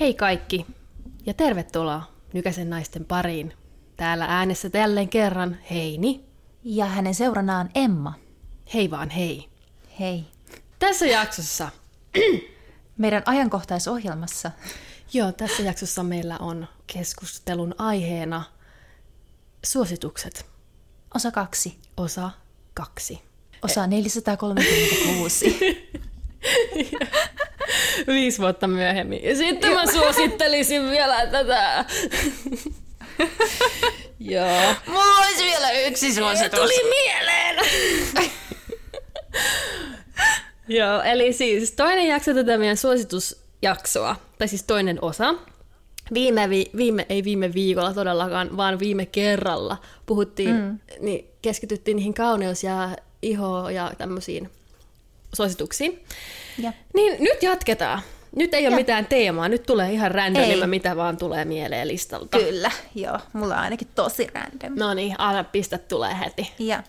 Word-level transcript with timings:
Hei 0.00 0.14
kaikki 0.14 0.66
ja 1.26 1.34
tervetuloa 1.34 2.02
Nykäsen 2.32 2.70
naisten 2.70 3.04
pariin. 3.04 3.52
Täällä 3.96 4.26
äänessä 4.28 4.70
jälleen 4.74 5.08
kerran 5.08 5.56
Heini. 5.70 6.24
Ja 6.64 6.86
hänen 6.86 7.14
seuranaan 7.14 7.70
Emma. 7.74 8.14
Hei 8.74 8.90
vaan 8.90 9.10
hei. 9.10 9.48
Hei. 10.00 10.24
Tässä 10.78 11.06
jaksossa, 11.06 11.68
Meidän 12.98 13.22
ajankohtaisohjelmassa. 13.26 14.50
joo, 15.12 15.32
tässä 15.32 15.62
jaksossa 15.62 16.02
meillä 16.02 16.38
on 16.38 16.66
keskustelun 16.86 17.74
aiheena 17.78 18.42
suositukset, 19.64 20.46
Osa 21.14 21.30
kaksi. 21.30 21.78
osa 21.96 22.30
kaksi. 22.74 23.22
Osa 23.62 23.86
436. 23.86 25.58
Viisi 28.06 28.38
vuotta 28.38 28.66
myöhemmin. 28.66 29.24
Ja 29.24 29.36
sitten 29.36 29.72
mä 29.72 29.92
suosittelisin 29.92 30.90
vielä 30.90 31.26
tätä. 31.26 31.84
Joo. 34.20 34.74
Mulla 34.86 35.16
olisi 35.26 35.44
vielä 35.44 35.70
yksi 35.72 36.14
suositus. 36.14 36.60
Tuli 36.60 36.82
mieleen! 36.90 37.56
Joo, 40.68 41.02
eli 41.02 41.32
siis 41.32 41.70
toinen 41.70 42.06
jakso 42.08 42.34
tätä 42.34 42.58
meidän 42.58 42.76
suositusjaksoa, 42.76 44.16
tai 44.38 44.48
siis 44.48 44.62
toinen 44.62 44.98
osa. 45.02 45.34
Viime, 46.14 46.50
vi- 46.50 46.70
viime, 46.76 47.06
ei 47.08 47.24
viime 47.24 47.54
viikolla 47.54 47.94
todellakaan, 47.94 48.56
vaan 48.56 48.78
viime 48.78 49.06
kerralla 49.06 49.76
puhuttiin, 50.06 50.54
mm. 50.56 50.78
niin 51.00 51.28
keskityttiin 51.42 51.96
niihin 51.96 52.14
kauneus- 52.14 52.64
ja 52.64 52.88
iho- 53.26 53.70
ja 53.70 53.92
tämmöisiin 53.98 54.50
suosituksiin. 55.34 56.04
Ja. 56.58 56.72
Niin 56.94 57.16
nyt 57.20 57.42
jatketaan. 57.42 58.00
Nyt 58.36 58.54
ei 58.54 58.66
ole 58.66 58.72
Ja. 58.72 58.76
mitään 58.76 59.06
teemaa, 59.06 59.48
nyt 59.48 59.62
tulee 59.62 59.92
ihan 59.92 60.10
randomilla, 60.10 60.66
mitä 60.66 60.96
vaan 60.96 61.16
tulee 61.16 61.44
mieleen 61.44 61.88
listalta. 61.88 62.38
Kyllä, 62.38 62.70
joo. 62.94 63.18
Mulla 63.32 63.54
on 63.54 63.60
ainakin 63.60 63.88
tosi 63.94 64.26
random. 64.34 64.78
No 64.78 64.94
niin, 64.94 65.14
anna 65.18 65.44
pistä 65.44 65.78
tulee 65.78 66.16
heti. 66.24 66.52
Ja. 66.58 66.82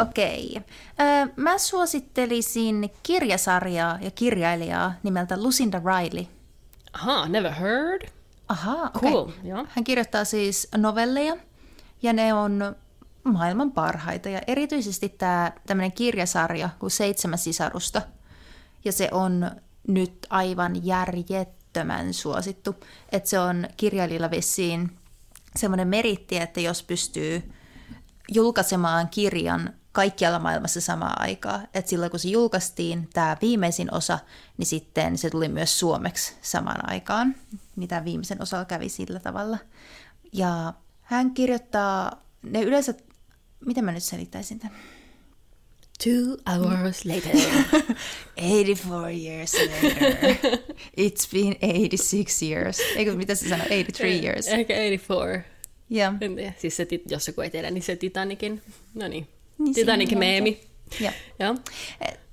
Okei. 0.00 0.50
Okay. 0.56 1.32
Mä 1.36 1.58
suosittelisin 1.58 2.90
kirjasarjaa 3.02 3.98
ja 4.00 4.10
kirjailijaa 4.10 4.94
nimeltä 5.02 5.42
Lucinda 5.42 5.80
Riley. 5.84 6.24
Aha, 6.92 7.28
never 7.28 7.52
heard. 7.52 8.02
Okei. 8.94 9.10
Cool, 9.10 9.30
joo. 9.44 9.66
Hän 9.68 9.84
kirjoittaa 9.84 10.24
siis 10.24 10.68
novelleja, 10.76 11.36
ja 12.02 12.12
ne 12.12 12.34
on 12.34 12.76
maailman 13.24 13.72
parhaita. 13.72 14.28
Ja 14.28 14.40
erityisesti 14.46 15.08
tämä 15.08 15.52
tämmöinen 15.66 15.92
kirjasarja 15.92 16.68
kuin 16.78 16.90
Seitsemän 16.90 17.38
sisarusta. 17.38 18.02
Ja 18.84 18.92
se 18.92 19.08
on 19.12 19.50
nyt 19.88 20.26
aivan 20.30 20.86
järjettömän 20.86 22.14
suosittu. 22.14 22.74
Että 23.12 23.28
se 23.28 23.38
on 23.38 23.66
kirjailijalla 23.76 24.30
vissiin 24.30 24.98
semmoinen 25.56 25.88
meritti, 25.88 26.36
että 26.36 26.60
jos 26.60 26.82
pystyy 26.82 27.52
julkaisemaan 28.28 29.08
kirjan 29.08 29.74
kaikkialla 29.92 30.38
maailmassa 30.38 30.80
samaan 30.80 31.20
aikaan. 31.20 31.68
Et 31.74 31.88
silloin 31.88 32.10
kun 32.10 32.20
se 32.20 32.28
julkaistiin, 32.28 33.08
tämä 33.12 33.36
viimeisin 33.42 33.94
osa, 33.94 34.18
niin 34.58 34.66
sitten 34.66 35.18
se 35.18 35.30
tuli 35.30 35.48
myös 35.48 35.78
suomeksi 35.78 36.34
samaan 36.42 36.90
aikaan. 36.90 37.34
Niin 37.76 37.88
tämä 37.88 38.04
viimeisen 38.04 38.42
osalla 38.42 38.64
kävi 38.64 38.88
sillä 38.88 39.20
tavalla. 39.20 39.58
Ja 40.32 40.72
hän 41.02 41.30
kirjoittaa, 41.34 42.22
ne 42.42 42.62
yleensä, 42.62 42.94
miten 43.66 43.84
mä 43.84 43.92
nyt 43.92 44.02
selittäisin 44.02 44.58
tämän? 44.58 44.76
Two 46.04 46.36
hours 46.50 47.04
later. 47.04 47.36
84 48.36 49.32
years 49.32 49.54
later. 49.54 50.36
It's 51.00 51.28
been 51.32 51.56
86 51.60 52.50
years. 52.50 52.78
Eikö, 52.96 53.14
mitä 53.14 53.34
se 53.34 53.48
sanoo? 53.48 53.66
83 53.68 54.26
years. 54.26 54.48
Ehkä 54.48 54.74
84. 54.74 55.44
Ja, 55.90 56.14
En 56.20 56.36
tiedä. 56.36 56.52
Siis 56.58 56.76
se, 56.76 56.86
jos 57.08 57.26
joku 57.26 57.40
ei 57.40 57.50
tiedä, 57.50 57.70
niin 57.70 57.82
se 57.82 57.96
Titanikin, 57.96 58.62
no 58.94 59.08
niin, 59.08 59.28
Niin 59.64 59.74
Titanikin 59.74 60.18
siinä 60.18 60.26
on 60.26 60.30
meemi. 60.32 60.60
ja. 61.00 61.12
Joo. 61.38 61.54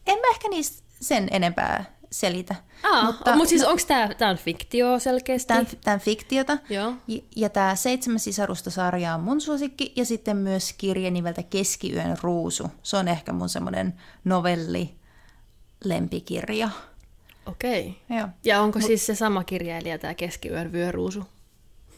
En 0.07 0.19
mä 0.19 0.31
ehkä 0.31 0.50
niistä 0.50 0.84
sen 1.01 1.28
enempää 1.31 2.00
selitä. 2.12 2.56
Aa, 2.84 3.03
mutta 3.06 3.35
mut 3.35 3.47
siis 3.47 3.63
onko 3.63 3.81
tämä 3.88 4.09
tää 4.17 4.29
on 4.29 4.38
fiktio 4.38 5.00
selkeästi? 5.00 5.53
Tämä 5.84 5.94
on 5.94 6.00
fiktiota. 6.00 6.57
Joo. 6.69 6.94
Ja, 7.07 7.22
ja 7.35 7.50
tämä 7.50 7.75
Seitsemän 7.75 8.19
sisarusta-sarja 8.19 9.16
on 9.16 9.22
mun 9.22 9.41
suosikki. 9.41 9.94
Ja 9.95 10.06
sitten 10.06 10.38
myös 10.38 10.73
kirja 10.78 11.12
nimeltä 11.12 11.44
Keskiyön 11.44 12.18
ruusu. 12.22 12.68
Se 12.84 12.97
on 12.97 13.07
ehkä 13.07 13.34
mun 13.34 13.50
semmoinen 13.50 13.94
novelli 14.23 14.95
lempikirja. 15.84 16.69
Okei. 17.45 17.97
Joo. 18.09 18.28
Ja 18.44 18.62
onko 18.62 18.79
siis 18.81 19.06
se 19.06 19.16
sama 19.16 19.44
kirjailija, 19.44 19.97
tämä 19.97 20.13
Keskiyön 20.13 20.72
vyöruusu? 20.72 21.23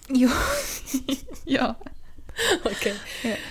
Joo. 0.09 0.31
Joo. 1.46 1.75
Okei. 2.72 2.96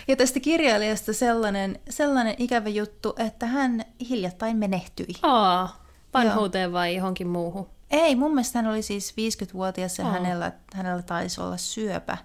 Ja- 0.09 0.17
tästä 0.17 0.41
kirjailijasta 0.41 1.13
sellainen, 1.13 1.79
sellainen 1.91 2.35
ikävä 2.39 2.69
juttu, 2.69 3.15
että 3.19 3.47
hän 3.47 3.85
hiljattain 4.09 4.57
menehtyi. 4.57 5.07
Aa, 5.23 5.85
vanhuuteen 6.15 6.73
vai 6.73 6.95
johonkin 6.95 7.29
muuhun? 7.29 7.69
Ei, 7.91 8.17
mun 8.17 8.31
mielestä 8.35 8.59
hän 8.59 8.67
oli 8.71 8.83
siis 8.83 9.15
50-vuotias 9.51 9.99
ja 9.99 10.07
Aa. 10.07 10.13
hänellä, 10.13 10.53
hänellä 10.75 11.03
taisi 11.03 11.41
olla 11.41 11.57
syöpä. 11.57 12.19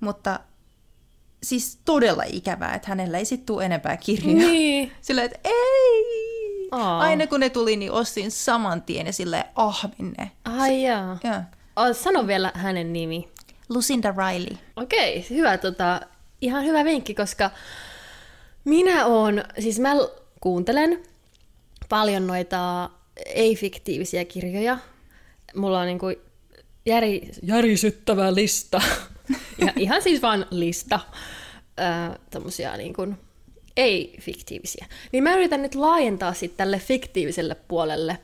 Mutta 0.00 0.40
siis 1.42 1.78
todella 1.84 2.22
ikävää, 2.26 2.74
että 2.74 2.88
hänellä 2.88 3.18
ei 3.18 3.24
sitten 3.24 3.46
tule 3.46 3.64
enempää 3.64 3.96
kirjoja. 3.96 4.36
Niin. 4.36 4.92
Sillä 5.00 5.22
että 5.22 5.38
ei! 5.44 6.68
Aa. 6.70 6.98
Aina 7.00 7.26
kun 7.26 7.40
ne 7.40 7.50
tuli, 7.50 7.76
niin 7.76 7.92
ostin 7.92 8.30
saman 8.30 8.82
tien 8.82 9.06
ja 9.06 9.12
silleen 9.12 9.44
ahmin 9.54 10.14
ne. 10.18 10.30
Ai 10.44 10.82
jaa. 10.82 11.18
Ja. 11.24 11.42
Sano 11.92 12.26
vielä 12.26 12.52
hänen 12.54 12.92
nimi. 12.92 13.28
Lucinda 13.68 14.14
Riley. 14.18 14.56
Okei, 14.76 15.26
hyvä, 15.30 15.58
tota, 15.58 16.00
ihan 16.40 16.64
hyvä 16.64 16.84
vinkki, 16.84 17.14
koska 17.14 17.50
minä 18.64 19.06
oon, 19.06 19.44
siis 19.58 19.80
mä 19.80 19.94
kuuntelen 20.40 21.02
paljon 21.88 22.26
noita 22.26 22.90
ei-fiktiivisiä 23.26 24.24
kirjoja. 24.24 24.78
Mulla 25.54 25.80
on 25.80 25.86
niinku 25.86 26.06
järi, 26.86 27.30
järisyttävä 27.42 28.34
lista. 28.34 28.82
ja 29.66 29.72
ihan 29.76 30.02
siis 30.02 30.22
vaan 30.22 30.46
lista. 30.50 31.00
Tommosia 32.30 32.76
niinku 32.76 33.14
ei-fiktiivisiä. 33.76 34.86
Niin 35.12 35.22
mä 35.22 35.34
yritän 35.34 35.62
nyt 35.62 35.74
laajentaa 35.74 36.32
sitten 36.32 36.56
tälle 36.56 36.78
fiktiiviselle 36.78 37.54
puolelle 37.54 38.18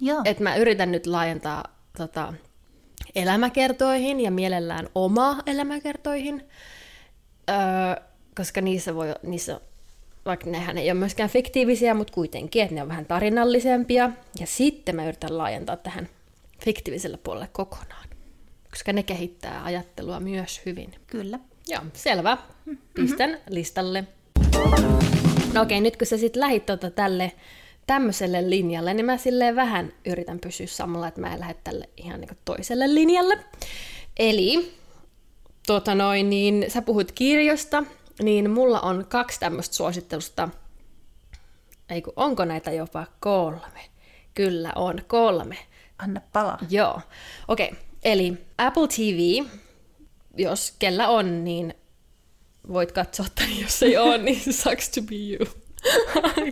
Joo. 0.00 0.22
että 0.24 0.42
mä 0.42 0.56
yritän 0.56 0.92
nyt 0.92 1.06
laajentaa 1.06 1.64
tota, 1.96 2.34
elämäkertoihin 3.14 4.20
ja 4.20 4.30
mielellään 4.30 4.88
oma 4.94 5.38
elämäkertoihin, 5.46 6.48
öö, 7.50 7.56
koska 8.36 8.60
niissä 8.60 8.94
voi, 8.94 9.14
niissä, 9.22 9.60
vaikka 10.26 10.50
nehän 10.50 10.78
ei 10.78 10.90
ole 10.90 10.98
myöskään 10.98 11.30
fiktiivisiä, 11.30 11.94
mutta 11.94 12.12
kuitenkin, 12.12 12.62
että 12.62 12.74
ne 12.74 12.82
on 12.82 12.88
vähän 12.88 13.06
tarinallisempia. 13.06 14.10
Ja 14.40 14.46
sitten 14.46 14.96
mä 14.96 15.06
yritän 15.06 15.38
laajentaa 15.38 15.76
tähän 15.76 16.08
fiktiiviselle 16.64 17.16
puolelle 17.16 17.48
kokonaan, 17.52 18.08
koska 18.70 18.92
ne 18.92 19.02
kehittää 19.02 19.64
ajattelua 19.64 20.20
myös 20.20 20.60
hyvin. 20.66 20.94
Kyllä. 21.06 21.38
Joo, 21.68 21.82
selvä. 21.92 22.38
Pistän 22.94 23.38
listalle. 23.50 24.04
No 25.52 25.62
okei, 25.62 25.80
nyt 25.80 25.96
kun 25.96 26.06
sä 26.06 26.18
sitten 26.18 26.40
lähit 26.40 26.66
tota 26.66 26.90
tälle 26.90 27.32
tämmöiselle 27.86 28.50
linjalle, 28.50 28.94
niin 28.94 29.06
mä 29.06 29.16
silleen 29.16 29.56
vähän 29.56 29.92
yritän 30.06 30.38
pysyä 30.38 30.66
samalla, 30.66 31.08
että 31.08 31.20
mä 31.20 31.34
en 31.34 31.40
lähde 31.40 31.56
tälle 31.64 31.88
ihan 31.96 32.20
niin 32.20 32.38
toiselle 32.44 32.94
linjalle. 32.94 33.38
Eli, 34.16 34.72
tota 35.66 35.94
noin, 35.94 36.30
niin 36.30 36.64
sä 36.68 36.82
puhut 36.82 37.12
kirjosta, 37.12 37.84
niin 38.22 38.50
mulla 38.50 38.80
on 38.80 39.06
kaksi 39.08 39.40
tämmöistä 39.40 39.74
suosittelusta. 39.74 40.48
Ei 41.88 42.02
kun, 42.02 42.12
onko 42.16 42.44
näitä 42.44 42.72
jopa 42.72 43.06
kolme? 43.20 43.90
Kyllä 44.34 44.72
on, 44.76 44.98
kolme. 45.06 45.56
Anna 45.98 46.20
palaa. 46.32 46.58
Joo, 46.70 47.00
okei. 47.48 47.68
Okay. 47.68 47.78
Eli 48.04 48.38
Apple 48.58 48.88
TV, 48.88 49.44
jos 50.36 50.74
kellä 50.78 51.08
on, 51.08 51.44
niin 51.44 51.74
voit 52.72 52.92
katsoa, 52.92 53.26
tai 53.34 53.60
jos 53.60 53.82
ei 53.82 53.96
ole, 53.96 54.18
niin 54.18 54.52
sucks 54.62 54.88
to 54.88 55.02
be 55.02 55.14
you. 55.14 55.63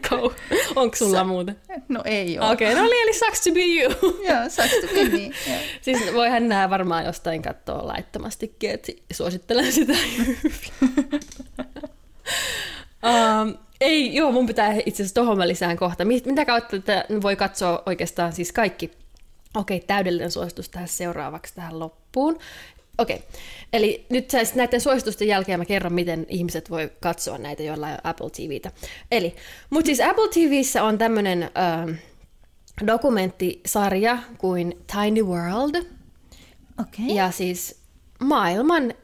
Go. 0.09 0.33
Onko 0.77 0.97
sulla 0.97 1.17
Sa- 1.17 1.25
muuten? 1.25 1.57
No 1.89 2.03
ei 2.05 2.39
ole. 2.39 2.51
Okei, 2.51 2.73
okay, 2.73 2.83
no 2.83 2.89
niin, 2.91 3.03
eli 3.03 3.13
sucks 3.13 3.41
to 3.41 3.51
be 3.53 3.61
you. 3.61 3.93
Joo, 4.29 4.49
saksta 4.49 4.87
niin. 5.13 5.35
Joo. 5.49 5.59
siis 5.81 6.15
voihan 6.15 6.49
nää 6.49 6.71
varmaan 6.71 7.05
jostain 7.05 7.43
katsoa 7.43 7.87
laittomastikin, 7.87 8.71
että 8.71 8.93
suosittelen 9.13 9.73
sitä 9.73 9.93
um, 13.05 13.55
ei, 13.81 14.15
joo, 14.15 14.33
mun 14.33 14.47
pitää 14.47 14.75
itse 14.87 15.03
asiassa 15.03 15.15
tohon 15.15 15.39
mä 15.39 15.49
lisään 15.49 15.77
kohta. 15.77 16.05
Mit- 16.05 16.27
Mitä 16.27 16.45
kautta 16.45 16.77
että 16.77 17.05
voi 17.23 17.37
katsoa 17.37 17.83
oikeastaan 17.87 18.33
siis 18.33 18.53
kaikki. 18.53 18.91
Okei, 19.57 19.81
täydellinen 19.81 20.31
suositus 20.31 20.69
tähän 20.69 20.89
seuraavaksi 20.89 21.55
tähän 21.55 21.79
loppuun. 21.79 22.39
Okei, 22.99 23.17
okay. 23.17 23.29
eli 23.73 24.07
nyt 24.11 24.31
siis 24.31 24.55
näiden 24.55 24.81
suositusten 24.81 25.29
jälkeen 25.29 25.61
mä 25.61 25.65
kerron, 25.65 25.93
miten 25.93 26.27
ihmiset 26.29 26.71
voi 26.71 26.93
katsoa 27.01 27.39
näitä, 27.39 27.63
joilla 27.63 27.87
on 27.87 27.99
Apple 28.05 28.31
TVtä. 28.31 28.73
Eli, 29.11 29.37
mutta 29.71 29.87
siis 29.87 30.01
Apple 30.01 30.29
TVssä 30.29 30.85
on 30.85 30.99
tämmöinen 30.99 31.43
äh, 31.43 31.99
dokumenttisarja 32.87 34.19
kuin 34.39 34.85
Tiny 34.93 35.23
World. 35.23 35.87
Okei. 36.81 37.15
Ja 37.17 37.31
siis 37.31 37.81
maailman 38.21 38.95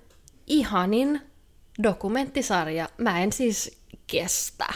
ihanin 0.46 1.20
dokumenttisarja. 1.82 2.88
Mä 2.99 3.23
en 3.23 3.32
siis 3.32 3.79
kestä. 4.06 4.67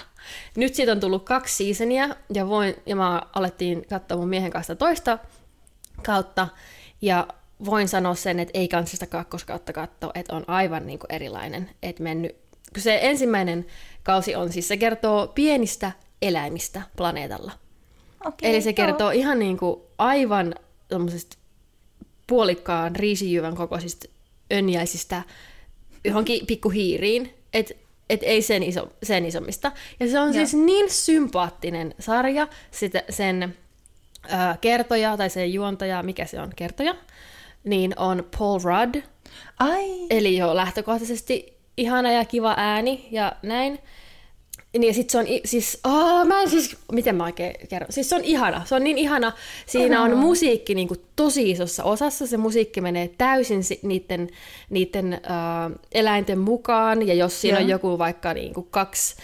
Nyt 0.56 0.74
siitä 0.74 0.92
on 0.92 1.00
tullut 1.00 1.24
kaksi 1.24 1.64
seasonia 1.64 2.08
ja, 2.34 2.48
voin, 2.48 2.74
ja 2.86 2.96
mä 2.96 3.22
alettiin 3.34 3.86
katsoa 3.88 4.18
mun 4.18 4.28
miehen 4.28 4.50
kanssa 4.50 4.76
toista 4.76 5.18
kautta. 6.06 6.48
Ja 7.02 7.26
voin 7.64 7.88
sanoa 7.88 8.14
sen, 8.14 8.40
että 8.40 8.58
ei 8.58 8.68
kannata 8.68 8.90
sitä 8.90 9.06
kakkoskautta 9.06 9.72
katsoa, 9.72 10.10
että 10.14 10.36
on 10.36 10.44
aivan 10.46 10.86
niin 10.86 10.98
kuin 10.98 11.12
erilainen. 11.12 11.70
Että 11.82 12.02
mennyt. 12.02 12.36
Kun 12.74 12.82
se 12.82 12.98
ensimmäinen 13.02 13.66
kausi 14.02 14.34
on 14.34 14.52
siis, 14.52 14.68
se 14.68 14.76
kertoo 14.76 15.26
pienistä 15.26 15.92
eläimistä 16.22 16.82
planeetalla. 16.96 17.52
Okei, 18.24 18.50
Eli 18.50 18.62
se 18.62 18.70
joo. 18.70 18.74
kertoo 18.74 19.10
ihan 19.10 19.38
niin 19.38 19.56
kuin 19.56 19.80
aivan 19.98 20.54
puolikkaan 22.26 22.96
riisijyvän 22.96 23.56
kokoisista 23.56 24.08
önjäisistä 24.52 25.22
johonkin 26.04 26.46
pikkuhiiriin, 26.46 27.34
että 27.52 27.74
et 28.10 28.20
ei 28.22 28.42
sen, 28.42 28.62
iso, 28.62 28.92
sen 29.02 29.26
isommista. 29.26 29.72
Ja 30.00 30.08
se 30.08 30.20
on 30.20 30.26
Joo. 30.26 30.32
siis 30.32 30.54
niin 30.54 30.90
sympaattinen 30.90 31.94
sarja, 31.98 32.48
sitä, 32.70 33.02
sen 33.10 33.56
ö, 34.24 34.36
kertoja 34.60 35.16
tai 35.16 35.30
sen 35.30 35.52
juontaja, 35.52 36.02
mikä 36.02 36.26
se 36.26 36.40
on, 36.40 36.52
kertoja, 36.56 36.94
niin 37.64 37.98
on 37.98 38.24
Paul 38.38 38.60
Rudd, 38.62 39.02
Ai, 39.58 40.06
Eli 40.10 40.36
jo 40.36 40.56
lähtökohtaisesti 40.56 41.58
ihana 41.76 42.12
ja 42.12 42.24
kiva 42.24 42.54
ääni 42.56 43.08
ja 43.10 43.32
näin. 43.42 43.78
Niin 44.72 44.82
ja 44.88 44.94
sit 44.94 45.10
se 45.10 45.18
on, 45.18 45.26
siis, 45.44 45.80
oh, 45.84 46.26
mä 46.26 46.40
en 46.40 46.50
siis, 46.50 46.76
miten 46.92 47.16
mä 47.16 47.24
oikein 47.24 47.54
kerron, 47.68 47.92
siis 47.92 48.08
se 48.08 48.14
on 48.14 48.24
ihana, 48.24 48.64
se 48.64 48.74
on 48.74 48.84
niin 48.84 48.98
ihana, 48.98 49.32
siinä 49.66 50.02
on 50.02 50.16
musiikki 50.16 50.74
niin 50.74 50.88
kuin 50.88 51.00
tosi 51.16 51.50
isossa 51.50 51.84
osassa, 51.84 52.26
se 52.26 52.36
musiikki 52.36 52.80
menee 52.80 53.10
täysin 53.18 53.64
si- 53.64 53.80
niiden, 53.82 54.28
niiden 54.70 55.12
äh, 55.12 55.20
eläinten 55.92 56.38
mukaan, 56.38 57.06
ja 57.06 57.14
jos 57.14 57.40
siinä 57.40 57.58
Joo. 57.58 57.64
on 57.64 57.70
joku 57.70 57.98
vaikka 57.98 58.34
niin 58.34 58.54
kuin 58.54 58.66
kaksi, 58.70 59.16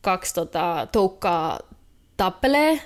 kaksi 0.00 0.34
tota, 0.34 0.88
toukkaa 0.92 1.58
tappelee, 2.16 2.80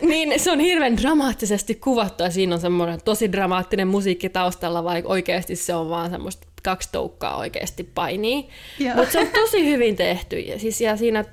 niin 0.00 0.40
se 0.40 0.50
on 0.50 0.60
hirveän 0.60 0.96
dramaattisesti 0.96 1.74
kuvattu 1.74 2.22
ja 2.22 2.30
siinä 2.30 2.54
on 2.54 2.60
semmoinen 2.60 3.00
tosi 3.04 3.32
dramaattinen 3.32 3.88
musiikki 3.88 4.28
taustalla, 4.28 4.84
vaikka 4.84 5.10
oikeasti 5.10 5.56
se 5.56 5.74
on 5.74 5.90
vaan 5.90 6.10
semmoista 6.10 6.46
kaksi 6.62 6.88
toukkaa 6.92 7.36
oikeasti 7.36 7.84
painii. 7.84 8.48
Mutta 8.96 9.12
se 9.12 9.20
on 9.20 9.26
tosi 9.26 9.70
hyvin 9.70 9.96
tehty 9.96 10.38
ja, 10.38 10.58
siis, 10.58 10.80
ja 10.80 10.96
siinä 10.96 11.24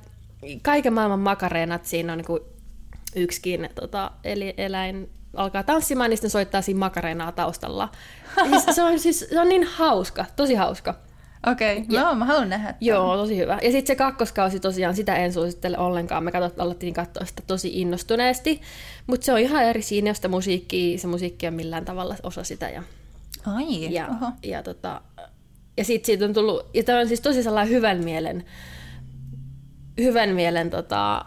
kaiken 0.62 0.94
maailman 0.94 1.20
makareenat, 1.20 1.86
siinä 1.86 2.14
on 2.14 2.18
niinku 2.18 2.40
yksikin 3.16 3.70
tota, 3.76 4.12
eli 4.24 4.54
eläin 4.58 5.10
alkaa 5.36 5.64
tanssimaan, 5.64 6.10
niin 6.10 6.18
sitten 6.18 6.30
soittaa 6.30 6.62
siinä 6.62 6.80
makareenaa 6.80 7.31
taustalla. 7.31 7.90
Siis 8.50 8.76
se, 8.76 8.84
on, 8.84 9.00
siis, 9.00 9.28
se 9.30 9.40
on 9.40 9.50
niin 9.50 9.64
hauska, 9.64 10.26
tosi 10.36 10.56
hauska. 10.56 10.96
Okei. 11.48 11.78
Okay. 11.78 11.98
Joo, 12.00 12.16
mä 12.16 12.26
haluan 12.26 12.50
nähdä. 12.50 12.68
tämän. 12.68 12.78
Joo, 12.82 13.18
tosi 13.18 13.38
hyvä. 13.38 13.60
Ja 13.64 13.72
sitten 13.72 13.88
se 13.88 13.96
kakkoskausi 13.96 14.60
tosiaan, 14.60 14.96
sitä 14.96 15.16
en 15.16 15.34
suosittele 15.34 15.78
ollenkaan. 15.78 16.24
Me 16.24 16.32
katsot, 16.32 16.60
alettiin 16.60 16.94
katsoa 16.94 17.26
sitä 17.26 17.44
tosi 17.48 17.82
innostuneesti. 17.82 18.62
Mutta 19.08 19.26
se 19.26 19.34
on 19.34 19.40
ihan 19.40 19.64
eri 19.64 19.82
siinä, 19.82 20.10
josta 20.10 20.28
musiikki, 20.28 20.98
se 20.98 21.08
musiikki 21.08 21.48
on 21.48 21.54
millään 21.54 21.86
tavalla 21.86 22.16
osa 22.24 22.44
sitä. 22.44 22.70
Ja, 22.70 22.84
Ai, 23.46 23.94
ja, 23.94 24.08
oho. 24.08 24.32
ja, 24.44 24.64
tota, 24.64 25.02
ja 25.78 25.86
sitten 25.86 26.06
siitä 26.06 26.26
on 26.26 26.34
tullut, 26.34 26.66
ja 26.74 26.84
tämä 26.84 27.00
on 27.00 27.08
siis 27.08 27.22
tosi 27.22 27.44
sellainen 27.44 27.74
hyvän 27.74 28.04
mielen, 28.04 28.46
hyvän 29.98 30.30
mielen 30.30 30.70
tota, 30.70 31.26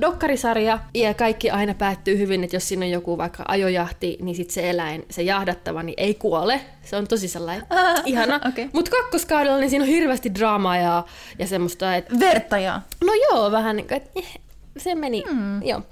dokkarisarja, 0.00 0.78
ja 0.94 1.14
kaikki 1.14 1.50
aina 1.50 1.74
päättyy 1.74 2.18
hyvin, 2.18 2.44
että 2.44 2.56
jos 2.56 2.68
siinä 2.68 2.84
on 2.86 2.90
joku 2.92 3.18
vaikka 3.18 3.44
ajojahti, 3.48 4.18
niin 4.20 4.36
sitten 4.36 4.54
se 4.54 4.70
eläin, 4.70 5.04
se 5.10 5.22
jahdattava, 5.22 5.82
niin 5.82 5.94
ei 5.96 6.14
kuole. 6.14 6.60
Se 6.82 6.96
on 6.96 7.06
tosi 7.08 7.28
sellainen 7.28 7.66
Ah, 7.70 8.02
ihana. 8.06 8.40
okei. 8.48 8.68
Mutta 8.72 8.90
kakkoskaudella 8.90 9.58
niin 9.58 9.70
siinä 9.70 9.84
on 9.84 9.90
hirveästi 9.90 10.34
draamaa 10.34 10.76
ja, 10.76 11.04
ja 11.38 11.46
semmoista, 11.46 11.96
että 11.96 12.18
Vertaja. 12.20 12.80
no 13.04 13.12
joo, 13.30 13.52
vähän 13.52 13.76
niin 13.76 13.88
kuin, 13.88 13.96
että 13.96 14.10
eh, 14.16 14.38
se 14.78 14.94
meni, 14.94 15.24
hmm. 15.30 15.62
joo. 15.62 15.82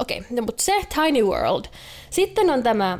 Okei, 0.00 0.18
okay, 0.18 0.36
no, 0.36 0.42
mutta 0.42 0.62
se 0.62 0.72
Tiny 0.94 1.22
World. 1.22 1.64
Sitten 2.10 2.50
on 2.50 2.62
tämä 2.62 2.98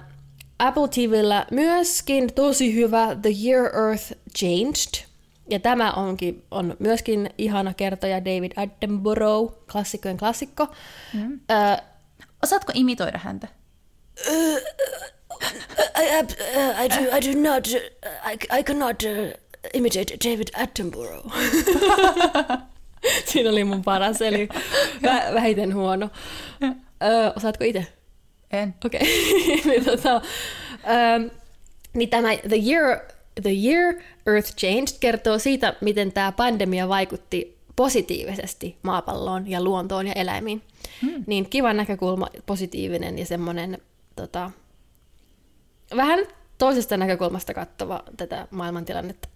Apple 0.58 0.88
TVllä 0.88 1.46
myöskin 1.50 2.34
tosi 2.34 2.74
hyvä 2.74 3.16
The 3.22 3.30
Year 3.44 3.64
Earth 3.76 4.12
Changed. 4.38 5.07
Ja 5.50 5.58
tämä 5.58 5.92
onkin, 5.92 6.44
on 6.50 6.76
myöskin 6.78 7.30
ihana 7.38 7.74
kertoja 7.74 8.24
David 8.24 8.52
Attenborough, 8.56 9.54
klassikkojen 9.72 10.16
klassikko. 10.16 10.66
Mm. 11.14 11.40
Ö, 11.50 11.82
Osaatko 12.42 12.72
imitoida 12.74 13.18
häntä? 13.18 13.48
I, 15.98 16.02
I, 16.02 16.22
uh, 16.22 16.84
I, 16.84 16.88
do, 16.88 17.16
I 17.16 17.20
do 17.20 17.40
not, 17.40 17.66
uh, 17.66 18.32
I, 18.32 18.58
I 18.58 18.62
cannot 18.62 19.02
uh, 19.02 19.32
imitate 19.74 20.16
David 20.24 20.48
Attenborough. 20.54 21.32
Siinä 23.32 23.50
oli 23.50 23.64
mun 23.64 23.84
paras, 23.84 24.22
eli 24.22 24.48
vä- 25.02 25.34
vähiten 25.34 25.74
huono. 25.74 26.10
Ö, 27.02 27.32
osaatko 27.36 27.64
itse? 27.64 27.86
En. 28.50 28.74
Okei. 28.84 29.00
Okay. 29.00 29.62
niin, 29.72 29.84
tota, 29.84 30.20
niin 31.94 32.08
tämä 32.08 32.28
The 32.48 32.56
Year, 32.70 33.00
The 33.42 33.50
Year 33.50 33.94
Earth 34.26 34.56
Changed 34.56 34.96
kertoo 35.00 35.38
siitä, 35.38 35.74
miten 35.80 36.12
tämä 36.12 36.32
pandemia 36.32 36.88
vaikutti 36.88 37.58
positiivisesti 37.76 38.76
maapalloon 38.82 39.50
ja 39.50 39.62
luontoon 39.62 40.06
ja 40.06 40.12
eläimiin. 40.12 40.62
Hmm. 41.02 41.24
Niin 41.26 41.48
kiva 41.50 41.72
näkökulma, 41.72 42.28
positiivinen 42.46 43.18
ja 43.18 43.26
semmoinen 43.26 43.78
tota, 44.16 44.50
vähän 45.96 46.18
toisesta 46.58 46.96
näkökulmasta 46.96 47.54
katsova 47.54 48.02
tätä 48.16 48.48
maailmantilannetta. 48.50 49.28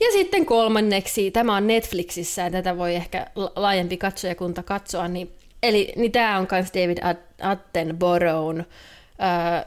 Ja 0.00 0.12
sitten 0.12 0.46
kolmanneksi, 0.46 1.30
tämä 1.30 1.56
on 1.56 1.66
Netflixissä 1.66 2.42
ja 2.42 2.50
tätä 2.50 2.76
voi 2.76 2.94
ehkä 2.94 3.26
la- 3.34 3.52
laajempi 3.56 3.96
katsojakunta 3.96 4.62
katsoa, 4.62 5.08
niin, 5.08 5.32
eli 5.62 5.92
niin 5.96 6.12
tämä 6.12 6.38
on 6.38 6.48
myös 6.50 6.70
David 6.74 6.98
At- 7.02 7.50
Attenboroughin 7.50 8.66
äh, 9.22 9.64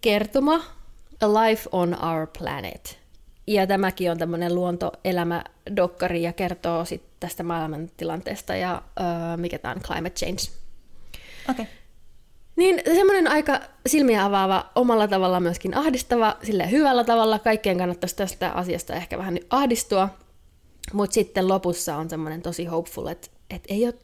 kertoma 0.00 0.79
A 1.20 1.28
Life 1.28 1.68
on 1.72 2.04
Our 2.04 2.26
Planet. 2.38 3.00
Ja 3.46 3.66
tämäkin 3.66 4.10
on 4.10 4.18
tämmöinen 4.18 4.54
luontoelämädokkari 4.54 6.22
ja 6.22 6.32
kertoo 6.32 6.84
sit 6.84 7.02
tästä 7.20 7.42
maailmantilanteesta 7.42 8.54
ja 8.56 8.82
äh, 9.00 9.38
mikä 9.38 9.58
tämä 9.58 9.74
on, 9.74 9.80
climate 9.80 10.14
change. 10.14 10.40
Okei. 11.50 11.62
Okay. 11.62 11.66
Niin 12.56 12.80
semmoinen 12.84 13.28
aika 13.28 13.60
silmiä 13.86 14.24
avaava, 14.24 14.70
omalla 14.74 15.08
tavalla 15.08 15.40
myöskin 15.40 15.76
ahdistava, 15.76 16.36
sille 16.42 16.70
hyvällä 16.70 17.04
tavalla. 17.04 17.38
Kaikkien 17.38 17.78
kannattaisi 17.78 18.16
tästä 18.16 18.50
asiasta 18.50 18.94
ehkä 18.94 19.18
vähän 19.18 19.34
nyt 19.34 19.46
ahdistua. 19.50 20.08
Mutta 20.92 21.14
sitten 21.14 21.48
lopussa 21.48 21.96
on 21.96 22.10
semmoinen 22.10 22.42
tosi 22.42 22.64
hopeful, 22.64 23.06
että, 23.06 23.28
että 23.50 23.74
ei, 23.74 23.84
ole, 23.84 23.94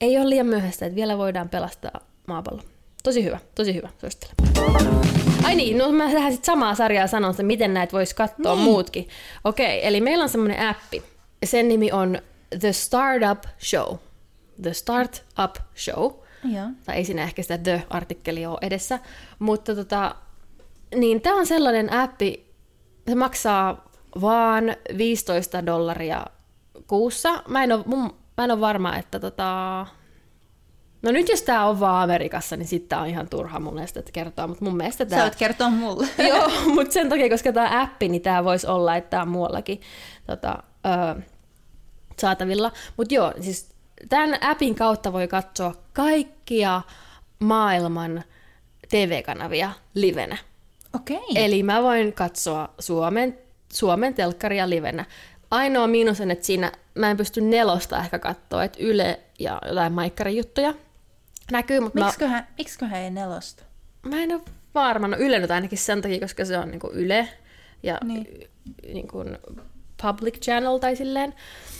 ei 0.00 0.18
ole 0.18 0.28
liian 0.28 0.46
myöhäistä, 0.46 0.86
että 0.86 0.96
vielä 0.96 1.18
voidaan 1.18 1.48
pelastaa 1.48 2.00
maapallo. 2.26 2.62
Tosi 3.04 3.24
hyvä, 3.24 3.38
tosi 3.54 3.74
hyvä, 3.74 3.88
suosittelen. 3.98 4.34
Ai 5.44 5.54
niin, 5.54 5.78
no 5.78 5.92
mä 5.92 6.10
tähän 6.10 6.32
sitten 6.32 6.46
samaa 6.46 6.74
sarjaa 6.74 7.06
sanon, 7.06 7.30
että 7.30 7.42
miten 7.42 7.74
näitä 7.74 7.92
voisi 7.92 8.14
katsoa 8.14 8.54
niin. 8.54 8.64
muutkin. 8.64 9.08
Okei, 9.44 9.86
eli 9.86 10.00
meillä 10.00 10.22
on 10.22 10.28
semmoinen 10.28 10.68
appi. 10.68 11.02
Sen 11.44 11.68
nimi 11.68 11.92
on 11.92 12.18
The 12.60 12.72
Startup 12.72 13.44
Show. 13.64 13.96
The 14.62 14.72
Startup 14.72 15.56
Show 15.76 16.12
Joo. 16.44 16.66
tai 16.84 16.96
ei 16.96 17.04
siinä 17.04 17.22
ehkä 17.22 17.42
sitä 17.42 17.58
The-artikkeli 17.58 18.46
ole 18.46 18.58
edessä, 18.62 18.98
mutta 19.38 19.74
tota, 19.74 20.14
niin 20.94 21.20
tämä 21.20 21.36
on 21.36 21.46
sellainen 21.46 21.92
appi, 21.92 22.54
se 23.08 23.14
maksaa 23.14 23.88
vaan 24.20 24.64
15 24.98 25.66
dollaria 25.66 26.24
kuussa. 26.86 27.42
Mä 27.48 27.64
en 27.64 27.72
ole, 27.72 27.82
mun, 27.86 28.14
mä 28.36 28.44
en 28.44 28.50
ole 28.50 28.60
varma, 28.60 28.96
että 28.96 29.20
tota... 29.20 29.86
No 31.04 31.12
nyt 31.12 31.28
jos 31.28 31.42
tämä 31.42 31.66
on 31.66 31.80
vaan 31.80 32.02
Amerikassa, 32.02 32.56
niin 32.56 32.66
sitten 32.68 32.98
on 32.98 33.06
ihan 33.06 33.28
turha 33.28 33.60
mun 33.60 33.74
mielestä 33.74 34.00
että 34.00 34.12
kertoa, 34.12 34.46
mutta 34.46 34.64
mun 34.64 34.76
mielestä 34.76 35.04
Sä 35.04 35.10
tämä... 35.10 35.22
voit 35.22 35.36
kertoa 35.36 35.70
mulle. 35.70 36.06
Joo, 36.28 36.50
mutta 36.74 36.92
sen 36.92 37.08
takia, 37.08 37.28
koska 37.28 37.52
tämä 37.52 37.82
appi, 37.82 38.08
niin 38.08 38.22
tämä 38.22 38.44
voisi 38.44 38.66
olla, 38.66 38.96
että 38.96 39.10
tämä 39.10 39.22
on 39.22 39.28
muuallakin 39.28 39.80
tota, 40.26 40.58
ö, 40.86 41.22
saatavilla. 42.18 42.72
Mutta 42.96 43.14
joo, 43.14 43.32
siis 43.40 43.68
tämän 44.08 44.38
appin 44.40 44.74
kautta 44.74 45.12
voi 45.12 45.28
katsoa 45.28 45.74
kaikkia 45.92 46.82
maailman 47.38 48.24
TV-kanavia 48.88 49.70
livenä. 49.94 50.36
Okei. 50.94 51.18
Eli 51.34 51.62
mä 51.62 51.82
voin 51.82 52.12
katsoa 52.12 52.68
Suomen, 52.78 53.38
Suomen 53.72 54.14
telkkaria 54.14 54.70
livenä. 54.70 55.04
Ainoa 55.50 55.86
miinus 55.86 56.20
on, 56.20 56.30
että 56.30 56.46
siinä 56.46 56.72
mä 56.94 57.10
en 57.10 57.16
pysty 57.16 57.40
nelosta 57.40 57.98
ehkä 57.98 58.18
katsoa, 58.18 58.64
että 58.64 58.78
Yle 58.82 59.20
ja 59.38 59.60
jotain 59.68 59.92
maikkarijuttuja 59.92 60.74
näkyy, 61.52 61.80
mutta 61.80 61.98
mä, 61.98 62.04
Miksiköhän, 62.04 62.46
miksiköhän 62.58 63.00
ei 63.00 63.10
nelosta? 63.10 63.64
mä 64.04 64.22
en 64.22 64.32
ole 64.32 64.42
varma. 64.74 65.08
No 65.08 65.16
Yle 65.16 65.38
nyt 65.38 65.50
ainakin 65.50 65.78
sen 65.78 66.02
takia, 66.02 66.20
koska 66.20 66.44
se 66.44 66.58
on 66.58 66.70
niinku 66.70 66.90
Yle. 66.92 67.28
ja 67.82 67.98
niin. 68.04 68.50
niin 68.92 69.08
kuin 69.08 69.38
public 70.02 70.40
channel 70.40 70.78
tai 70.78 70.96
silleen, 70.96 71.34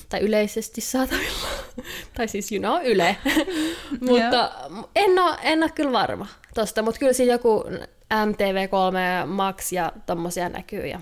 tai 0.08 0.20
yleisesti 0.20 0.80
saatavilla. 0.80 1.48
tai 2.16 2.28
siis, 2.28 2.52
you 2.52 2.60
know, 2.60 2.86
Yle. 2.86 3.16
mutta 4.10 4.52
en 4.96 5.18
ole, 5.18 5.36
en 5.42 5.62
ole 5.62 5.70
kyllä 5.70 5.92
varma 5.92 6.26
tosta, 6.54 6.82
mutta 6.82 6.98
kyllä 6.98 7.12
siinä 7.12 7.32
joku 7.32 7.64
MTV3 8.12 9.26
Max 9.26 9.72
ja 9.72 9.92
tommosia 10.06 10.48
näkyy 10.48 10.86
ja, 10.86 11.00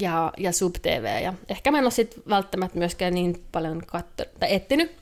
ja, 0.00 0.32
ja 0.38 0.52
SubTV. 0.52 1.22
Ja 1.22 1.34
ehkä 1.48 1.70
mä 1.70 1.78
en 1.78 1.84
ole 1.84 1.90
sit 1.90 2.22
välttämättä 2.28 2.78
myöskään 2.78 3.14
niin 3.14 3.44
paljon 3.52 3.82
katso, 3.86 4.24
tai 4.40 4.54
etsinyt, 4.54 4.96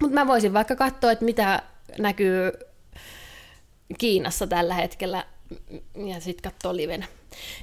mutta 0.00 0.14
mä 0.14 0.26
voisin 0.26 0.52
vaikka 0.52 0.76
katsoa, 0.76 1.12
että 1.12 1.24
mitä 1.24 1.62
näkyy 1.98 2.52
Kiinassa 3.98 4.46
tällä 4.46 4.74
hetkellä 4.74 5.24
ja 6.06 6.20
sitten 6.20 6.52
katsoa 6.52 6.76
livenä. 6.76 7.06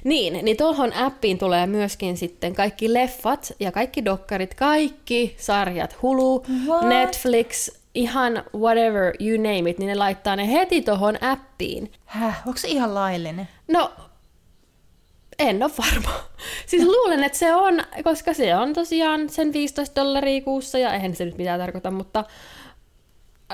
Niin, 0.04 0.44
niin 0.44 0.56
tuohon 0.56 0.92
appiin 0.92 1.38
tulee 1.38 1.66
myöskin 1.66 2.16
sitten 2.16 2.54
kaikki 2.54 2.94
leffat 2.94 3.52
ja 3.60 3.72
kaikki 3.72 4.04
dokkarit, 4.04 4.54
kaikki 4.54 5.36
sarjat, 5.38 6.02
Hulu, 6.02 6.44
What? 6.66 6.88
Netflix, 6.88 7.70
ihan 7.94 8.44
whatever, 8.54 9.14
you 9.20 9.36
name 9.36 9.70
it, 9.70 9.78
niin 9.78 9.88
ne 9.88 9.94
laittaa 9.94 10.36
ne 10.36 10.52
heti 10.52 10.82
tuohon 10.82 11.22
appiin. 11.22 11.92
Häh, 12.04 12.42
onko 12.46 12.58
se 12.58 12.68
ihan 12.68 12.94
laillinen? 12.94 13.48
No, 13.68 13.92
en 15.38 15.62
ole 15.62 15.72
varma. 15.78 16.20
Siis 16.66 16.84
luulen, 16.84 17.24
että 17.24 17.38
se 17.38 17.54
on, 17.54 17.82
koska 18.04 18.34
se 18.34 18.56
on 18.56 18.72
tosiaan 18.72 19.28
sen 19.28 19.52
15 19.52 20.00
dollaria 20.00 20.40
kuussa, 20.40 20.78
ja 20.78 20.94
eihän 20.94 21.16
se 21.16 21.24
nyt 21.24 21.38
mitään 21.38 21.60
tarkoita, 21.60 21.90
mutta 21.90 22.24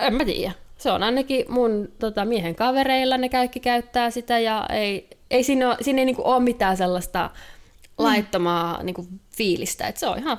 en 0.00 0.14
mä 0.14 0.24
tiedä. 0.24 0.52
Se 0.82 0.90
on 0.90 1.02
ainakin 1.02 1.44
mun 1.48 1.92
tota, 1.98 2.24
miehen 2.24 2.54
kavereilla, 2.54 3.18
ne 3.18 3.28
kaikki 3.28 3.60
käyttää 3.60 4.10
sitä, 4.10 4.38
ja 4.38 4.66
ei, 4.72 5.10
ei 5.30 5.44
siinä, 5.44 5.68
ole, 5.68 5.76
siinä 5.80 5.98
ei 5.98 6.04
niinku 6.04 6.22
ole 6.24 6.40
mitään 6.40 6.76
sellaista 6.76 7.30
mm. 7.32 8.04
laittomaa 8.04 8.82
niinku, 8.82 9.06
fiilistä. 9.36 9.86
Et 9.86 9.96
se 9.96 10.06
on 10.06 10.18
ihan, 10.18 10.38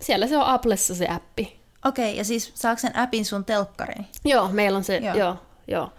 siellä 0.00 0.26
se 0.26 0.36
on 0.36 0.46
Applessa 0.46 0.94
se 0.94 1.08
appi. 1.08 1.60
Okei, 1.84 2.04
okay, 2.04 2.16
ja 2.18 2.24
siis 2.24 2.52
saako 2.54 2.80
sen 2.80 2.96
appin 2.96 3.24
sun 3.24 3.44
telkkariin? 3.44 4.06
Joo, 4.24 4.48
meillä 4.48 4.76
on 4.76 4.84
se, 4.84 4.96
joo, 4.96 5.16
joo. 5.16 5.36
joo. 5.68 5.92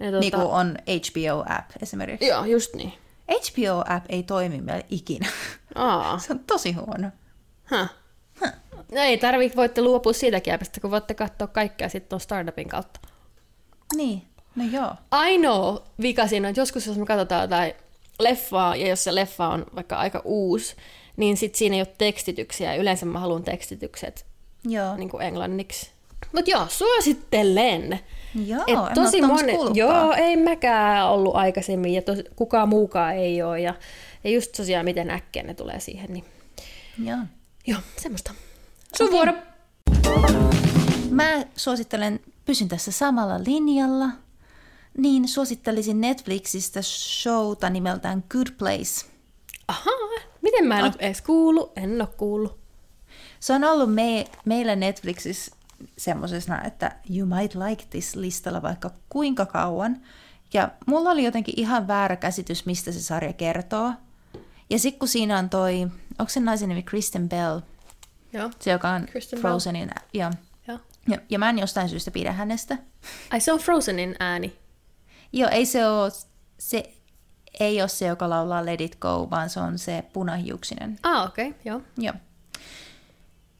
Ja, 0.00 0.10
tuota, 0.10 0.20
niin 0.20 0.32
kuin 0.32 0.46
on 0.46 0.78
HBO-app 0.86 1.70
esimerkiksi. 1.82 2.26
Joo, 2.26 2.44
just 2.44 2.74
niin. 2.74 2.92
HBO-app 3.28 4.04
ei 4.08 4.22
toimi 4.22 4.60
meillä 4.60 4.84
ikinä. 4.90 5.28
Aa. 5.74 6.18
se 6.26 6.32
on 6.32 6.38
tosi 6.38 6.72
huono. 6.72 7.08
Huh. 7.70 7.88
Huh. 8.40 8.52
No 8.92 9.00
ei 9.00 9.18
tarvitse, 9.18 9.56
voitte 9.56 9.82
luopua 9.82 10.12
siitäkin 10.12 10.54
appista, 10.54 10.80
kun 10.80 10.90
voitte 10.90 11.14
katsoa 11.14 11.46
kaikkea 11.46 11.88
sitten 11.88 12.20
startupin 12.20 12.68
kautta. 12.68 13.11
Niin, 13.96 14.22
no 14.56 14.64
joo. 14.64 14.90
Ainoa 15.10 15.82
vika 16.02 16.26
siinä 16.26 16.48
on, 16.48 16.50
että 16.50 16.60
joskus 16.60 16.86
jos 16.86 16.98
me 16.98 17.06
katsotaan 17.06 17.42
jotain 17.42 17.72
leffaa, 18.18 18.76
ja 18.76 18.88
jos 18.88 19.04
se 19.04 19.14
leffa 19.14 19.48
on 19.48 19.66
vaikka 19.74 19.96
aika 19.96 20.22
uusi, 20.24 20.76
niin 21.16 21.36
sitten 21.36 21.58
siinä 21.58 21.76
ei 21.76 21.82
ole 21.82 21.94
tekstityksiä. 21.98 22.74
Yleensä 22.74 23.06
mä 23.06 23.18
haluan 23.18 23.44
tekstitykset 23.44 24.26
joo. 24.64 24.96
Niin 24.96 25.08
kuin 25.08 25.22
englanniksi. 25.22 25.90
Mutta 26.32 26.50
joo, 26.50 26.66
suosittelen. 26.68 28.00
Joo, 28.46 28.64
Et 28.66 28.94
tosi 28.94 29.18
en 29.18 29.26
moni, 29.26 29.52
Joo, 29.74 30.12
ei 30.12 30.36
mäkään 30.36 31.08
ollut 31.08 31.36
aikaisemmin 31.36 31.94
ja 31.94 32.02
tos, 32.02 32.18
kukaan 32.36 32.68
muukaan 32.68 33.16
ei 33.16 33.42
ole. 33.42 33.60
Ja, 33.60 33.74
ja 34.24 34.30
just 34.30 34.52
tosiaan 34.52 34.84
miten 34.84 35.10
äkkiä 35.10 35.42
ne 35.42 35.54
tulee 35.54 35.80
siihen. 35.80 36.12
Niin... 36.12 36.24
Joo. 37.04 37.18
Joo, 37.66 37.80
semmoista. 37.96 38.34
Sun 38.96 39.06
okay. 39.06 39.16
vuoro. 39.16 39.32
Mä 41.10 41.44
suosittelen, 41.56 42.20
pysyn 42.44 42.68
tässä 42.68 42.92
samalla 42.92 43.44
linjalla, 43.44 44.08
niin 44.98 45.28
suosittelisin 45.28 46.00
Netflixistä 46.00 46.82
showta 46.82 47.70
nimeltään 47.70 48.24
Good 48.30 48.50
Place. 48.58 49.06
Ahaa, 49.68 50.22
miten 50.42 50.66
mä 50.66 50.78
en 50.78 50.84
oh. 50.84 50.90
ole 50.90 50.96
edes 50.98 51.22
kuullut, 51.22 51.72
en 51.76 52.00
ole 52.00 52.08
kuullut. 52.16 52.58
Se 53.40 53.52
on 53.52 53.64
ollut 53.64 53.94
me, 53.94 54.24
meillä 54.44 54.76
Netflixissä 54.76 55.56
semmoisena, 55.98 56.62
että 56.64 56.96
you 57.16 57.26
might 57.26 57.54
like 57.68 57.84
this 57.90 58.16
listalla 58.16 58.62
vaikka 58.62 58.90
kuinka 59.08 59.46
kauan. 59.46 60.02
Ja 60.52 60.70
mulla 60.86 61.10
oli 61.10 61.24
jotenkin 61.24 61.54
ihan 61.56 61.88
väärä 61.88 62.16
käsitys, 62.16 62.66
mistä 62.66 62.92
se 62.92 63.00
sarja 63.00 63.32
kertoo. 63.32 63.92
Ja 64.70 64.78
sitten 64.78 64.98
kun 64.98 65.08
siinä 65.08 65.38
on 65.38 65.50
toi, 65.50 65.80
onko 66.18 66.30
se 66.30 66.40
naisen 66.40 66.68
nimi 66.68 66.82
Kristen 66.82 67.28
Bell? 67.28 67.60
Joo. 68.32 68.50
Se, 68.60 68.70
joka 68.70 68.90
on 68.90 69.06
Kristen 69.06 69.38
Frozenin, 69.38 69.88
Bell. 69.88 70.08
ja, 70.12 70.30
ja. 71.08 71.18
Ja, 71.30 71.38
mä 71.38 71.50
en 71.50 71.58
jostain 71.58 71.88
syystä 71.88 72.10
pidä 72.10 72.32
hänestä. 72.32 72.78
Ai 73.30 73.40
se 73.40 73.52
on 73.52 73.58
Frozenin 73.58 74.16
ääni? 74.20 74.56
Joo, 75.32 75.50
ei 75.50 75.66
se 75.66 75.88
ole, 75.88 76.12
se 76.58 76.92
ei 77.60 77.80
ole 77.80 77.88
se, 77.88 78.06
joka 78.06 78.30
laulaa 78.30 78.66
Let 78.66 78.80
It 78.80 78.96
Go, 79.00 79.28
vaan 79.30 79.50
se 79.50 79.60
on 79.60 79.78
se 79.78 80.04
punahiuksinen. 80.12 80.98
Ah, 81.02 81.26
okei, 81.26 81.48
okay, 81.48 81.60
joo. 81.64 81.80
Joo. 81.98 82.14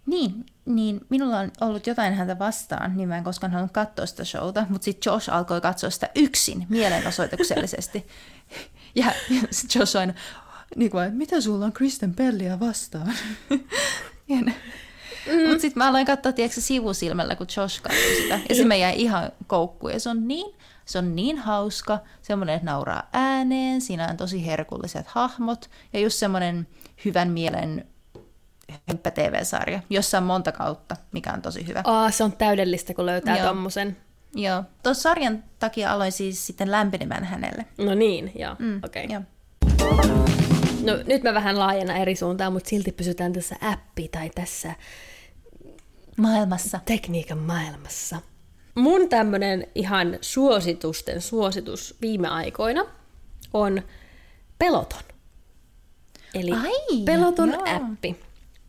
Niin, 0.06 0.46
niin 0.64 1.00
minulla 1.08 1.38
on 1.38 1.50
ollut 1.60 1.86
jotain 1.86 2.14
häntä 2.14 2.38
vastaan, 2.38 2.96
niin 2.96 3.08
mä 3.08 3.16
en 3.16 3.24
koskaan 3.24 3.52
halunnut 3.52 3.72
katsoa 3.72 4.06
sitä 4.06 4.24
showta, 4.24 4.66
mutta 4.68 4.84
sitten 4.84 5.10
Josh 5.10 5.30
alkoi 5.30 5.60
katsoa 5.60 5.90
sitä 5.90 6.10
yksin 6.14 6.66
mielenosoituksellisesti. 6.68 8.06
ja, 8.94 9.06
ja 9.30 9.40
Josh 9.74 9.96
on 9.96 10.14
niin 10.76 10.90
kuin, 10.90 11.14
mitä 11.14 11.40
sulla 11.40 11.64
on 11.64 11.72
Kristen 11.72 12.14
Bellia 12.14 12.60
vastaan? 12.60 13.12
mm. 15.26 15.48
Mutta 15.48 15.60
sitten 15.60 15.80
mä 15.80 15.88
aloin 15.88 16.06
katsoa, 16.06 16.32
tiedätkö, 16.32 16.60
sivusilmällä, 16.60 17.36
kun 17.36 17.46
Josh 17.56 17.82
katsoi 17.82 18.16
sitä. 18.22 18.40
Ja 18.48 18.54
se 18.54 18.64
me 18.64 18.78
jäi 18.78 19.02
ihan 19.02 19.32
koukkuun. 19.46 19.92
Ja 19.92 20.00
se 20.00 20.08
on 20.08 20.28
niin, 20.28 20.54
se 20.84 20.98
on 20.98 21.16
niin 21.16 21.38
hauska, 21.38 21.98
semmoinen, 22.22 22.54
että 22.54 22.66
nauraa 22.66 23.08
ääneen, 23.12 23.80
siinä 23.80 24.08
on 24.08 24.16
tosi 24.16 24.46
herkulliset 24.46 25.06
hahmot, 25.06 25.70
ja 25.92 26.00
just 26.00 26.16
semmoinen 26.16 26.66
hyvän 27.04 27.30
mielen 27.30 27.84
Hemppä 28.88 29.10
TV-sarja, 29.10 29.80
jossa 29.90 30.18
on 30.18 30.24
monta 30.24 30.52
kautta, 30.52 30.96
mikä 31.12 31.32
on 31.32 31.42
tosi 31.42 31.66
hyvä. 31.66 31.80
Aa, 31.84 32.10
se 32.10 32.24
on 32.24 32.32
täydellistä, 32.32 32.94
kun 32.94 33.06
löytää 33.06 33.38
joo. 33.38 33.48
tommosen. 33.48 33.96
Joo. 34.34 34.64
Tuossa 34.82 35.02
sarjan 35.02 35.44
takia 35.58 35.92
aloin 35.92 36.12
siis 36.12 36.46
sitten 36.46 36.70
lämpenemään 36.70 37.24
hänelle. 37.24 37.64
No 37.78 37.94
niin, 37.94 38.32
joo. 38.38 38.56
Mm, 38.58 38.80
Okei. 38.84 39.04
Okay. 39.04 39.22
No 40.82 40.92
nyt 41.06 41.22
mä 41.22 41.34
vähän 41.34 41.58
laajennan 41.58 41.96
eri 41.96 42.16
suuntaan, 42.16 42.52
mutta 42.52 42.68
silti 42.68 42.92
pysytään 42.92 43.32
tässä 43.32 43.56
appi 43.60 44.08
tai 44.08 44.30
tässä 44.34 44.74
maailmassa. 46.16 46.80
Tekniikan 46.84 47.38
maailmassa. 47.38 48.16
Mun 48.74 49.08
tämmönen 49.08 49.66
ihan 49.74 50.18
suositusten 50.20 51.20
suositus 51.20 51.96
viime 52.00 52.28
aikoina 52.28 52.84
on 53.54 53.82
Peloton. 54.58 55.02
Eli 56.34 56.52
Ai, 56.52 57.04
Peloton 57.04 57.50
joo. 57.52 57.64
appi. 57.64 58.20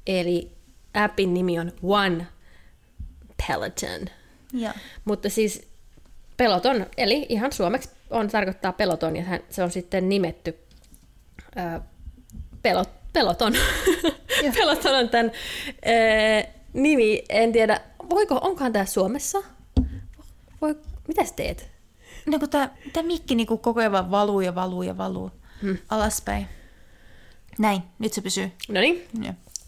Eli 0.08 0.52
appin 0.94 1.34
nimi 1.34 1.60
on 1.60 1.72
One 1.84 2.28
Peloton. 3.48 4.08
Ja. 4.54 4.74
Mutta 5.06 5.30
siis 5.30 5.68
Peloton, 6.38 6.86
eli 6.98 7.26
ihan 7.30 7.52
suomeksi 7.52 7.90
on 8.10 8.28
tarkoittaa 8.28 8.74
Peloton, 8.74 9.16
ja 9.16 9.24
se 9.50 9.64
on 9.64 9.72
sitten 9.72 10.10
nimetty 10.10 10.58
ää, 11.56 11.82
pelot, 12.62 12.90
Peloton. 13.14 13.54
Peloton 14.60 14.96
on 14.96 15.10
tämän 15.10 15.32
ää, 15.86 16.63
nimi, 16.74 17.24
en 17.30 17.52
tiedä, 17.52 17.82
voiko, 18.10 18.40
onkohan 18.42 18.74
tämä 18.74 18.86
Suomessa? 18.86 19.44
Voi, 20.62 20.76
mitä 21.08 21.24
teet? 21.36 21.70
No 22.26 22.40
kun 22.40 22.50
tämä, 22.50 22.70
tämä 22.94 23.08
mikki 23.08 23.36
niin 23.36 23.48
koko 23.48 23.80
ajan 23.80 24.12
valuu 24.12 24.42
ja 24.42 24.56
valuu 24.56 24.84
ja 24.84 24.98
valuu 24.98 25.32
hmm. 25.62 25.78
alaspäin. 25.90 26.48
Näin, 27.60 27.82
nyt 28.00 28.14
se 28.14 28.22
pysyy. 28.22 28.52
No 28.70 28.82
niin. 28.82 29.08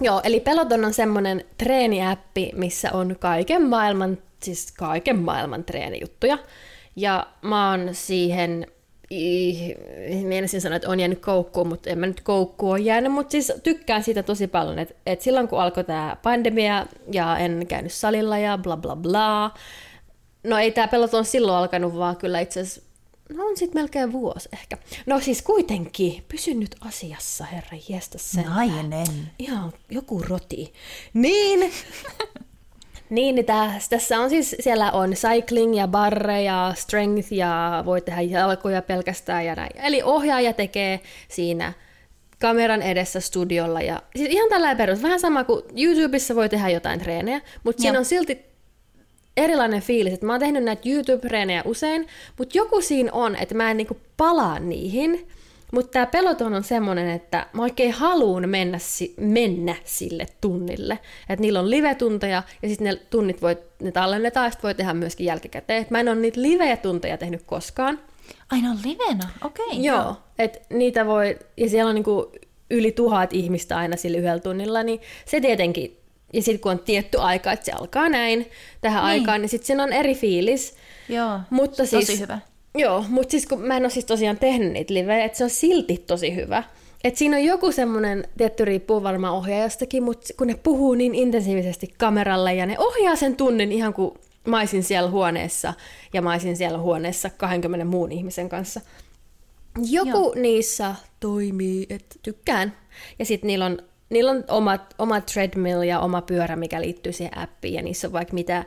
Joo, 0.02 0.22
eli 0.24 0.40
Peloton 0.40 0.86
on 0.86 0.94
semmoinen 0.94 1.46
treeniäppi, 1.58 2.52
missä 2.56 2.92
on 2.92 3.16
kaiken 3.20 3.62
maailman, 3.64 4.18
siis 4.44 4.72
kaiken 4.72 5.20
maailman 5.20 5.64
treenijuttuja. 5.64 6.38
Ja 6.96 7.28
mä 7.42 7.72
oon 7.72 7.90
siihen, 7.92 8.68
mielestäni 10.24 10.62
sanoa, 10.62 10.76
että 10.76 10.90
on 10.90 11.00
jäänyt 11.00 11.20
koukkuun, 11.20 11.68
mutta 11.68 11.90
en 11.90 12.00
mä 12.00 12.06
nyt 12.06 12.22
koukkuun 12.22 12.72
ole 12.72 12.80
jäänyt, 12.80 13.12
mutta 13.12 13.32
siis 13.32 13.54
tykkään 13.64 14.04
siitä 14.04 14.24
tosi 14.24 14.48
paljon, 14.48 14.80
että, 14.80 14.96
että 15.06 15.24
silloin 15.24 15.48
kun 15.48 15.62
alkoi 15.62 15.84
tämä 15.84 16.18
pandemia 16.24 16.86
ja 17.12 17.38
en 17.38 17.68
käynyt 17.68 17.94
salilla 17.94 18.38
ja 18.38 18.58
bla 18.58 18.78
bla 18.78 18.96
bla, 18.96 19.52
no 20.44 20.58
ei 20.58 20.72
tämä 20.72 20.88
Peloton 20.88 21.26
silloin 21.26 21.58
alkanut, 21.58 21.98
vaan 21.98 22.16
kyllä 22.16 22.40
itse 22.40 22.60
asiassa 22.60 22.86
No 23.34 23.46
on 23.46 23.58
sitten 23.58 23.82
melkein 23.82 24.12
vuosi 24.12 24.50
ehkä. 24.54 24.78
No 25.06 25.20
siis 25.20 25.42
kuitenkin, 25.42 26.24
pysy 26.28 26.54
nyt 26.54 26.76
asiassa, 26.82 27.46
herra 27.46 27.78
jästä 27.90 28.18
sen. 28.18 28.46
Nainen. 28.46 29.32
Ihan 29.40 29.74
joku 29.90 30.22
roti. 30.30 30.74
Niin, 31.14 31.72
niin 33.10 33.46
tässä, 33.46 33.90
tässä 33.90 34.20
on 34.20 34.30
siis, 34.30 34.56
siellä 34.60 34.92
on 34.92 35.14
cycling 35.14 35.78
ja 35.78 35.88
barre 35.88 36.44
ja 36.44 36.74
strength 36.76 37.34
ja 37.34 37.84
voi 37.86 38.02
tehdä 38.02 38.22
jalkoja 38.22 38.82
pelkästään 38.82 39.46
ja 39.46 39.56
näin. 39.56 39.82
Eli 39.84 40.02
ohjaaja 40.04 40.54
tekee 40.54 41.00
siinä 41.28 41.74
kameran 42.40 42.82
edessä 42.82 43.20
studiolla 43.20 43.82
ja 43.82 44.02
siis 44.16 44.30
ihan 44.30 44.50
tällä 44.50 44.76
perus, 44.76 45.04
vähän 45.04 45.20
sama 45.20 45.44
kuin 45.44 45.64
YouTubessa 45.78 46.36
voi 46.36 46.50
tehdä 46.50 46.70
jotain 46.70 47.00
treenejä, 47.00 47.42
mutta 47.64 47.82
siinä 47.82 48.00
on 48.00 48.06
silti 48.06 48.46
erilainen 49.38 49.82
fiilis, 49.82 50.14
että 50.14 50.26
mä 50.26 50.34
oon 50.34 50.40
tehnyt 50.40 50.64
näitä 50.64 50.90
YouTube-reenejä 50.90 51.62
usein, 51.66 52.08
mutta 52.38 52.58
joku 52.58 52.82
siinä 52.82 53.12
on, 53.14 53.36
että 53.36 53.56
mä 53.56 53.72
en 53.72 53.78
niinku 53.78 53.98
palaa 54.18 54.60
niihin, 54.60 55.28
Mutta 55.76 55.92
tämä 55.92 56.06
peloton 56.06 56.54
on 56.54 56.64
semmoinen, 56.64 57.10
että 57.10 57.48
mä 57.54 57.62
oikein 57.62 57.92
haluan 57.92 58.50
mennä, 58.50 58.78
si- 58.78 59.14
mennä 59.18 59.76
sille 59.84 60.26
tunnille. 60.42 61.00
Että 61.30 61.42
niillä 61.42 61.60
on 61.60 61.70
live-tunteja 61.70 62.44
ja 62.62 62.70
sitten 62.70 62.86
ne 62.86 62.96
tunnit 62.96 63.42
voi, 63.42 63.58
ne 63.82 63.92
tallennetaan 63.92 64.46
ja 64.46 64.52
sit 64.52 64.64
voi 64.64 64.76
tehdä 64.76 64.94
myöskin 64.94 65.26
jälkikäteen. 65.26 65.82
Et 65.82 65.92
mä 65.92 66.00
en 66.00 66.10
ole 66.10 66.16
niitä 66.16 66.42
live-tunteja 66.42 67.18
tehnyt 67.18 67.42
koskaan. 67.46 68.00
Aina 68.52 68.70
on 68.70 68.78
livenä, 68.86 69.30
okei. 69.46 69.66
Okay, 69.66 69.80
Joo, 69.80 70.16
että 70.40 70.60
niitä 70.70 71.06
voi, 71.06 71.40
ja 71.58 71.70
siellä 71.70 71.90
on 71.90 71.96
niinku 71.96 72.32
yli 72.70 72.92
tuhat 72.92 73.34
ihmistä 73.34 73.78
aina 73.78 73.98
sillä 73.98 74.18
yhdellä 74.18 74.40
tunnilla, 74.40 74.84
niin 74.84 75.02
se 75.26 75.42
tietenkin, 75.42 75.98
ja 76.34 76.42
sitten 76.42 76.60
kun 76.60 76.72
on 76.72 76.80
tietty 76.80 77.18
aika, 77.22 77.52
että 77.52 77.66
se 77.66 77.72
alkaa 77.72 78.10
näin 78.10 78.50
tähän 78.82 79.04
niin. 79.04 79.10
aikaan, 79.10 79.42
niin 79.42 79.50
sitten 79.50 79.68
siinä 79.68 79.84
on 79.84 79.94
eri 79.94 80.16
fiilis. 80.16 80.76
Joo, 81.10 81.40
Mutta 81.50 81.78
tosi 81.78 82.06
siis, 82.06 82.20
hyvä. 82.20 82.40
Joo, 82.76 83.06
mutta 83.10 83.32
siis 83.32 83.46
kun 83.46 83.62
mä 83.62 83.78
en 83.78 83.84
ole 83.84 83.90
siis 83.90 84.06
tosiaan 84.06 84.40
tehnyt 84.40 84.72
niitä 84.72 84.94
livejä, 84.94 85.26
että 85.26 85.38
se 85.38 85.44
on 85.44 85.50
silti 85.50 86.04
tosi 86.08 86.36
hyvä. 86.36 86.64
Et 87.04 87.18
siinä 87.18 87.38
on 87.38 87.44
joku 87.44 87.72
semmoinen, 87.72 88.28
tietty 88.38 88.66
riippuu 88.66 89.04
varmaan 89.04 89.34
ohjaajastakin, 89.34 90.04
mutta 90.04 90.34
kun 90.38 90.48
ne 90.48 90.56
puhuu 90.64 90.94
niin 90.94 91.16
intensiivisesti 91.16 91.94
kameralle 91.98 92.54
ja 92.54 92.66
ne 92.66 92.80
ohjaa 92.80 93.16
sen 93.16 93.36
tunnin 93.36 93.72
ihan 93.72 93.94
kuin 93.94 94.12
mä 94.48 94.60
olisin 94.60 94.84
siellä 94.84 95.10
huoneessa 95.10 95.74
ja 96.14 96.22
mä 96.22 96.32
olisin 96.32 96.58
siellä 96.58 96.78
huoneessa 96.78 97.30
20 97.30 97.86
muun 97.86 98.12
ihmisen 98.12 98.50
kanssa. 98.50 98.82
Joku 99.90 100.10
Joo. 100.10 100.34
niissä 100.36 100.96
toimii, 101.20 101.86
että 101.90 102.16
tykkään. 102.22 102.78
Ja 103.20 103.26
sitten 103.26 103.48
niillä 103.48 103.66
on, 103.66 103.80
niillä 104.10 104.32
on 104.32 104.44
omat, 104.48 104.96
oma 104.98 105.22
treadmill 105.22 105.82
ja 105.82 106.00
oma 106.00 106.22
pyörä, 106.22 106.56
mikä 106.56 106.82
liittyy 106.82 107.14
siihen 107.14 107.38
appiin, 107.38 107.74
ja 107.74 107.82
niissä 107.82 108.08
on 108.08 108.14
vaikka 108.14 108.34
mitä 108.34 108.64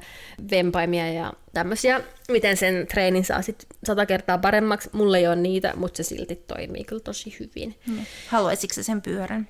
vempaimia 0.50 1.12
ja 1.12 1.32
tämmöisiä, 1.52 2.00
miten 2.28 2.56
sen 2.56 2.86
treenin 2.86 3.24
saa 3.24 3.42
sit 3.42 3.66
sata 3.84 4.06
kertaa 4.06 4.38
paremmaksi. 4.38 4.90
Mulla 4.92 5.18
ei 5.18 5.26
ole 5.26 5.36
niitä, 5.36 5.72
mutta 5.76 5.96
se 5.96 6.02
silti 6.02 6.36
toimii 6.36 6.84
kyllä 6.84 7.02
tosi 7.02 7.36
hyvin. 7.40 7.74
Mm. 7.86 7.98
Haluaisitko 8.28 8.74
sä 8.74 8.82
sen 8.82 9.02
pyörän? 9.02 9.48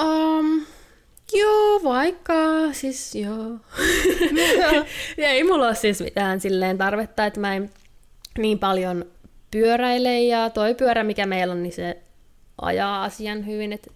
Um, 0.00 0.66
joo, 1.32 1.80
vaikka, 1.84 2.34
siis 2.72 3.14
joo. 3.14 3.58
ja 5.16 5.28
ei 5.30 5.44
mulla 5.44 5.66
ole 5.66 5.74
siis 5.74 6.00
mitään 6.00 6.40
silleen 6.40 6.78
tarvetta, 6.78 7.26
että 7.26 7.40
mä 7.40 7.54
en 7.54 7.70
niin 8.38 8.58
paljon 8.58 9.04
pyöräile 9.50 10.20
ja 10.20 10.50
toi 10.50 10.74
pyörä, 10.74 11.04
mikä 11.04 11.26
meillä 11.26 11.52
on, 11.52 11.62
niin 11.62 11.72
se 11.72 11.96
ajaa 12.62 13.04
asian 13.04 13.46
hyvin. 13.46 13.72
Et 13.72 13.92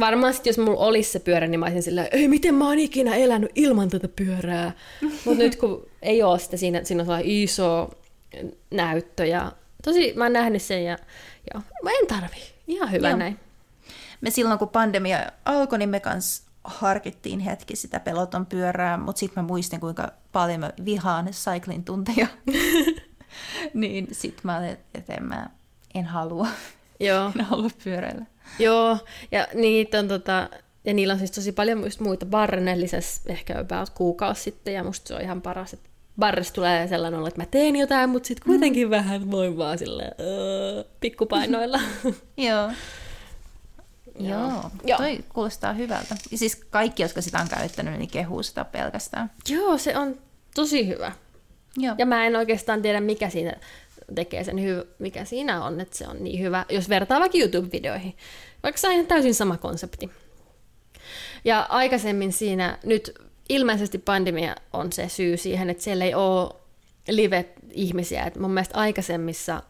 varmaan 0.00 0.34
sit, 0.34 0.46
jos 0.46 0.58
mulla 0.58 0.80
olisi 0.80 1.10
se 1.12 1.18
pyörä, 1.18 1.46
niin 1.46 1.60
mä 1.60 1.66
olisin 1.66 1.82
silleen, 1.82 2.08
ei 2.10 2.28
miten 2.28 2.54
mä 2.54 2.66
oon 2.66 2.78
ikinä 2.78 3.14
elänyt 3.14 3.50
ilman 3.54 3.88
tätä 3.88 4.08
pyörää. 4.08 4.72
Mutta 5.24 5.42
nyt 5.42 5.56
kun 5.56 5.86
ei 6.02 6.22
ole 6.22 6.38
sitä, 6.38 6.56
siinä, 6.56 6.84
siinä 6.84 7.02
on 7.02 7.06
sellainen 7.06 7.30
iso 7.30 7.90
näyttö 8.70 9.26
ja 9.26 9.52
tosi, 9.84 10.12
mä 10.16 10.24
oon 10.24 10.32
nähnyt 10.32 10.62
sen 10.62 10.84
ja 10.84 10.98
joo, 11.54 11.62
mä 11.82 11.90
en 11.90 12.06
tarvi. 12.06 12.42
Ihan 12.66 12.92
hyvä 12.92 13.08
Joo. 13.08 13.18
näin. 13.18 13.38
Me 14.20 14.30
silloin, 14.30 14.58
kun 14.58 14.68
pandemia 14.68 15.18
alkoi, 15.44 15.78
niin 15.78 15.88
me 15.88 16.00
kans 16.00 16.42
harkittiin 16.64 17.40
hetki 17.40 17.76
sitä 17.76 18.00
peloton 18.00 18.46
pyörää, 18.46 18.96
mutta 18.96 19.20
sitten 19.20 19.42
mä 19.44 19.48
muistin, 19.48 19.80
kuinka 19.80 20.12
paljon 20.32 20.60
mä 20.60 20.72
vihaan 20.84 21.26
cycling 21.26 21.84
tunteja. 21.84 22.26
niin 23.74 24.08
sitten 24.12 24.40
mä 24.42 24.58
olin, 24.58 24.76
että 24.94 25.14
en 25.14 25.24
mä 25.24 25.46
en 25.94 26.04
halua, 26.04 26.46
Joo. 27.00 27.32
halua 27.50 27.70
pyöräillä. 27.84 28.24
Joo, 28.58 28.98
ja 29.32 29.48
niitä 29.54 29.98
on 29.98 30.08
tota, 30.08 30.48
ja 30.84 30.94
niillä 30.94 31.12
on 31.12 31.18
siis 31.18 31.30
tosi 31.30 31.52
paljon 31.52 31.84
just 31.84 32.00
muita. 32.00 32.26
Barren 32.26 32.80
lisäsi 32.80 33.20
ehkä 33.26 33.60
about 33.60 33.90
kuukausi 33.90 34.42
sitten, 34.42 34.74
ja 34.74 34.84
musta 34.84 35.08
se 35.08 35.14
on 35.14 35.20
ihan 35.20 35.42
paras, 35.42 35.72
että 35.72 35.88
Barres 36.18 36.52
tulee 36.52 36.88
sellainen 36.88 37.20
olo, 37.20 37.28
että 37.28 37.40
mä 37.40 37.46
teen 37.46 37.76
jotain, 37.76 38.10
mutta 38.10 38.26
sitten 38.26 38.46
kuitenkin 38.46 38.86
mm. 38.86 38.90
vähän 38.90 39.30
voin 39.30 39.58
vaan 39.58 39.78
silleen, 39.78 40.14
öö, 40.20 40.84
pikkupainoilla. 41.00 41.80
Joo. 42.36 42.70
Joo, 44.20 44.70
Joo. 44.84 44.98
toi 44.98 45.18
kuulostaa 45.28 45.72
hyvältä. 45.72 46.16
Ja 46.30 46.38
siis 46.38 46.56
kaikki, 46.56 47.02
jotka 47.02 47.22
sitä 47.22 47.38
on 47.38 47.48
käyttänyt, 47.48 47.98
niin 47.98 48.10
kehuu 48.10 48.42
sitä 48.42 48.64
pelkästään. 48.64 49.30
Joo, 49.48 49.78
se 49.78 49.98
on 49.98 50.18
tosi 50.54 50.88
hyvä. 50.88 51.12
Joo. 51.76 51.94
Ja 51.98 52.06
mä 52.06 52.26
en 52.26 52.36
oikeastaan 52.36 52.82
tiedä, 52.82 53.00
mikä 53.00 53.30
siinä 53.30 53.56
tekee 54.14 54.44
sen 54.44 54.62
hyvä, 54.62 54.84
mikä 54.98 55.24
siinä 55.24 55.64
on, 55.64 55.80
että 55.80 55.96
se 55.96 56.08
on 56.08 56.24
niin 56.24 56.40
hyvä, 56.40 56.66
jos 56.68 56.88
vertaa 56.88 57.20
vaikka 57.20 57.38
YouTube-videoihin. 57.38 58.16
Vaikka 58.62 58.80
se 58.80 58.86
on 58.86 58.92
ihan 58.92 59.06
täysin 59.06 59.34
sama 59.34 59.56
konsepti. 59.56 60.10
Ja 61.44 61.66
aikaisemmin 61.68 62.32
siinä, 62.32 62.78
nyt 62.84 63.14
ilmeisesti 63.48 63.98
pandemia 63.98 64.56
on 64.72 64.92
se 64.92 65.08
syy 65.08 65.36
siihen, 65.36 65.70
että 65.70 65.82
siellä 65.82 66.04
ei 66.04 66.14
ole 66.14 66.54
live-ihmisiä. 67.08 68.24
Et 68.24 68.36
mun 68.36 68.50
mielestä 68.50 68.78
aikaisemmissa, 68.78 69.62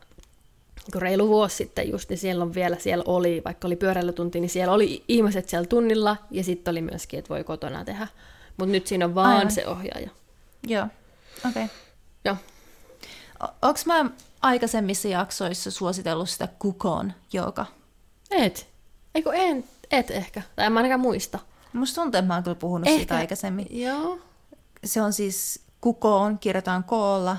kun 0.93 1.03
reilu 1.03 1.29
vuosi 1.29 1.57
sitten 1.57 1.91
just, 1.91 2.09
niin 2.09 2.19
siellä 2.19 2.45
on 2.45 2.55
vielä, 2.55 2.77
siellä 2.79 3.05
oli, 3.07 3.43
vaikka 3.45 3.69
oli 3.69 3.77
pyöräilytunti, 3.77 4.41
niin 4.41 4.51
siellä 4.51 4.75
oli 4.75 5.05
ihmiset 5.09 5.49
siellä 5.49 5.67
tunnilla, 5.67 6.17
ja 6.31 6.45
sitten 6.45 6.73
oli 6.73 6.83
myöskin, 6.83 7.19
että 7.19 7.29
voi 7.29 7.45
kotona 7.45 7.85
tehdä. 7.85 8.09
Mutta 8.57 8.73
nyt 8.73 8.87
siinä 8.87 9.05
on 9.05 9.15
vaan 9.15 9.37
Aivan. 9.37 9.51
se 9.51 9.67
ohjaaja. 9.67 10.11
Joo, 10.67 10.87
okei. 11.49 11.65
Okay. 11.65 11.77
Joo. 12.25 12.37
Onko 13.63 13.81
mä 13.87 14.11
aikaisemmissa 14.43 15.09
jaksoissa 15.09 15.71
suositellut 15.71 16.31
sitä 16.31 16.49
kukoon 16.59 17.13
joka? 17.33 17.67
Et. 18.31 18.69
Eikö 19.15 19.33
en, 19.33 19.65
et 19.91 20.11
ehkä. 20.11 20.43
Tai 20.57 20.67
en 20.67 20.73
mä 20.73 20.79
ainakaan 20.79 21.01
muista. 21.01 21.39
Musta 21.73 22.03
tuntuu, 22.03 22.19
että 22.19 22.27
mä 22.27 22.35
oon 22.35 22.43
kyllä 22.43 22.55
puhunut 22.55 22.89
siitä 22.89 23.17
aikaisemmin. 23.17 23.67
Joo. 23.71 24.19
Se 24.85 25.03
on 25.03 25.13
siis 25.13 25.63
kukoon, 25.81 26.39
kirjoitetaan 26.39 26.85
koolla, 26.85 27.37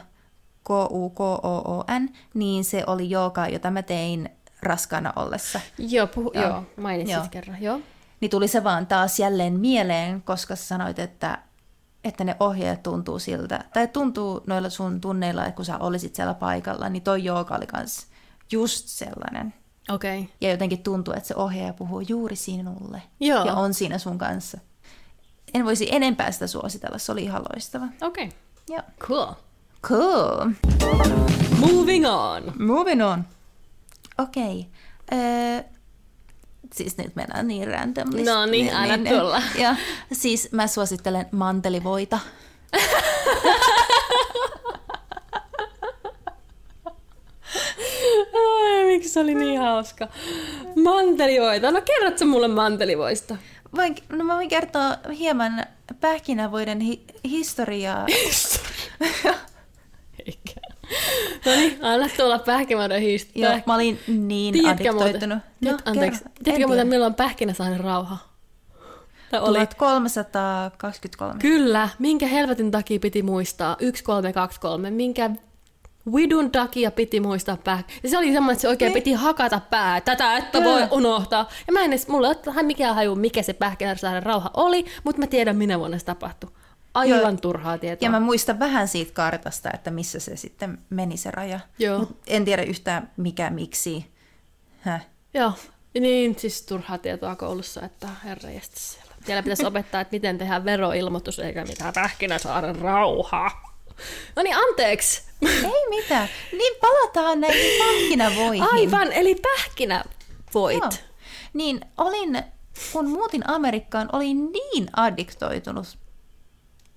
K-U-K-O-O-N, 0.63 2.09
niin 2.33 2.63
se 2.63 2.83
oli 2.87 3.09
jooga, 3.09 3.47
jota 3.47 3.71
mä 3.71 3.81
tein 3.81 4.29
raskaana 4.61 5.13
ollessa. 5.15 5.61
Joo, 5.77 6.07
puhu, 6.07 6.31
joo. 6.33 6.47
Joo. 6.47 6.63
mainitsit 6.77 7.15
Joo. 7.15 7.27
kerran. 7.31 7.61
Joo. 7.61 7.79
Niin 8.19 8.31
tuli 8.31 8.47
se 8.47 8.63
vaan 8.63 8.87
taas 8.87 9.19
jälleen 9.19 9.59
mieleen, 9.59 10.21
koska 10.21 10.55
sanoit, 10.55 10.99
että, 10.99 11.37
että 12.03 12.23
ne 12.23 12.35
ohjeet 12.39 12.83
tuntuu 12.83 13.19
siltä, 13.19 13.63
tai 13.73 13.87
tuntuu 13.87 14.43
noilla 14.47 14.69
sun 14.69 15.01
tunneilla, 15.01 15.45
että 15.45 15.55
kun 15.55 15.65
sä 15.65 15.77
olisit 15.77 16.15
siellä 16.15 16.33
paikalla, 16.33 16.89
niin 16.89 17.03
toi 17.03 17.23
jooga 17.23 17.55
oli 17.55 17.67
kans 17.67 18.07
just 18.51 18.87
sellainen. 18.87 19.53
Okei. 19.89 20.19
Okay. 20.19 20.33
Ja 20.41 20.49
jotenkin 20.49 20.83
tuntuu, 20.83 21.13
että 21.13 21.27
se 21.27 21.35
ohjaaja 21.35 21.73
puhuu 21.73 21.99
juuri 21.99 22.35
sinulle 22.35 23.01
Joo. 23.19 23.45
ja 23.45 23.53
on 23.53 23.73
siinä 23.73 23.97
sun 23.97 24.17
kanssa. 24.17 24.57
En 25.53 25.65
voisi 25.65 25.95
enempää 25.95 26.31
sitä 26.31 26.47
suositella, 26.47 26.97
se 26.97 27.11
oli 27.11 27.23
ihan 27.23 27.41
loistava. 27.53 27.85
Okei. 28.01 28.25
Okay. 28.25 28.37
Joo. 28.69 28.83
Cool. 28.99 29.33
Cool. 29.81 30.49
Moving 31.59 32.05
on. 32.07 32.53
Moving 32.59 33.05
on. 33.05 33.25
Okei. 34.17 34.67
Okay. 35.09 35.19
Öö, 35.19 35.63
siis 36.73 36.97
nyt 36.97 37.15
mennään 37.15 37.47
niin 37.47 37.67
random 37.67 38.09
list- 38.09 38.25
No 38.25 38.45
niin, 38.45 38.75
anna 38.75 39.09
tulla. 39.19 39.41
Ja, 39.57 39.75
siis 40.11 40.51
mä 40.51 40.67
suosittelen 40.67 41.25
mantelivoita. 41.31 42.19
Ai, 48.33 48.85
miksi 48.85 49.09
se 49.09 49.19
oli 49.19 49.35
niin 49.35 49.59
hauska? 49.59 50.07
Mantelivoita. 50.83 51.71
No 51.71 51.81
kerrotko 51.81 52.25
mulle 52.25 52.47
mantelivoista? 52.47 53.35
Voin, 53.75 53.95
no 54.09 54.23
mä 54.23 54.35
voin 54.35 54.49
kertoa 54.49 54.97
hieman 55.17 55.65
pähkinävoiden 55.99 56.79
hi- 56.79 57.05
historiaa. 57.23 58.05
Eikä. 60.25 60.61
No 61.45 61.51
niin, 61.51 61.79
anna 61.81 62.07
tulla 62.17 62.39
pähkinävoiden 62.39 63.01
hiistä. 63.01 63.31
Joo, 63.35 63.59
mä 63.65 63.75
olin 63.75 63.99
niin 64.07 64.53
Tiedätkö 64.53 64.91
muuten, 64.91 65.01
addiktoitunut. 65.07 65.43
tiedät, 65.61 65.79
No, 65.85 65.91
anteeksi, 65.91 66.19
kerro. 66.23 66.33
Tiedätkö 66.43 66.67
muuten, 66.67 66.87
milloin 66.87 67.13
pähkinä 67.13 67.53
sai 67.53 67.77
rauha? 67.77 68.17
Tai 69.31 69.39
oli, 69.39 69.57
1323. 69.57 71.39
kyllä, 71.39 71.89
minkä 71.99 72.27
helvetin 72.27 72.71
takia 72.71 72.99
piti 72.99 73.21
muistaa 73.23 73.75
1323, 73.75 74.91
minkä 74.91 75.29
vidun 76.15 76.51
takia 76.51 76.91
piti 76.91 77.19
muistaa 77.19 77.57
pää. 77.63 77.83
Ja 78.03 78.09
se 78.09 78.17
oli 78.17 78.31
semmoinen, 78.33 78.53
että 78.53 78.61
se 78.61 78.67
oikein 78.67 78.93
Niin. 78.93 79.03
piti 79.03 79.13
hakata 79.13 79.61
pää. 79.69 80.01
Tätä 80.01 80.37
että 80.37 80.63
voi 80.63 80.81
unohtaa. 80.91 81.49
Ja 81.67 81.73
mä 81.73 81.79
en 81.79 81.89
edes, 81.91 82.07
mulla 82.07 82.27
ei 82.27 82.35
ole 82.47 82.63
mikään 82.63 82.95
haju, 82.95 83.15
mikä 83.15 83.41
se 83.41 83.53
pähkinäsaaren 83.53 84.23
rauha 84.23 84.51
oli, 84.53 84.85
mutta 85.03 85.21
mä 85.21 85.27
tiedän, 85.27 85.55
minä 85.57 85.79
vuonna 85.79 85.99
se 85.99 86.05
tapahtui. 86.05 86.49
Aivan 86.93 87.19
Joo. 87.19 87.41
turhaa 87.41 87.77
tietoa. 87.77 88.05
Ja 88.05 88.11
mä 88.11 88.19
muistan 88.19 88.59
vähän 88.59 88.87
siitä 88.87 89.13
kartasta, 89.13 89.69
että 89.73 89.91
missä 89.91 90.19
se 90.19 90.35
sitten 90.35 90.77
meni 90.89 91.17
se 91.17 91.31
raja. 91.31 91.59
Joo. 91.79 91.99
Mut 91.99 92.17
en 92.27 92.45
tiedä 92.45 92.63
yhtään 92.63 93.11
mikä, 93.17 93.49
miksi. 93.49 94.05
Häh. 94.79 95.05
Joo, 95.33 95.53
niin 95.99 96.39
siis 96.39 96.61
turhaa 96.61 96.97
tietoa 96.97 97.35
koulussa, 97.35 97.81
että 97.81 98.07
herra 98.23 98.49
siellä. 98.73 99.13
Siellä 99.25 99.43
pitäisi 99.43 99.65
opettaa, 99.65 100.01
että 100.01 100.15
miten 100.15 100.37
tehdään 100.37 100.65
veroilmoitus 100.65 101.39
eikä 101.39 101.65
mitään 101.65 101.93
pähkinäsaaren 101.93 102.75
rauhaa. 102.75 103.69
No 104.35 104.43
niin, 104.43 104.55
anteeksi. 104.55 105.21
Ei 105.41 105.89
mitään. 105.89 106.29
Niin 106.51 106.75
palataan 106.81 107.41
näihin 107.41 107.79
pähkinävoihin. 107.79 108.67
Aivan, 108.73 109.11
eli 109.11 109.35
pähkinävoit. 109.35 110.77
Joo. 110.77 110.89
Niin 111.53 111.81
olin, 111.97 112.43
kun 112.93 113.09
muutin 113.09 113.49
Amerikkaan, 113.49 114.09
olin 114.13 114.51
niin 114.51 114.89
addiktoitunut. 114.95 115.97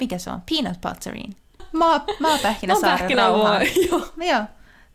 Mikä 0.02 0.18
se 0.18 0.30
on? 0.30 0.42
Peanut 0.50 0.80
butteriin. 0.80 1.36
Maa, 1.72 2.04
maapähkinäsaaren 2.20 3.16
rauhaan. 3.16 3.62
joo. 3.90 4.06
Joo, 4.16 4.44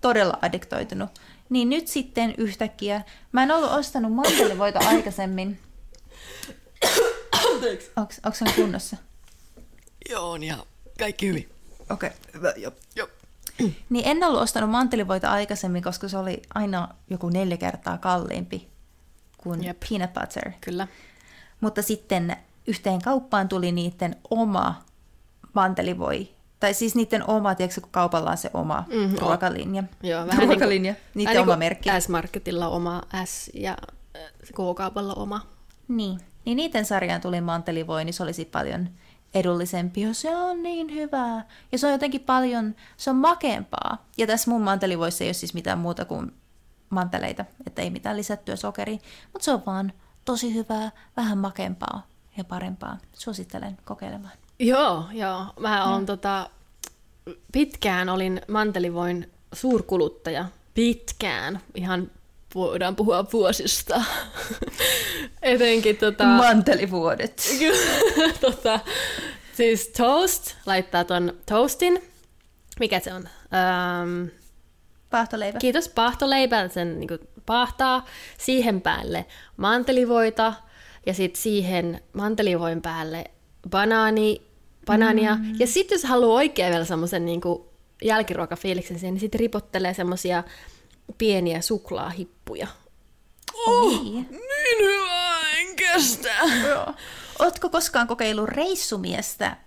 todella 0.01 0.39
addiktoitunut. 0.41 1.09
Niin 1.49 1.69
nyt 1.69 1.87
sitten 1.87 2.33
yhtäkkiä, 2.37 3.01
mä 3.31 3.43
en 3.43 3.51
ollut 3.51 3.71
ostanut 3.71 4.13
mantelivoita 4.13 4.79
aikaisemmin. 4.89 5.59
Onks, 7.95 8.21
onks 8.25 8.39
sen 8.39 8.53
kunnossa? 8.55 8.97
Joo, 10.09 10.31
on 10.31 10.43
ja 10.43 10.65
kaikki 10.99 11.27
hyvin. 11.27 11.49
Okei, 11.89 12.09
okay, 12.09 12.19
hyvä, 12.33 12.53
jo. 12.57 12.71
Joo. 12.95 13.07
Niin 13.89 14.07
en 14.07 14.23
ollut 14.23 14.41
ostanut 14.41 14.69
mantelivoita 14.69 15.31
aikaisemmin, 15.31 15.83
koska 15.83 16.07
se 16.07 16.17
oli 16.17 16.41
aina 16.55 16.87
joku 17.09 17.29
neljä 17.29 17.57
kertaa 17.57 17.97
kalliimpi 17.97 18.67
kuin 19.37 19.63
Jep. 19.63 19.79
peanut 19.89 20.13
butter. 20.13 20.51
Kyllä. 20.61 20.87
Mutta 21.61 21.81
sitten 21.81 22.37
yhteen 22.67 23.01
kauppaan 23.01 23.49
tuli 23.49 23.71
niiden 23.71 24.15
oma 24.29 24.86
mantelivoi. 25.61 26.29
Tai 26.59 26.73
siis 26.73 26.95
niiden 26.95 27.29
oma, 27.29 27.55
tiedätkö, 27.55 27.81
kun 27.81 27.89
kaupalla 27.91 28.31
on 28.31 28.37
se 28.37 28.49
oma 28.53 28.83
Mhm, 28.87 28.97
mm, 28.97 29.13
on. 29.13 29.19
ruokalinja. 29.19 29.83
Joo, 30.03 30.25
vähän 30.27 30.47
ruokalinja, 30.47 30.91
niinku- 30.93 31.09
niiden 31.15 31.33
vähän 31.33 31.43
oma 31.43 31.51
niinku 31.55 31.59
merkki. 31.59 31.89
S-Marketilla 32.01 32.67
oma 32.67 33.01
S 33.25 33.51
ja 33.53 33.77
äh, 34.15 34.21
K-kaupalla 34.53 35.13
oma. 35.13 35.41
Niin. 35.87 36.19
niin 36.45 36.55
niiden 36.55 36.85
sarjaan 36.85 37.21
tuli 37.21 37.41
mantelivoi, 37.41 38.05
niin 38.05 38.13
se 38.13 38.23
olisi 38.23 38.45
paljon 38.45 38.89
edullisempi. 39.33 40.01
Ja 40.01 40.13
se 40.13 40.35
on 40.35 40.63
niin 40.63 40.93
hyvää. 40.93 41.45
Ja 41.71 41.77
se 41.77 41.85
on 41.87 41.93
jotenkin 41.93 42.21
paljon, 42.21 42.75
se 42.97 43.09
on 43.09 43.15
makeampaa. 43.15 44.05
Ja 44.17 44.27
tässä 44.27 44.51
mun 44.51 44.61
mantelivoissa 44.61 45.23
ei 45.23 45.27
ole 45.27 45.33
siis 45.33 45.53
mitään 45.53 45.79
muuta 45.79 46.05
kuin 46.05 46.31
manteleita, 46.89 47.45
että 47.67 47.81
ei 47.81 47.89
mitään 47.89 48.17
lisättyä 48.17 48.55
sokeria. 48.55 48.97
Mutta 49.33 49.45
se 49.45 49.53
on 49.53 49.63
vaan 49.65 49.93
tosi 50.25 50.53
hyvää, 50.53 50.91
vähän 51.17 51.37
makeampaa 51.37 52.07
ja 52.37 52.43
parempaa. 52.43 52.97
Suosittelen 53.13 53.77
kokeilemaan. 53.85 54.33
Joo, 54.59 55.03
joo. 55.11 55.45
Mä 55.59 55.91
oon 55.91 56.05
tota, 56.05 56.49
pitkään 57.51 58.09
olin 58.09 58.41
mantelivoin 58.47 59.31
suurkuluttaja. 59.53 60.45
Pitkään. 60.73 61.59
Ihan 61.75 62.11
voidaan 62.55 62.95
puhua 62.95 63.25
vuosista. 63.33 64.01
Etenkin 65.41 65.97
tota... 65.97 66.23
Mantelivuodet. 66.23 67.49
Tota, 68.41 68.79
siis 69.53 69.87
toast, 69.87 70.55
laittaa 70.65 71.03
ton 71.03 71.33
toastin. 71.45 72.01
Mikä 72.79 72.99
se 72.99 73.13
on? 73.13 73.29
Öm, 74.03 74.29
Paahtoleivä. 75.09 75.59
kiitos 75.59 75.89
paahtoleipää, 75.89 76.67
sen 76.67 76.99
niin 76.99 77.09
paahtaa. 77.45 78.05
Siihen 78.37 78.81
päälle 78.81 79.25
mantelivoita 79.57 80.53
ja 81.05 81.13
sitten 81.13 81.41
siihen 81.41 82.01
mantelivoin 82.13 82.81
päälle 82.81 83.23
banaani, 83.69 84.46
banaania. 84.87 85.35
Mm. 85.35 85.55
Ja 85.59 85.67
sitten 85.67 85.95
jos 85.95 86.03
haluaa 86.03 86.35
oikein 86.35 86.71
vielä 86.71 86.85
semmoisen 86.85 87.25
niin 87.25 87.41
jälkiruokafiiliksen 88.03 88.99
siihen, 88.99 89.13
niin 89.13 89.21
sitten 89.21 89.39
ripottelee 89.39 89.93
semmoisia 89.93 90.43
pieniä 91.17 91.61
suklaahippuja. 91.61 92.67
Oi. 93.67 93.93
Niin 93.93 94.27
hyvä, 94.79 95.51
en 95.57 95.75
kestä. 95.75 96.29
Joo. 96.67 96.93
Ootko 97.39 97.69
koskaan 97.69 98.07
kokeillut 98.07 98.49
reissumiestä 98.49 99.57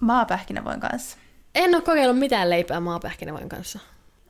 maapähkinävoin 0.00 0.80
kanssa? 0.80 1.16
En 1.54 1.74
ole 1.74 1.82
kokeillut 1.82 2.18
mitään 2.18 2.50
leipää 2.50 2.80
maapähkinävoin 2.80 3.48
kanssa. 3.48 3.78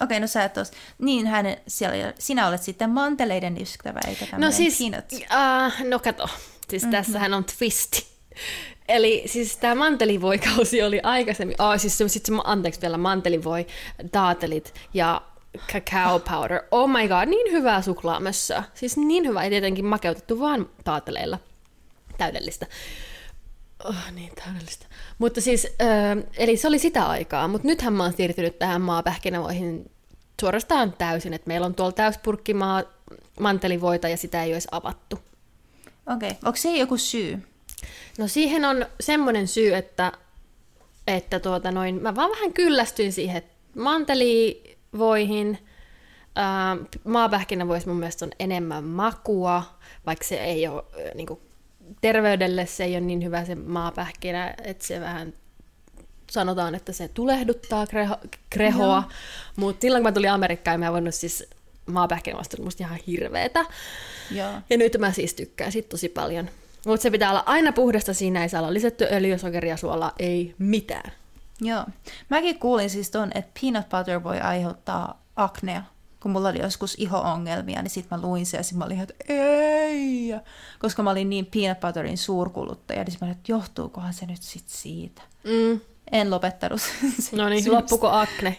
Okei, 0.03 0.21
no 0.21 0.27
sä 0.27 0.45
et 0.45 0.57
ois, 0.57 0.71
niin 0.99 1.27
hän, 1.27 1.47
siellä, 1.67 2.13
sinä 2.19 2.49
olet 2.49 2.63
sitten 2.63 2.91
manteleiden 2.91 3.63
ystävä, 3.63 4.01
eikä 4.09 4.27
tämmöinen 4.27 4.49
No 4.49 4.57
siis, 4.57 4.81
uh, 4.81 5.89
no 5.89 5.99
kato, 5.99 6.29
siis 6.69 6.83
mm-hmm. 6.83 6.97
tässähän 6.97 7.35
on 7.35 7.45
twisti. 7.45 8.07
Eli 8.91 9.23
siis 9.27 9.57
tämä 9.57 9.75
mantelivoikausi 9.75 10.83
oli 10.83 11.01
aikaisemmin, 11.03 11.63
oh, 11.63 11.81
siis 11.81 11.99
se, 11.99 12.09
sit 12.09 12.27
se, 12.27 12.33
anteeksi 12.45 12.81
vielä, 12.81 12.99
mantelivoi, 12.99 13.67
daatelit 14.13 14.75
ja 14.95 15.23
cacao 15.69 16.19
powder. 16.19 16.63
Oh 16.71 16.89
my 16.91 17.09
god, 17.09 17.29
niin 17.29 17.53
hyvää 17.53 17.83
suklaamössöä. 17.83 18.63
Siis 18.75 18.97
niin 18.97 19.27
hyvä, 19.27 19.45
ja 19.45 19.51
tietenkin 19.51 19.85
makeutettu 19.85 20.41
vaan 20.41 20.71
taateleilla. 20.85 21.39
Täydellistä. 22.19 22.67
Oh, 23.85 24.13
niin 24.15 24.33
täydellistä. 24.45 24.87
Mutta 25.19 25.41
siis, 25.41 25.67
ö, 25.67 26.29
eli 26.39 26.57
se 26.57 26.69
oli 26.69 26.79
sitä 26.79 27.05
aikaa, 27.05 27.49
mutta 27.49 27.67
nythän 27.67 27.93
mä 27.93 28.03
oon 28.03 28.13
siirtynyt 28.13 28.59
tähän 28.59 28.81
maapähkinävoihin 28.81 29.91
suorastaan 30.41 30.93
täysin, 30.93 31.35
että 31.35 31.49
meillä 31.49 31.67
on 31.67 31.75
tuolla 31.75 31.93
täyspurkkimaa 31.93 32.83
mantelivoita 33.41 34.09
ja 34.09 34.17
sitä 34.17 34.45
ei 34.45 34.53
edes 34.53 34.69
avattu. 34.71 35.19
Okei, 36.07 36.31
onko 36.31 36.57
se 36.57 36.77
joku 36.77 36.97
syy? 36.97 37.50
No 38.19 38.29
siihen 38.29 38.65
on 38.65 38.87
semmoinen 39.01 39.49
syy, 39.49 39.75
että, 39.75 40.13
että 41.07 41.41
tuota 41.41 41.71
noin, 41.71 42.03
mä 42.03 42.15
vaan 42.15 42.31
vähän 42.31 42.53
kyllästyin 42.53 43.13
siihen 43.13 43.43
mantelivoihin. 43.77 45.59
Ää, 46.37 46.77
maapähkinävoissa 47.05 47.91
mun 47.91 47.99
mielestä 47.99 48.25
on 48.25 48.31
enemmän 48.39 48.85
makua, 48.85 49.63
vaikka 50.07 50.25
se 50.25 50.45
ei 50.45 50.69
ole 50.69 50.85
niin 51.15 51.27
kuin, 51.27 51.41
terveydelle 52.01 52.67
se 52.67 52.85
ei 52.85 52.93
ole 52.93 53.01
niin 53.01 53.25
hyvä 53.25 53.45
se 53.45 53.55
maapähkinä, 53.55 54.55
että 54.65 54.87
se 54.87 55.01
vähän 55.01 55.33
sanotaan, 56.31 56.75
että 56.75 56.93
se 56.93 57.09
tulehduttaa 57.09 57.87
kreho, 57.87 58.17
krehoa, 58.51 59.03
mutta 59.57 59.81
silloin 59.81 60.03
kun 60.03 60.09
mä 60.09 60.15
tulin 60.15 60.31
Amerikkaan, 60.31 60.81
mä 60.81 60.87
en 60.87 60.93
voinut 60.93 61.15
siis 61.15 61.45
maapähkinävoista 61.87 62.57
oli 62.59 62.65
musta 62.65 62.85
ihan 62.85 62.99
hirveetä. 63.07 63.65
Joo. 64.31 64.53
Ja 64.71 64.77
nyt 64.77 64.97
mä 64.99 65.13
siis 65.13 65.35
tykkään 65.35 65.73
sit 65.73 65.89
tosi 65.89 66.09
paljon. 66.09 66.51
Mutta 66.87 67.03
se 67.03 67.11
pitää 67.11 67.31
olla 67.31 67.43
aina 67.47 67.73
puhdasta, 67.73 68.15
siinä 68.15 68.43
ei 68.43 68.49
saa 68.49 68.61
olla 68.61 68.73
lisätty 68.73 69.07
öljyä, 69.13 69.39
sokeria, 69.39 69.77
suolaa, 69.77 70.13
ei 70.19 70.55
mitään. 70.59 71.13
Joo. 71.61 71.85
Mäkin 72.29 72.59
kuulin 72.59 72.91
siis 72.91 73.11
ton, 73.11 73.31
että 73.35 73.61
peanut 73.61 73.89
butter 73.89 74.23
voi 74.23 74.41
aiheuttaa 74.41 75.23
aknea. 75.37 75.83
Kun 76.21 76.31
mulla 76.31 76.49
oli 76.49 76.59
joskus 76.59 76.95
iho-ongelmia, 76.99 77.83
niin 77.83 77.91
sitten 77.91 78.19
mä 78.19 78.27
luin 78.27 78.47
sen 78.47 78.59
ja 78.59 78.65
sit 78.65 78.79
mä 78.79 78.85
olin, 78.85 79.01
että 79.01 79.15
ei. 79.29 80.35
Koska 80.79 81.03
mä 81.03 81.11
olin 81.11 81.31
niin 81.31 81.47
peanut 81.47 81.81
butterin 81.81 82.19
suurkuluttaja, 82.19 83.05
niin 83.05 83.17
mä 83.21 83.27
olin, 83.27 83.37
että 83.37 83.53
johtuukohan 83.53 84.15
se 84.15 84.27
nyt 84.27 84.43
sit 84.43 84.65
siitä. 84.67 85.23
Mm. 85.45 85.81
En 86.13 86.31
lopettanut 86.31 86.81
No 87.37 87.49
niin, 87.49 87.73
loppuko 87.73 88.09
akne? 88.09 88.57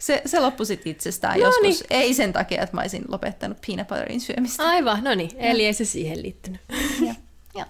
Se, 0.00 0.22
se 0.26 0.40
loppui 0.40 0.66
sitten 0.66 0.90
itsestään 0.90 1.38
No 1.40 1.46
joskus. 1.46 1.62
niin. 1.62 1.76
Ei 1.90 2.14
sen 2.14 2.32
takia, 2.32 2.62
että 2.62 2.76
mä 2.76 2.80
olisin 2.80 3.04
lopettanut 3.08 3.58
peanut 3.66 3.88
butterin 3.88 4.20
syömistä. 4.20 4.62
Aivan, 4.62 5.04
no 5.04 5.14
niin, 5.14 5.30
eli 5.36 5.66
ei 5.66 5.72
se 5.72 5.84
siihen 5.84 6.22
liittynyt. 6.22 6.60
Ja, 7.06 7.14
ja. 7.56 7.66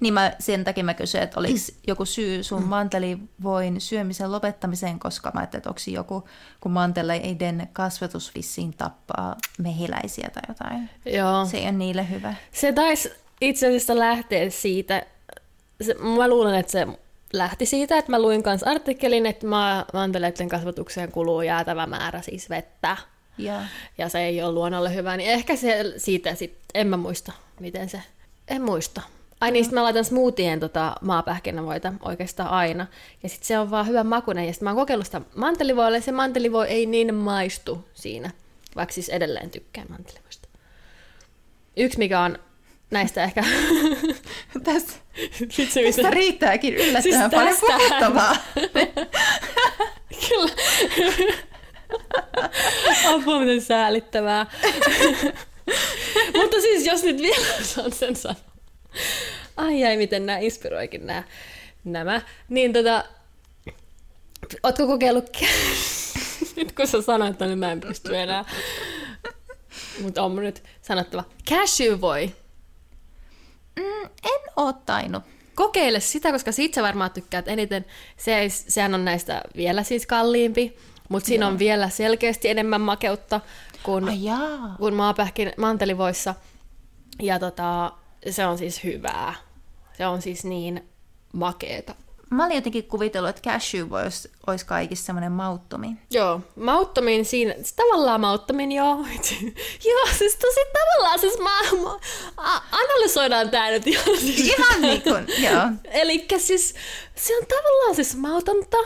Niin 0.00 0.14
mä, 0.14 0.32
sen 0.38 0.64
takia 0.64 0.84
mä 0.84 0.94
kysyin, 0.94 1.22
että 1.24 1.40
oliko 1.40 1.58
joku 1.86 2.04
syy 2.04 2.42
sun 2.42 2.62
mantelivoin 2.62 3.80
syömisen 3.80 4.32
lopettamiseen, 4.32 4.98
koska 4.98 5.30
mä 5.34 5.40
ajattelin, 5.40 5.60
että 5.60 5.70
onko 5.70 5.80
joku, 5.86 6.28
kun 6.60 6.72
manteleiden 6.72 7.68
kasvatus 7.72 8.34
vissiin 8.34 8.74
tappaa 8.76 9.36
mehiläisiä 9.58 10.28
tai 10.34 10.42
jotain. 10.48 10.90
Joo. 11.06 11.44
Se 11.46 11.56
ei 11.56 11.62
ole 11.64 11.72
niille 11.72 12.10
hyvä. 12.10 12.34
Se 12.52 12.72
taisi 12.72 13.12
itse 13.40 13.66
asiassa 13.66 13.98
lähteä 13.98 14.50
siitä, 14.50 15.06
se, 15.80 15.94
mä 15.94 16.28
luulen, 16.28 16.54
että 16.54 16.72
se 16.72 16.86
lähti 17.38 17.66
siitä, 17.66 17.98
että 17.98 18.10
mä 18.10 18.22
luin 18.22 18.42
kanssa 18.42 18.70
artikkelin, 18.70 19.26
että 19.26 19.46
ma- 19.46 19.84
manteleiden 19.92 20.48
kasvatukseen 20.48 21.12
kuluu 21.12 21.42
jäätävä 21.42 21.86
määrä 21.86 22.22
siis 22.22 22.50
vettä. 22.50 22.96
Ja, 23.38 23.62
Ja 23.98 24.08
se 24.08 24.18
ei 24.18 24.42
ole 24.42 24.52
luonnolle 24.52 24.94
hyvä, 24.94 25.16
niin 25.16 25.30
ehkä 25.30 25.56
se 25.56 25.94
siitä 25.96 26.34
sit, 26.34 26.58
en 26.74 26.86
mä 26.86 26.96
muista, 26.96 27.32
miten 27.60 27.88
se, 27.88 28.02
en 28.48 28.62
muista. 28.62 29.02
Ai 29.40 29.50
niin, 29.50 29.74
mä 29.74 29.82
laitan 29.82 30.04
smoothien 30.04 30.60
tota 30.60 30.94
maapähkinävoita 31.00 31.92
oikeastaan 32.02 32.50
aina. 32.50 32.86
Ja 33.22 33.28
sitten 33.28 33.46
se 33.46 33.58
on 33.58 33.70
vaan 33.70 33.86
hyvä 33.86 34.04
makunen. 34.04 34.46
Ja 34.46 34.52
sitten 34.52 34.66
mä 34.66 34.70
oon 34.70 34.76
kokeillut 34.76 35.06
sitä 35.06 35.20
mantelivoille, 35.34 35.98
ja 35.98 36.02
se 36.02 36.12
mantelivoi 36.12 36.68
ei 36.68 36.86
niin 36.86 37.14
maistu 37.14 37.88
siinä. 37.94 38.30
Vaikka 38.76 38.92
siis 38.92 39.08
edelleen 39.08 39.50
tykkään 39.50 39.86
mantelivoista. 39.90 40.48
Yksi, 41.76 41.98
mikä 41.98 42.20
on 42.20 42.38
näistä 42.94 43.24
ehkä... 43.24 43.44
tästä, 44.64 44.92
tästä 45.84 46.10
riittääkin 46.10 46.74
yllättävän 46.74 47.02
Siis 47.02 47.16
paljon 47.30 47.56
puhuttavaa. 47.60 48.36
Kyllä. 50.28 50.52
Apua, 53.08 53.40
miten 53.40 53.62
säälittävää. 53.62 54.46
Mutta 56.36 56.60
siis, 56.60 56.86
jos 56.86 57.02
nyt 57.02 57.22
vielä 57.22 57.62
saan 57.62 57.92
sen 57.92 58.16
sanoa. 58.16 58.36
Ai 59.56 59.84
ai, 59.84 59.96
miten 59.96 60.26
nämä 60.26 60.38
inspiroikin 60.38 61.06
nämä, 61.06 61.22
nämä. 61.84 62.20
Niin 62.48 62.72
tota, 62.72 63.04
ootko 64.62 64.86
kokeillut, 64.86 65.30
nyt 66.56 66.72
kun 66.72 66.86
sä 66.86 67.02
sanoit, 67.02 67.40
niin 67.40 67.58
mä 67.58 67.72
en 67.72 67.80
pysty 67.80 68.16
enää. 68.16 68.44
Mutta 70.02 70.22
on 70.22 70.30
mun 70.30 70.42
nyt 70.42 70.62
sanottava. 70.82 71.24
Cashew 71.50 72.00
voi. 72.00 72.32
Mm, 73.76 74.04
en 74.04 74.52
oo 74.56 74.72
tainnut. 74.72 75.22
Kokeile 75.54 76.00
sitä, 76.00 76.32
koska 76.32 76.52
siitä 76.52 76.74
sä 76.74 76.82
varmaan 76.82 77.10
tykkäät 77.10 77.48
eniten. 77.48 77.84
Se, 78.16 78.48
sehän 78.48 78.94
on 78.94 79.04
näistä 79.04 79.42
vielä 79.56 79.82
siis 79.82 80.06
kalliimpi, 80.06 80.76
mutta 81.08 81.26
siinä 81.26 81.46
on 81.46 81.58
vielä 81.58 81.88
selkeästi 81.88 82.48
enemmän 82.48 82.80
makeutta 82.80 83.40
kuin, 83.82 84.08
Ai 84.08 84.24
jaa. 84.24 84.74
kuin 84.78 84.94
maapähkin 84.94 85.52
mantelivoissa. 85.56 86.34
Ja 87.22 87.38
tota, 87.38 87.92
se 88.30 88.46
on 88.46 88.58
siis 88.58 88.84
hyvää. 88.84 89.34
Se 89.96 90.06
on 90.06 90.22
siis 90.22 90.44
niin 90.44 90.88
makeeta. 91.32 91.94
Mä 92.34 92.44
olin 92.44 92.54
jotenkin 92.54 92.84
kuvitellut, 92.84 93.30
että 93.30 93.50
cashew 93.50 93.92
olisi, 93.92 94.30
olisi 94.46 94.66
kaikissa 94.66 95.04
semmoinen 95.04 95.32
mauttomi. 95.32 95.96
Joo, 96.10 96.40
mauttomin 96.56 97.24
siinä, 97.24 97.54
tavallaan 97.76 98.20
mauttomin 98.20 98.72
joo. 98.72 98.96
joo, 99.90 100.06
siis 100.18 100.36
tosi 100.36 100.60
tavallaan, 100.72 101.18
siis 101.18 101.38
mä, 101.38 101.50
mä 101.82 101.98
a, 102.36 102.60
analysoidaan 102.72 103.50
tää 103.50 103.70
nyt 103.70 103.86
ihan. 103.86 104.18
Siis, 104.18 104.40
Ihan 104.40 104.82
niin 104.82 105.02
kuin, 105.02 105.26
joo. 105.42 105.62
Eli 106.00 106.26
siis 106.38 106.74
se 107.14 107.38
on 107.38 107.46
tavallaan 107.46 107.94
siis 107.94 108.16
mautonta, 108.16 108.76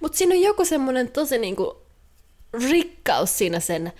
mutta 0.00 0.18
siinä 0.18 0.34
on 0.34 0.40
joku 0.40 0.64
semmoinen 0.64 1.10
tosi 1.10 1.38
niinku 1.38 1.82
rikkaus 2.70 3.38
siinä 3.38 3.60
sen, 3.60 3.92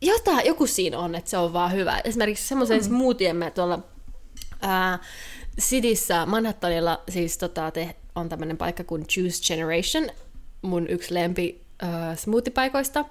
jota, 0.00 0.30
joku 0.44 0.66
siinä 0.66 0.98
on, 0.98 1.14
että 1.14 1.30
se 1.30 1.38
on 1.38 1.52
vaan 1.52 1.72
hyvä. 1.72 2.00
Esimerkiksi 2.04 2.48
semmoisen 2.48 2.78
mm. 2.78 2.84
smoothien 2.84 3.36
mä 3.36 3.50
tuolla 3.50 3.78
ää, 4.62 4.98
Cityssä, 5.60 6.26
Manhattanilla, 6.26 7.02
siis 7.08 7.38
tota, 7.38 7.70
te, 7.70 7.96
on 8.14 8.28
tämmöinen 8.28 8.56
paikka 8.56 8.84
kuin 8.84 9.04
Juice 9.16 9.54
Generation, 9.54 10.10
mun 10.62 10.86
yksi 10.88 11.14
lempi 11.14 11.60
ää, 11.82 12.16
smoothie-paikoista. 12.16 13.04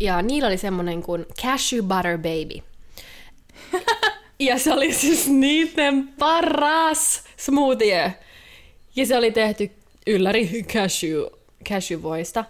Ja 0.00 0.22
niillä 0.22 0.48
oli 0.48 0.58
semmoinen 0.58 1.02
kuin 1.02 1.26
Cashew 1.42 1.84
Butter 1.84 2.18
Baby. 2.18 2.62
ja 4.48 4.58
se 4.58 4.72
oli 4.72 4.92
siis 4.92 5.28
niiden 5.28 6.08
paras 6.18 7.22
smoothie. 7.36 8.14
Ja 8.96 9.06
se 9.06 9.16
oli 9.16 9.30
tehty 9.30 9.70
ylläri 10.06 10.62
cashew, 10.62 11.24
cashewvoista. 11.68 12.44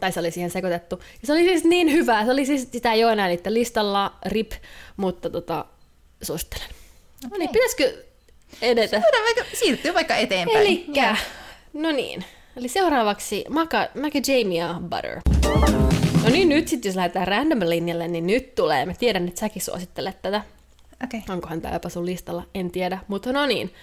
Tai 0.00 0.12
se 0.12 0.20
oli 0.20 0.30
siihen 0.30 0.50
sekoitettu. 0.50 1.00
Ja 1.20 1.26
se 1.26 1.32
oli 1.32 1.44
siis 1.44 1.64
niin 1.64 1.92
hyvää. 1.92 2.24
Se 2.24 2.30
oli 2.30 2.46
siis, 2.46 2.68
sitä 2.72 2.92
ei 2.92 3.04
ole 3.04 3.12
enää 3.12 3.28
niiden 3.28 3.54
listalla, 3.54 4.12
rip, 4.26 4.52
mutta 4.96 5.30
tota, 5.30 5.64
suosittelen. 6.22 6.68
Okay. 7.26 7.30
No 7.30 7.36
niin, 7.36 7.50
pitäisikö 7.50 8.09
edetä? 8.62 9.02
Voidaan 9.02 9.24
vaikka 9.24 9.56
siirtyä 9.56 9.94
vaikka 9.94 10.16
eteenpäin. 10.16 10.58
Elikkä, 10.58 11.16
no 11.72 11.92
niin. 11.92 12.24
Eli 12.56 12.68
seuraavaksi 12.68 13.44
Maca, 13.48 13.88
Macadamia 14.00 14.74
Butter. 14.80 15.20
No 16.24 16.30
niin, 16.30 16.48
nyt 16.48 16.68
sitten 16.68 16.88
jos 16.88 16.96
lähdetään 16.96 17.28
random 17.28 17.60
linjalle, 17.68 18.08
niin 18.08 18.26
nyt 18.26 18.54
tulee. 18.54 18.86
Mä 18.86 18.94
tiedän, 18.94 19.28
että 19.28 19.40
säkin 19.40 19.62
suosittelet 19.62 20.22
tätä. 20.22 20.42
Okei. 21.04 21.20
Okay. 21.20 21.34
Onkohan 21.34 21.60
tämä 21.60 21.74
jopa 21.74 21.88
sun 21.88 22.06
listalla, 22.06 22.42
en 22.54 22.70
tiedä. 22.70 22.98
Mutta 23.08 23.32
no 23.32 23.46
niin, 23.46 23.74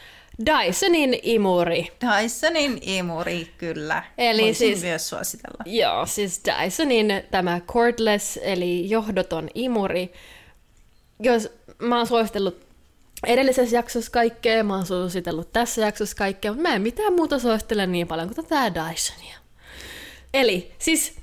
Dysonin 0.46 1.20
imuri. 1.24 1.88
Dysonin 2.02 2.80
imuri, 2.82 3.48
kyllä. 3.58 4.04
Eli 4.18 4.42
Voisin 4.42 4.56
siis- 4.56 4.82
myös 4.82 5.10
suositella. 5.10 5.64
Joo, 5.66 6.06
siis 6.06 6.42
Dysonin 6.46 7.08
tämä 7.32 7.62
cordless, 7.68 8.40
eli 8.42 8.90
johdoton 8.90 9.50
imuri. 9.56 10.14
Jos 11.20 11.50
mä 11.80 11.98
oon 11.98 12.08
suositellut 12.08 12.67
edellisessä 13.26 13.76
jaksossa 13.76 14.12
kaikkea, 14.12 14.64
mä 14.64 14.76
oon 14.76 14.86
suositellut 14.86 15.54
tässä 15.54 15.82
jaksossa 15.82 16.16
kaikkea, 16.16 16.52
mutta 16.52 16.70
mä 16.70 16.76
en 16.76 16.82
mitään 16.82 17.14
muuta 17.14 17.40
suosittele 17.40 17.88
niin 17.88 18.08
paljon 18.08 18.34
kuin 18.34 18.48
tätä 18.48 18.74
Dysonia. 18.76 19.38
Eli 20.34 20.72
siis 20.80 21.16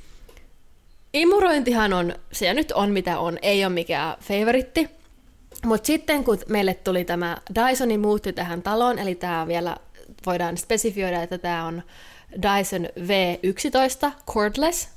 imurointihan 1.12 1.92
on, 1.92 2.14
se 2.32 2.54
nyt 2.54 2.72
on 2.72 2.90
mitä 2.90 3.18
on, 3.18 3.38
ei 3.42 3.64
ole 3.64 3.72
mikään 3.72 4.16
favoritti. 4.20 4.88
Mutta 5.64 5.86
sitten 5.86 6.24
kun 6.24 6.38
meille 6.48 6.74
tuli 6.74 7.04
tämä 7.04 7.36
Dysonin 7.54 8.00
muutti 8.00 8.32
tähän 8.32 8.62
taloon, 8.62 8.98
eli 8.98 9.14
tämä 9.14 9.46
vielä 9.46 9.76
voidaan 10.26 10.56
spesifioida, 10.56 11.22
että 11.22 11.38
tämä 11.38 11.66
on 11.66 11.82
Dyson 12.32 12.86
V11 12.86 14.10
cordless, 14.26 14.88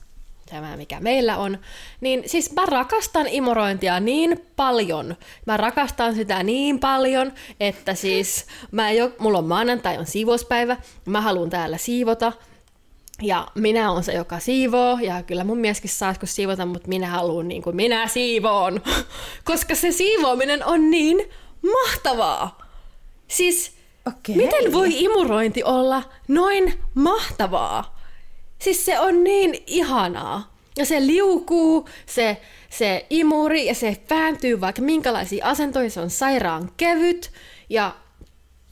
tämä 0.49 0.77
mikä 0.77 0.99
meillä 0.99 1.37
on, 1.37 1.57
niin 2.01 2.23
siis 2.25 2.53
mä 2.53 2.65
rakastan 2.65 3.27
imurointia 3.27 3.99
niin 3.99 4.45
paljon, 4.55 5.15
mä 5.45 5.57
rakastan 5.57 6.15
sitä 6.15 6.43
niin 6.43 6.79
paljon, 6.79 7.33
että 7.59 7.93
siis 7.93 8.45
mä 8.71 8.91
jo, 8.91 9.11
mulla 9.19 9.37
on 9.37 9.45
maanantai 9.45 9.97
on 9.97 10.05
siivouspäivä, 10.05 10.77
mä 11.05 11.21
haluan 11.21 11.49
täällä 11.49 11.77
siivota, 11.77 12.33
ja 13.21 13.47
minä 13.55 13.91
on 13.91 14.03
se, 14.03 14.13
joka 14.13 14.39
siivoo, 14.39 14.97
ja 15.01 15.23
kyllä 15.23 15.43
mun 15.43 15.57
mieskin 15.57 15.89
saa 15.89 16.09
joskus 16.09 16.35
siivota, 16.35 16.65
mutta 16.65 16.87
minä 16.87 17.07
haluan 17.07 17.47
niin 17.47 17.61
kuin 17.61 17.75
minä 17.75 18.07
siivoon. 18.07 18.81
Koska 19.43 19.75
se 19.75 19.91
siivoaminen 19.91 20.65
on 20.65 20.89
niin 20.89 21.29
mahtavaa. 21.73 22.57
Siis, 23.27 23.71
Okei. 24.07 24.35
miten 24.35 24.73
voi 24.73 25.03
imurointi 25.03 25.63
olla 25.63 26.03
noin 26.27 26.73
mahtavaa? 26.93 27.96
Siis 28.59 28.85
se 28.85 28.99
on 28.99 29.23
niin 29.23 29.63
ihanaa. 29.67 30.57
Ja 30.77 30.85
se 30.85 31.05
liukuu, 31.07 31.89
se, 32.05 32.37
se 32.69 33.05
imuri, 33.09 33.65
ja 33.65 33.75
se 33.75 33.97
vääntyy 34.09 34.61
vaikka 34.61 34.81
minkälaisiin 34.81 35.43
asentoihin, 35.43 35.91
se 35.91 35.99
on 35.99 36.09
sairaan 36.09 36.71
kevyt, 36.77 37.31
ja 37.69 37.95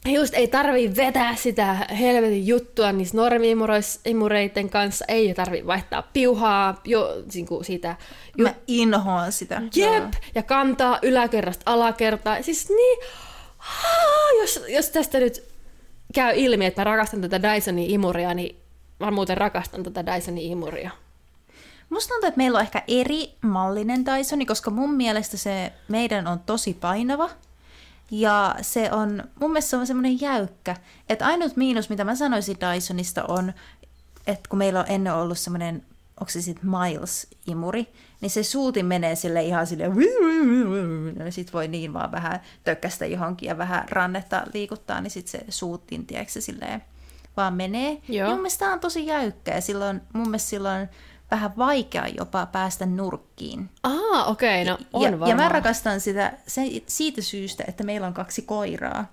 just 0.06 0.34
ei 0.34 0.48
tarvi 0.48 0.96
vetää 0.96 1.36
sitä 1.36 1.74
helvetin 1.74 2.46
juttua 2.46 2.92
niissä 2.92 3.16
normi-imureiden 3.16 4.70
kanssa, 4.70 5.04
ei 5.08 5.34
tarvi 5.34 5.66
vaihtaa 5.66 6.02
piuhaa 6.02 6.80
jo, 6.84 7.22
niin 7.34 7.46
kuin 7.46 7.64
siitä 7.64 7.96
ju- 8.38 8.44
Mä 8.44 8.54
inhoan 8.66 9.32
sitä. 9.32 9.62
Jep, 9.76 10.12
ja 10.34 10.42
kantaa 10.42 10.98
yläkerrasta 11.02 11.72
alakertaan. 11.72 12.44
Siis 12.44 12.68
niin, 12.68 12.98
haa, 13.58 14.30
jos, 14.40 14.64
jos 14.68 14.90
tästä 14.90 15.18
nyt 15.18 15.44
käy 16.14 16.32
ilmi, 16.36 16.66
että 16.66 16.80
mä 16.80 16.84
rakastan 16.84 17.20
tätä 17.20 17.42
Dysonin 17.42 17.90
imuria, 17.90 18.34
niin 18.34 18.56
mä 19.00 19.10
muuten 19.10 19.36
rakastan 19.36 19.82
tätä 19.82 20.06
Dysonin 20.06 20.50
imuria. 20.50 20.90
Musta 21.90 22.08
tuntuu, 22.08 22.28
että 22.28 22.38
meillä 22.38 22.56
on 22.56 22.62
ehkä 22.62 22.82
eri 22.88 23.34
mallinen 23.42 24.04
Dysoni, 24.06 24.46
koska 24.46 24.70
mun 24.70 24.94
mielestä 24.94 25.36
se 25.36 25.72
meidän 25.88 26.26
on 26.26 26.40
tosi 26.40 26.74
painava. 26.74 27.30
Ja 28.10 28.56
se 28.62 28.92
on, 28.92 29.24
mun 29.40 29.50
mielestä 29.50 29.70
se 29.70 29.76
on 29.76 29.86
semmoinen 29.86 30.20
jäykkä. 30.20 30.76
Että 31.08 31.26
ainut 31.26 31.56
miinus, 31.56 31.88
mitä 31.88 32.04
mä 32.04 32.14
sanoisin 32.14 32.56
Dysonista 32.60 33.24
on, 33.24 33.52
että 34.26 34.48
kun 34.48 34.58
meillä 34.58 34.80
on 34.80 34.86
ennen 34.88 35.14
ollut 35.14 35.38
semmoinen, 35.38 35.82
onko 36.20 36.30
se 36.30 36.42
sitten 36.42 36.70
Miles-imuri, 36.70 37.86
niin 38.20 38.30
se 38.30 38.42
suutin 38.42 38.86
menee 38.86 39.14
sille 39.14 39.42
ihan 39.42 39.66
sille 39.66 39.84
ja 41.24 41.32
sit 41.32 41.52
voi 41.52 41.68
niin 41.68 41.92
vaan 41.92 42.12
vähän 42.12 42.40
tökkästä 42.64 43.06
johonkin 43.06 43.46
ja 43.46 43.58
vähän 43.58 43.84
rannetta 43.88 44.46
liikuttaa, 44.54 45.00
niin 45.00 45.10
sit 45.10 45.28
se 45.28 45.44
suutin, 45.48 46.06
tiedätkö, 46.06 46.40
silleen 46.40 46.82
vaan 47.36 47.54
menee. 47.54 48.02
Joo. 48.08 48.28
Mun 48.28 48.38
mielestä 48.38 48.72
on 48.72 48.80
tosi 48.80 49.06
jäykkä 49.06 49.54
ja 49.54 49.60
silloin, 49.60 50.00
mun 50.12 50.28
mielestä 50.28 50.48
silloin 50.48 50.88
vähän 51.30 51.56
vaikea 51.56 52.06
jopa 52.06 52.46
päästä 52.46 52.86
nurkkiin. 52.86 53.70
Aa, 53.82 54.24
okei, 54.24 54.62
okay, 54.62 54.72
no 54.72 54.78
on 54.92 55.02
ja, 55.02 55.10
varmaan. 55.10 55.30
ja 55.30 55.36
mä 55.36 55.48
rakastan 55.48 56.00
sitä 56.00 56.32
se, 56.46 56.62
siitä 56.86 57.22
syystä, 57.22 57.64
että 57.68 57.84
meillä 57.84 58.06
on 58.06 58.14
kaksi 58.14 58.42
koiraa, 58.42 59.06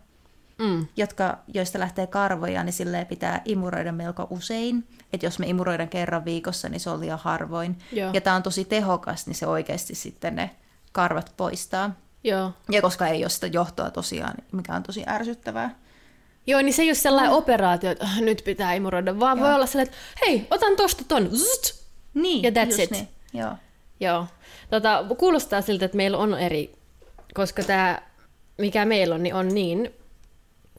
mm. 0.60 0.88
jotka, 0.98 1.38
joista 1.54 1.80
lähtee 1.80 2.08
karvoja, 2.08 2.64
niin 2.64 2.74
silleen 2.74 3.08
pitää 3.08 3.42
imuroida 3.46 3.92
melko 3.92 4.28
usein. 4.30 4.88
Että 5.14 5.26
jos 5.26 5.40
me 5.40 5.48
imuroidaan 5.48 5.90
kerran 5.90 6.26
viikossa, 6.26 6.70
niin 6.70 6.80
se 6.80 6.90
on 6.90 7.00
liian 7.00 7.20
harvoin. 7.20 7.78
Joo. 7.92 8.10
Ja 8.14 8.22
tämä 8.22 8.36
on 8.36 8.44
tosi 8.44 8.66
tehokas, 8.66 9.28
niin 9.28 9.36
se 9.36 9.48
oikeasti 9.48 9.96
sitten 9.96 10.36
ne 10.36 10.50
karvat 10.92 11.34
poistaa. 11.38 11.92
Joo. 12.24 12.52
Ja 12.72 12.82
koska 12.82 13.08
ei 13.08 13.24
ole 13.24 13.30
sitä 13.30 13.48
johtoa 13.48 13.92
tosiaan, 13.92 14.34
mikä 14.52 14.76
on 14.76 14.84
tosi 14.84 15.04
ärsyttävää. 15.08 15.76
Joo, 16.48 16.62
niin 16.62 16.74
se 16.74 16.82
ei 16.82 16.88
ole 16.90 16.96
sellainen 16.96 17.32
operaatio, 17.32 17.92
että 17.92 18.06
"Ah, 18.06 18.22
nyt 18.22 18.42
pitää 18.46 18.74
imuroida, 18.74 19.20
vaan 19.20 19.40
voi 19.40 19.54
olla 19.54 19.66
sellainen, 19.66 19.94
että 19.94 20.26
hei, 20.26 20.48
otan 20.52 20.76
tosta 20.76 21.04
ton, 21.08 21.30
Zzzt! 21.36 21.84
Niin, 22.14 22.44
Ja 22.44 22.50
that's 22.52 22.82
it. 22.82 22.92
Niin. 22.92 23.08
Joo. 23.34 23.52
Joo. 24.00 24.26
Tota, 24.70 25.06
kuulostaa 25.18 25.62
siltä, 25.62 25.86
että 25.86 25.98
meillä 25.98 26.18
on 26.18 26.40
eri, 26.40 26.76
koska 27.34 27.64
tämä, 27.64 28.02
mikä 28.58 28.86
meillä 28.86 29.16
on, 29.16 29.24
niin 29.24 29.36
on 29.36 29.48
niin, 29.54 29.94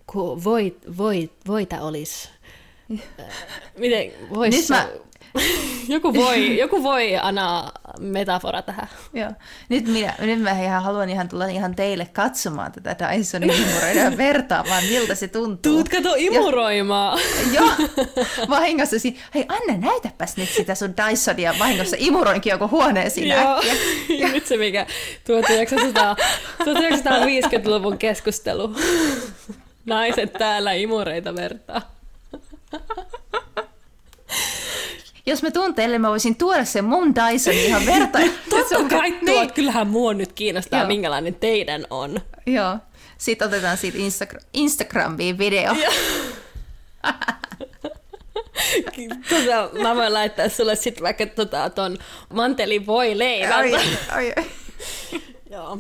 kuin 0.07 0.44
voit, 0.44 0.79
voit, 0.98 1.33
voita 1.46 1.81
olisi. 1.83 2.29
Äh, 3.20 3.27
Miten 3.79 4.12
vois... 4.35 4.55
Nyt 4.55 4.68
mä- 4.68 4.88
joku 5.94 6.14
voi, 6.14 6.59
joku 6.59 6.83
voi 6.83 7.16
anna 7.16 7.72
metafora 7.98 8.62
tähän. 8.62 8.88
Joo. 9.12 9.30
Nyt, 9.68 9.87
minä, 9.88 10.14
nyt 10.18 10.40
mä 10.40 10.50
ihan 10.50 10.83
haluan 10.83 11.11
ihan 11.11 11.28
tulla 11.28 11.46
ihan 11.46 11.74
teille 11.74 12.07
katsomaan 12.12 12.72
tätä 12.72 13.09
Dysonin 13.16 13.50
imuroida 13.50 14.00
ja 14.00 14.16
vertaamaan, 14.16 14.85
miltä 14.85 15.14
se 15.14 15.28
tuntuu. 15.28 15.72
Tuut 15.72 15.88
kato 15.88 16.14
imuroimaan. 16.18 17.18
Joo, 17.52 17.70
vahingossa 18.48 18.98
si- 18.98 19.18
Hei 19.35 19.44
Anna, 19.48 19.88
näytäpäs 19.90 20.37
nyt 20.37 20.48
sitä 20.48 20.74
sun 20.74 20.94
Dysonia 20.96 21.54
vahingossa 21.59 21.96
imuroinkin 21.98 22.50
joku 22.50 22.68
huoneesi 22.68 23.28
Joo. 23.28 23.57
äkkiä. 23.57 23.74
Ja 24.26 24.28
nyt 24.28 24.46
se 24.46 24.57
mikä 24.57 24.87
1900, 25.26 26.16
1950-luvun 26.62 27.98
keskustelu. 27.98 28.76
Naiset 29.87 30.33
täällä 30.33 30.72
imureita 30.72 31.35
vertaa. 31.35 31.83
Jos 35.26 35.42
mä 35.42 35.50
tuun 35.50 35.74
teille, 35.74 35.98
mä 35.98 36.08
voisin 36.10 36.37
tuoda 36.37 36.64
sen 36.64 36.84
mun 36.84 37.14
Dysonin 37.14 37.64
ihan 37.64 37.87
verta. 37.87 38.18
Totta 38.50 38.84
kai 38.98 39.10
tuot, 39.12 39.22
Niin. 39.22 39.52
kyllähän 39.52 39.87
mua 39.87 40.14
nyt 40.14 40.32
kiinnostaa, 40.32 40.80
Joo. 40.80 40.87
minkälainen 40.88 41.34
teidän 41.34 41.87
on. 41.90 42.20
Joo. 42.46 42.76
Sitten 43.18 43.48
otetaan 43.48 43.76
siitä 43.76 43.98
Instagram- 43.98 44.44
Instagramiin 44.52 45.38
video. 45.38 45.76
Tota, 49.28 49.82
mä 49.82 49.96
voin 49.96 50.14
laittaa 50.14 50.48
sulle 50.48 50.76
sitten 50.76 51.02
vaikka 51.04 51.26
tota, 51.26 51.70
ton 51.70 51.98
mantelin 52.32 52.87
voi 52.87 53.18
leivän. 53.18 53.52
Ai, 53.52 53.74
ai, 54.08 54.32
ai. 54.37 54.44
Joo. 55.50 55.78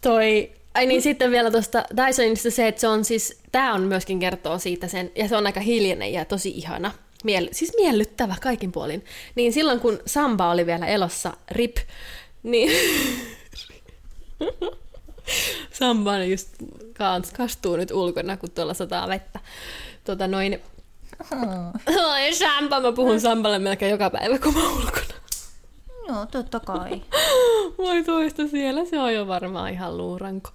Toi, 0.00 0.52
Ai 0.74 0.86
niin, 0.86 1.02
sitten 1.02 1.30
vielä 1.30 1.50
tuosta 1.50 1.84
Dysonista 1.96 2.50
se, 2.50 2.68
että 2.68 2.80
se 2.80 2.88
on 2.88 3.04
siis, 3.04 3.40
tämä 3.52 3.74
on 3.74 3.82
myöskin 3.82 4.20
kertoo 4.20 4.58
siitä 4.58 4.88
sen, 4.88 5.12
ja 5.14 5.28
se 5.28 5.36
on 5.36 5.46
aika 5.46 5.60
hiljainen 5.60 6.12
ja 6.12 6.24
tosi 6.24 6.50
ihana. 6.50 6.92
Miel, 7.24 7.48
siis 7.52 7.72
miellyttävä 7.76 8.34
kaikin 8.40 8.72
puolin. 8.72 9.04
Niin 9.34 9.52
silloin 9.52 9.80
kun 9.80 9.98
Samba 10.06 10.50
oli 10.50 10.66
vielä 10.66 10.86
elossa, 10.86 11.32
rip, 11.50 11.76
niin 12.42 12.72
Samba 15.78 16.18
just 16.18 16.48
kastuu 17.36 17.76
nyt 17.76 17.90
ulkona, 17.90 18.36
kun 18.36 18.50
tuolla 18.50 18.74
sataa 18.74 19.08
vettä. 19.08 19.40
Tota 20.04 20.28
noin, 20.28 20.62
Oi 22.10 22.34
Samba, 22.34 22.80
mä 22.80 22.92
puhun 22.92 23.20
Samballe 23.20 23.58
melkein 23.58 23.90
joka 23.90 24.10
päivä, 24.10 24.38
kun 24.38 24.54
mä 24.54 24.68
ulkona. 24.68 25.14
Joo, 26.08 26.26
totta 26.26 26.60
kai. 26.60 27.02
Voi 27.78 28.04
toista 28.04 28.48
siellä, 28.48 28.84
se 28.84 28.98
on 28.98 29.14
jo 29.14 29.26
varmaan 29.26 29.72
ihan 29.72 29.96
luuranko. 29.96 30.50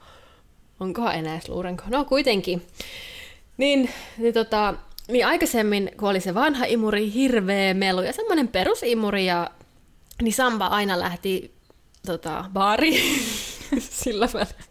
Onkohan 0.79 1.15
enää 1.15 1.33
edes 1.33 1.49
luuranko? 1.49 1.83
No 1.87 2.05
kuitenkin. 2.05 2.61
Niin, 3.57 3.89
niin, 4.17 4.33
tota, 4.33 4.73
niin 5.07 5.25
aikaisemmin, 5.25 5.91
kun 5.99 6.09
oli 6.09 6.19
se 6.19 6.33
vanha 6.33 6.65
imuri, 6.65 7.13
hirveä 7.13 7.73
melu 7.73 8.01
ja 8.01 8.13
semmoinen 8.13 8.47
perusimuri, 8.47 9.25
ja, 9.25 9.49
niin 10.21 10.33
Samba 10.33 10.67
aina 10.67 10.99
lähti 10.99 11.53
tota, 12.05 12.45
baariin 12.53 13.23
sillä 13.79 14.29
välillä. 14.33 14.69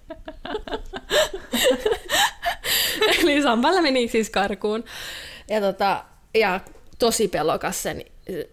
Eli 3.22 3.42
Samballa 3.42 3.82
meni 3.82 4.08
siis 4.08 4.30
karkuun. 4.30 4.84
Ja, 5.48 5.60
tota, 5.60 6.04
ja 6.34 6.60
tosi 6.98 7.28
pelokas 7.28 7.82
sen, 7.82 8.04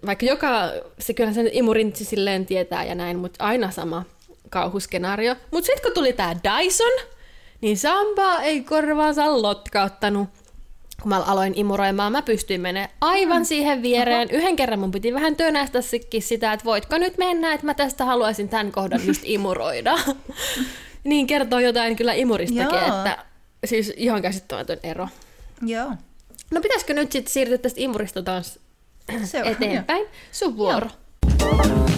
vaikka 0.05 0.25
joka, 0.25 0.71
se 0.99 1.13
kyllä 1.13 1.33
sen 1.33 1.49
imurintsi 1.51 2.05
silleen 2.05 2.45
tietää 2.45 2.85
ja 2.85 2.95
näin, 2.95 3.17
mutta 3.17 3.43
aina 3.43 3.71
sama 3.71 4.03
kauhuskenaario. 4.49 5.35
Mutta 5.51 5.65
sitten 5.65 5.83
kun 5.83 5.93
tuli 5.93 6.13
tämä 6.13 6.35
Dyson, 6.35 6.91
niin 7.61 7.77
Samba 7.77 8.41
ei 8.41 8.63
korvaansa 8.63 9.41
lotkauttanut. 9.41 10.29
Kun 11.01 11.09
mä 11.09 11.19
aloin 11.19 11.53
imuroimaan, 11.55 12.11
mä 12.11 12.21
pystyin 12.21 12.61
menemään 12.61 12.89
aivan 13.01 13.41
mm. 13.41 13.45
siihen 13.45 13.81
viereen. 13.81 14.29
Yhden 14.31 14.55
kerran 14.55 14.79
mun 14.79 14.91
piti 14.91 15.13
vähän 15.13 15.35
tönästä 15.35 15.79
sitä, 16.19 16.53
että 16.53 16.65
voitko 16.65 16.97
nyt 16.97 17.17
mennä, 17.17 17.53
että 17.53 17.65
mä 17.65 17.73
tästä 17.73 18.05
haluaisin 18.05 18.49
tämän 18.49 18.71
kohdan 18.71 19.07
just 19.07 19.21
imuroida. 19.35 19.97
niin 21.03 21.27
kertoo 21.27 21.59
jotain 21.59 21.95
kyllä 21.95 22.13
imuristakin, 22.13 22.79
Joo. 22.79 22.97
että 22.97 23.25
siis 23.65 23.93
ihan 23.97 24.21
käsittämätön 24.21 24.79
ero. 24.83 25.07
Joo. 25.61 25.91
No 26.51 26.61
pitäisikö 26.61 26.93
nyt 26.93 27.11
sitten 27.11 27.33
siirtyä 27.33 27.57
tästä 27.57 27.81
imurista 27.81 28.23
taas 28.23 28.59
Seura- 29.25 29.49
eteenpäin? 29.49 30.07
Sun 30.31 30.57
vuoro. 30.57 30.87
Joo. 31.39 31.95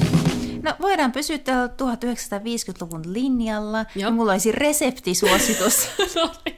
No 0.62 0.74
voidaan 0.82 1.12
pysyä 1.12 1.38
täällä 1.38 1.67
1950-luvun 1.67 3.13
linjalla. 3.13 3.78
Joo. 3.78 3.86
Ja 3.96 4.12
mulla 4.12 4.32
olisi 4.32 4.52
reseptisuositus. 4.52 5.89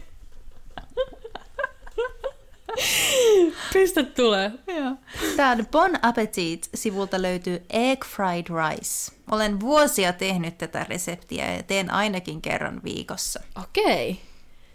Pistä 3.73 4.03
tulee. 4.03 4.51
Joo. 4.67 4.91
Tämä 5.35 5.51
on 5.51 5.67
Bon 5.71 5.95
Appetit-sivulta 6.01 7.21
löytyy 7.21 7.65
Egg 7.69 8.05
Fried 8.05 8.45
Rice. 8.47 9.11
Olen 9.31 9.59
vuosia 9.59 10.13
tehnyt 10.13 10.57
tätä 10.57 10.85
reseptiä 10.89 11.53
ja 11.53 11.63
teen 11.63 11.91
ainakin 11.91 12.41
kerran 12.41 12.81
viikossa. 12.83 13.39
Okei. 13.63 14.11
Okay. 14.11 14.23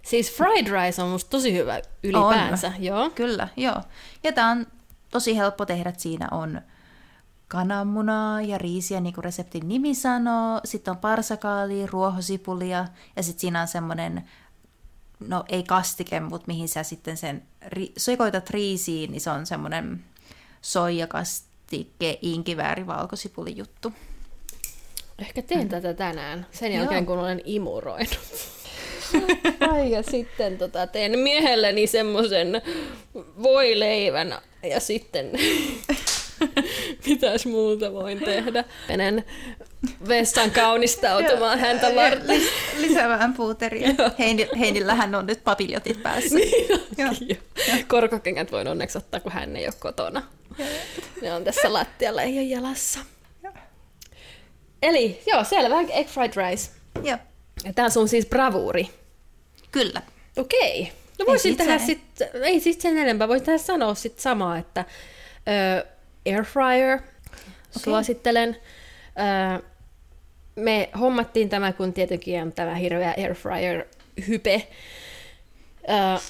Siis 0.02 0.32
fried 0.36 0.66
rice 0.66 1.02
on 1.02 1.08
musta 1.08 1.30
tosi 1.30 1.52
hyvä 1.52 1.80
ylipäänsä, 2.02 2.66
on. 2.66 2.84
joo. 2.84 3.10
Kyllä, 3.10 3.48
joo. 3.56 3.82
Ja 4.22 4.32
tämä 4.32 4.50
on 4.50 4.66
tosi 5.14 5.36
helppo 5.36 5.66
tehdä, 5.66 5.90
että 5.90 6.02
siinä 6.02 6.28
on 6.30 6.60
kananmunaa 7.48 8.42
ja 8.42 8.58
riisiä, 8.58 9.00
niin 9.00 9.14
kuin 9.14 9.24
reseptin 9.24 9.68
nimi 9.68 9.94
sanoo. 9.94 10.60
Sitten 10.64 10.92
on 10.92 10.98
parsakaali, 10.98 11.86
ruohosipulia 11.86 12.86
ja 13.16 13.22
sitten 13.22 13.40
siinä 13.40 13.60
on 13.60 13.68
semmoinen, 13.68 14.24
no 15.20 15.44
ei 15.48 15.62
kastike, 15.62 16.20
mutta 16.20 16.46
mihin 16.46 16.68
sä 16.68 16.82
sitten 16.82 17.16
sen 17.16 17.42
ri- 17.64 17.92
sekoitat 17.96 18.50
riisiin, 18.50 19.10
niin 19.10 19.20
se 19.20 19.30
on 19.30 19.46
semmoinen 19.46 20.04
soijakastike, 20.62 22.18
inkivääri, 22.22 22.86
valkosipuli 22.86 23.56
juttu. 23.56 23.92
Ehkä 25.18 25.42
teen 25.42 25.62
mm. 25.62 25.68
tätä 25.68 25.94
tänään, 25.94 26.46
sen 26.50 26.72
jälkeen 26.72 27.04
Joo. 27.04 27.06
kun 27.06 27.18
olen 27.18 27.40
imuroinut. 27.44 28.18
Ai, 29.60 29.90
ja 29.96 30.02
sitten 30.02 30.58
tota, 30.58 30.86
teen 30.86 31.18
miehelleni 31.18 31.86
semmoisen 31.86 32.62
voileivän 33.42 34.34
ja 34.66 34.80
sitten 34.80 35.30
mitäs 37.06 37.46
muuta 37.46 37.92
voin 37.92 38.18
tehdä. 38.18 38.64
Menen 38.88 39.24
vessan 40.08 40.50
kaunistautumaan 40.50 41.58
häntä 41.58 41.94
varten. 41.94 42.42
Lisää 42.78 43.08
vähän 43.08 43.34
puuteria. 43.34 43.88
Heinillähän 44.58 45.14
on 45.14 45.26
nyt 45.26 45.44
papiljotit 45.44 46.02
päässä. 46.02 46.34
Niin 46.34 47.38
Korkokengät 47.88 48.52
voin 48.52 48.68
onneksi 48.68 48.98
ottaa, 48.98 49.20
kun 49.20 49.32
hän 49.32 49.56
ei 49.56 49.66
ole 49.66 49.74
kotona. 49.78 50.22
Ne 51.22 51.34
on 51.34 51.44
tässä 51.44 51.72
lattialla, 51.72 52.22
ei 52.22 52.38
ole 52.38 52.42
jalassa. 52.42 53.00
Eli 54.82 55.20
joo, 55.26 55.44
selvä, 55.44 55.80
egg 55.80 56.08
fried 56.08 56.32
rice. 56.36 56.70
Joo. 57.02 57.18
Ja 57.64 57.72
tää 57.72 57.84
on 57.84 57.90
sun 57.90 58.08
siis 58.08 58.26
bravuuri. 58.26 58.88
Kyllä. 59.70 60.02
Okei. 60.36 60.92
No 61.18 61.26
voisin 61.26 61.56
tehdä 61.56 61.78
sitten, 61.78 62.28
ei 62.42 62.60
siis 62.60 62.78
sen 62.78 62.98
enempää, 62.98 63.28
voisin 63.28 63.46
tehdä 63.46 63.58
sanoa 63.58 63.94
sitten 63.94 64.22
samaa, 64.22 64.58
että 64.58 64.84
ö, 65.78 65.86
airfryer 66.26 66.94
okay. 66.94 67.82
suosittelen. 67.84 68.56
Ö, 69.58 69.62
me 70.56 70.90
hommattiin 71.00 71.48
tämä, 71.48 71.72
kun 71.72 71.92
tietenkin 71.92 72.42
on 72.42 72.52
tämä 72.52 72.74
hirveä 72.74 73.14
airfryer-hype. 73.18 74.62
Ö, 75.88 76.20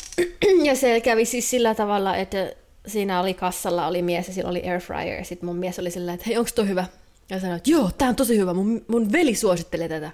ja 0.68 0.76
se 0.76 1.00
kävi 1.00 1.24
siis 1.24 1.50
sillä 1.50 1.74
tavalla, 1.74 2.16
että 2.16 2.52
siinä 2.86 3.20
oli 3.20 3.34
kassalla 3.34 3.86
oli 3.86 4.02
mies 4.02 4.28
ja 4.28 4.34
sillä 4.34 4.50
oli 4.50 4.70
airfryer 4.70 5.18
ja 5.18 5.24
sitten 5.24 5.46
mun 5.46 5.56
mies 5.56 5.78
oli 5.78 5.90
silleen, 5.90 6.14
että 6.14 6.26
hei, 6.26 6.36
onko 6.36 6.50
toi 6.54 6.68
hyvä? 6.68 6.86
Ja 7.30 7.40
sanoin, 7.40 7.56
että 7.56 7.70
joo, 7.70 7.90
tää 7.98 8.08
on 8.08 8.16
tosi 8.16 8.38
hyvä, 8.38 8.54
mun, 8.54 8.84
mun 8.88 9.12
veli 9.12 9.34
suosittelee 9.34 9.88
tätä. 9.88 10.10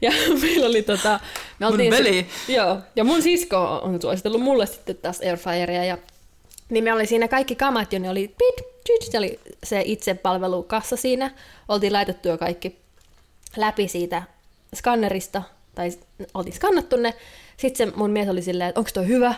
Ja 0.00 0.10
meillä 0.42 0.66
oli 0.66 0.82
tota... 0.82 1.20
Me 1.58 1.66
mun 1.66 1.78
veli? 1.78 2.26
Se, 2.46 2.52
joo, 2.52 2.78
ja 2.96 3.04
mun 3.04 3.22
sisko 3.22 3.80
on 3.82 4.02
suositellut 4.02 4.40
mulle 4.40 4.66
sitten 4.66 4.96
taas 4.96 5.20
airfryeria, 5.20 5.84
ja 5.84 5.98
niin 6.70 6.84
me 6.84 6.92
oli 6.92 7.06
siinä 7.06 7.28
kaikki 7.28 7.56
kamat 7.56 7.92
jo, 7.92 7.98
ne 7.98 8.10
oli 8.10 8.28
pit, 8.28 8.66
pit, 8.86 9.14
oli 9.18 9.40
se 9.64 9.82
itsepalvelukassa 9.84 10.96
siinä, 10.96 11.30
oltiin 11.68 11.92
laitettu 11.92 12.28
jo 12.28 12.38
kaikki 12.38 12.78
läpi 13.56 13.88
siitä 13.88 14.22
skannerista, 14.76 15.42
tai 15.74 15.92
oltiin 16.34 16.54
skannattu 16.54 16.96
ne, 16.96 17.14
sitten 17.56 17.88
se 17.88 17.96
mun 17.96 18.10
mies 18.10 18.28
oli 18.28 18.42
silleen, 18.42 18.68
että 18.68 18.80
onko 18.80 18.90
toi 18.94 19.06
hyvä, 19.06 19.34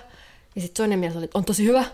ja 0.54 0.60
sitten 0.60 0.76
toinen 0.76 0.98
mies 0.98 1.16
oli, 1.16 1.24
että 1.24 1.38
on 1.38 1.44
tosi 1.44 1.64
hyvä, 1.64 1.84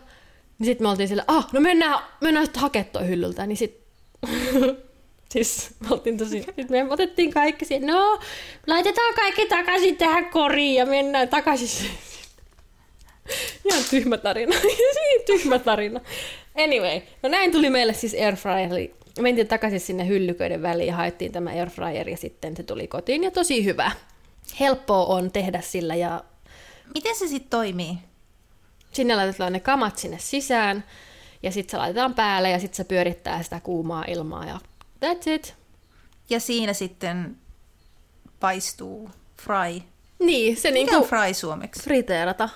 niin 0.58 0.66
sitten 0.66 0.84
me 0.84 0.90
oltiin 0.90 1.08
silleen, 1.08 1.30
ah, 1.30 1.48
no 1.52 1.60
mennään, 1.60 1.98
mennään 2.20 2.46
hakemaan 2.56 2.90
toi 2.92 3.08
hyllyltä, 3.08 3.46
niin 3.46 3.56
sitten 3.56 3.82
Siis 5.32 5.70
me 5.80 5.86
oltiin 5.90 6.18
tosi... 6.18 6.42
Sitten 6.42 6.66
me 6.70 6.92
otettiin 6.92 7.32
kaikki 7.32 7.64
siihen, 7.64 7.86
no, 7.86 8.18
laitetaan 8.66 9.14
kaikki 9.14 9.46
takaisin 9.46 9.96
tähän 9.96 10.30
koriin 10.30 10.74
ja 10.74 10.86
mennään 10.86 11.28
takaisin. 11.28 11.90
Ihan 13.64 13.84
tyhmä 13.90 14.16
tarina. 14.16 14.56
tyhmä 15.26 15.58
tarina. 15.58 16.00
Anyway, 16.64 17.00
no 17.22 17.28
näin 17.28 17.52
tuli 17.52 17.70
meille 17.70 17.94
siis 17.94 18.14
airfryer. 18.14 18.72
Eli 18.72 18.94
mentiin 19.20 19.48
takaisin 19.48 19.80
sinne 19.80 20.08
hyllyköiden 20.08 20.62
väliin 20.62 20.86
ja 20.86 20.94
haettiin 20.94 21.32
tämä 21.32 21.50
airfryer 21.50 22.08
ja 22.08 22.16
sitten 22.16 22.56
se 22.56 22.62
tuli 22.62 22.86
kotiin 22.86 23.24
ja 23.24 23.30
tosi 23.30 23.64
hyvä. 23.64 23.90
Helppoa 24.60 25.06
on 25.06 25.32
tehdä 25.32 25.60
sillä 25.60 25.94
ja... 25.94 26.24
Miten 26.94 27.14
se 27.14 27.28
sitten 27.28 27.50
toimii? 27.50 27.94
Sinne 28.92 29.16
laitetaan 29.16 29.52
ne 29.52 29.60
kamat 29.60 29.98
sinne 29.98 30.18
sisään 30.20 30.84
ja 31.42 31.52
sitten 31.52 31.70
se 31.70 31.76
laitetaan 31.76 32.14
päälle 32.14 32.50
ja 32.50 32.58
sitten 32.58 32.76
se 32.76 32.84
pyörittää 32.84 33.42
sitä 33.42 33.60
kuumaa 33.60 34.04
ilmaa 34.08 34.44
ja 34.44 34.60
that's 35.04 35.30
it. 35.30 35.54
Ja 36.30 36.40
siinä 36.40 36.72
sitten 36.72 37.36
paistuu 38.40 39.10
fry. 39.42 39.82
Niin, 40.18 40.56
se 40.56 40.70
Mikä 40.70 40.92
niinku... 40.92 40.96
on 40.96 41.22
fry 41.22 41.34
suomeksi? 41.34 41.82
Friteerata. 41.82 42.48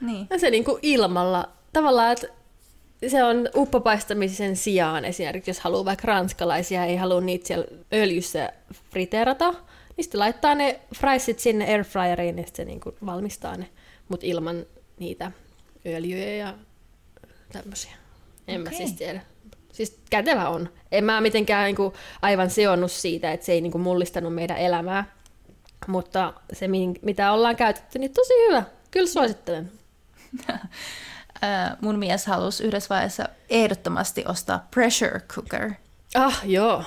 Niin. 0.00 0.26
Ja 0.30 0.38
se 0.38 0.50
niinku 0.50 0.78
ilmalla, 0.82 1.48
tavallaan, 1.72 2.12
että 2.12 2.26
se 3.08 3.24
on 3.24 3.48
uppopaistamisen 3.56 4.56
sijaan 4.56 5.04
esimerkiksi, 5.04 5.50
jos 5.50 5.60
haluaa 5.60 5.84
vaikka 5.84 6.06
ranskalaisia, 6.06 6.84
ei 6.84 6.96
halua 6.96 7.20
niitä 7.20 7.46
siellä 7.46 7.66
öljyssä 7.92 8.52
friteerata, 8.90 9.52
niin 9.96 10.04
sitten 10.04 10.18
laittaa 10.18 10.54
ne 10.54 10.80
friesit 10.98 11.38
sinne 11.38 11.66
airfryeriin 11.66 12.38
ja 12.38 12.44
se 12.52 12.64
niinku 12.64 12.94
valmistaa 13.06 13.56
ne, 13.56 13.68
mutta 14.08 14.26
ilman 14.26 14.66
niitä 14.98 15.32
öljyjä 15.86 16.34
ja 16.34 16.54
tämmöisiä. 17.52 17.92
En 18.48 18.60
okay. 18.60 18.72
mä 18.72 18.78
siis 18.78 18.92
tiedä. 18.92 19.20
Siis 19.72 20.00
kätevä 20.10 20.48
on. 20.48 20.68
En 20.92 21.04
mä 21.04 21.20
mitenkään 21.20 21.64
niin 21.64 21.76
kuin, 21.76 21.92
aivan 22.22 22.50
seonnut 22.50 22.92
siitä, 22.92 23.32
että 23.32 23.46
se 23.46 23.52
ei 23.52 23.60
niin 23.60 23.72
kuin, 23.72 23.82
mullistanut 23.82 24.34
meidän 24.34 24.56
elämää. 24.56 25.04
Mutta 25.86 26.32
se, 26.52 26.68
mitä 27.02 27.32
ollaan 27.32 27.56
käytetty, 27.56 27.98
niin 27.98 28.12
tosi 28.12 28.32
hyvä. 28.48 28.62
Kyllä 28.90 29.06
suosittelen. 29.06 29.72
Mun 31.80 31.98
mies 31.98 32.26
halusi 32.26 32.64
yhdessä 32.64 32.88
vaiheessa 32.94 33.28
ehdottomasti 33.50 34.24
ostaa 34.26 34.66
pressure 34.70 35.20
cooker. 35.20 35.70
Ah, 36.14 36.40
joo. 36.44 36.84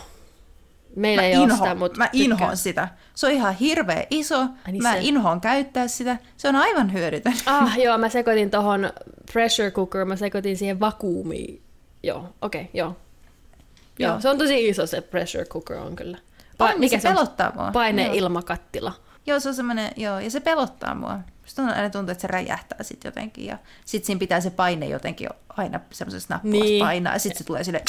Meillä 0.96 1.22
mä 1.22 1.28
ei 1.28 1.36
ole 1.36 1.44
inhoan, 1.44 1.60
sitä, 1.60 1.76
mutta 1.76 1.98
mä 1.98 2.08
tykkään. 2.08 2.24
inhoan 2.24 2.58
sitä. 2.58 2.88
Se 3.16 3.28
on 3.28 3.34
ihan 3.34 3.56
hirveä 3.56 4.04
iso. 4.10 4.48
niin 4.68 4.84
mä 4.84 4.94
se- 4.94 5.00
inhoan 5.02 5.42
käyttää 5.42 5.88
sitä. 5.88 6.18
Se 6.38 6.50
on 6.50 6.56
aivan 6.56 6.94
hyödytön. 6.94 7.34
Ah, 7.46 7.78
joo, 7.84 7.98
mä 7.98 8.10
sekoitin 8.10 8.50
tohon 8.50 8.90
pressure 9.34 9.72
cooker, 9.72 10.06
mä 10.06 10.16
sekoitin 10.16 10.58
siihen 10.58 10.80
vakuumiin. 10.80 11.65
Joo, 12.06 12.34
okei, 12.42 12.62
okay, 12.62 12.72
joo. 12.74 12.96
Joo, 14.00 14.12
Joo. 14.12 14.22
se 14.22 14.30
on 14.30 14.38
tosi 14.38 14.68
iso 14.70 14.88
se 14.88 15.02
pressure 15.02 15.46
cooker 15.46 15.78
on 15.78 15.96
kyllä. 15.96 16.18
On, 16.60 16.74
niin 16.80 17.02
se 17.02 17.08
on? 17.10 17.16
pelottaa 17.16 17.52
mua. 17.56 17.72
Paine-ilmakattila. 17.72 18.94
Joo, 19.26 19.40
se 19.40 19.50
on 19.50 19.56
semmoinen, 19.56 19.92
joo, 19.96 20.20
ja 20.20 20.32
se 20.32 20.40
pelottaa 20.40 20.96
mua. 20.96 21.20
Musta 21.42 21.62
on 21.62 21.70
aina 21.70 21.90
tuntuu, 21.90 22.12
että 22.12 22.22
se 22.22 22.28
räjähtää 22.28 22.84
sit 22.84 23.04
jotenkin, 23.04 23.46
ja 23.46 23.58
sit 23.86 24.06
siinä 24.06 24.20
pitää 24.20 24.42
se 24.42 24.50
paine 24.50 24.88
jotenkin 24.88 25.30
aina 25.50 25.80
semmoisessa 25.92 26.34
nappulassa 26.34 26.64
Niin. 26.64 26.86
painaa, 26.86 27.14
ja 27.14 27.20
sit 27.20 27.38
se 27.38 27.44
tulee 27.44 27.64
sille 27.64 27.84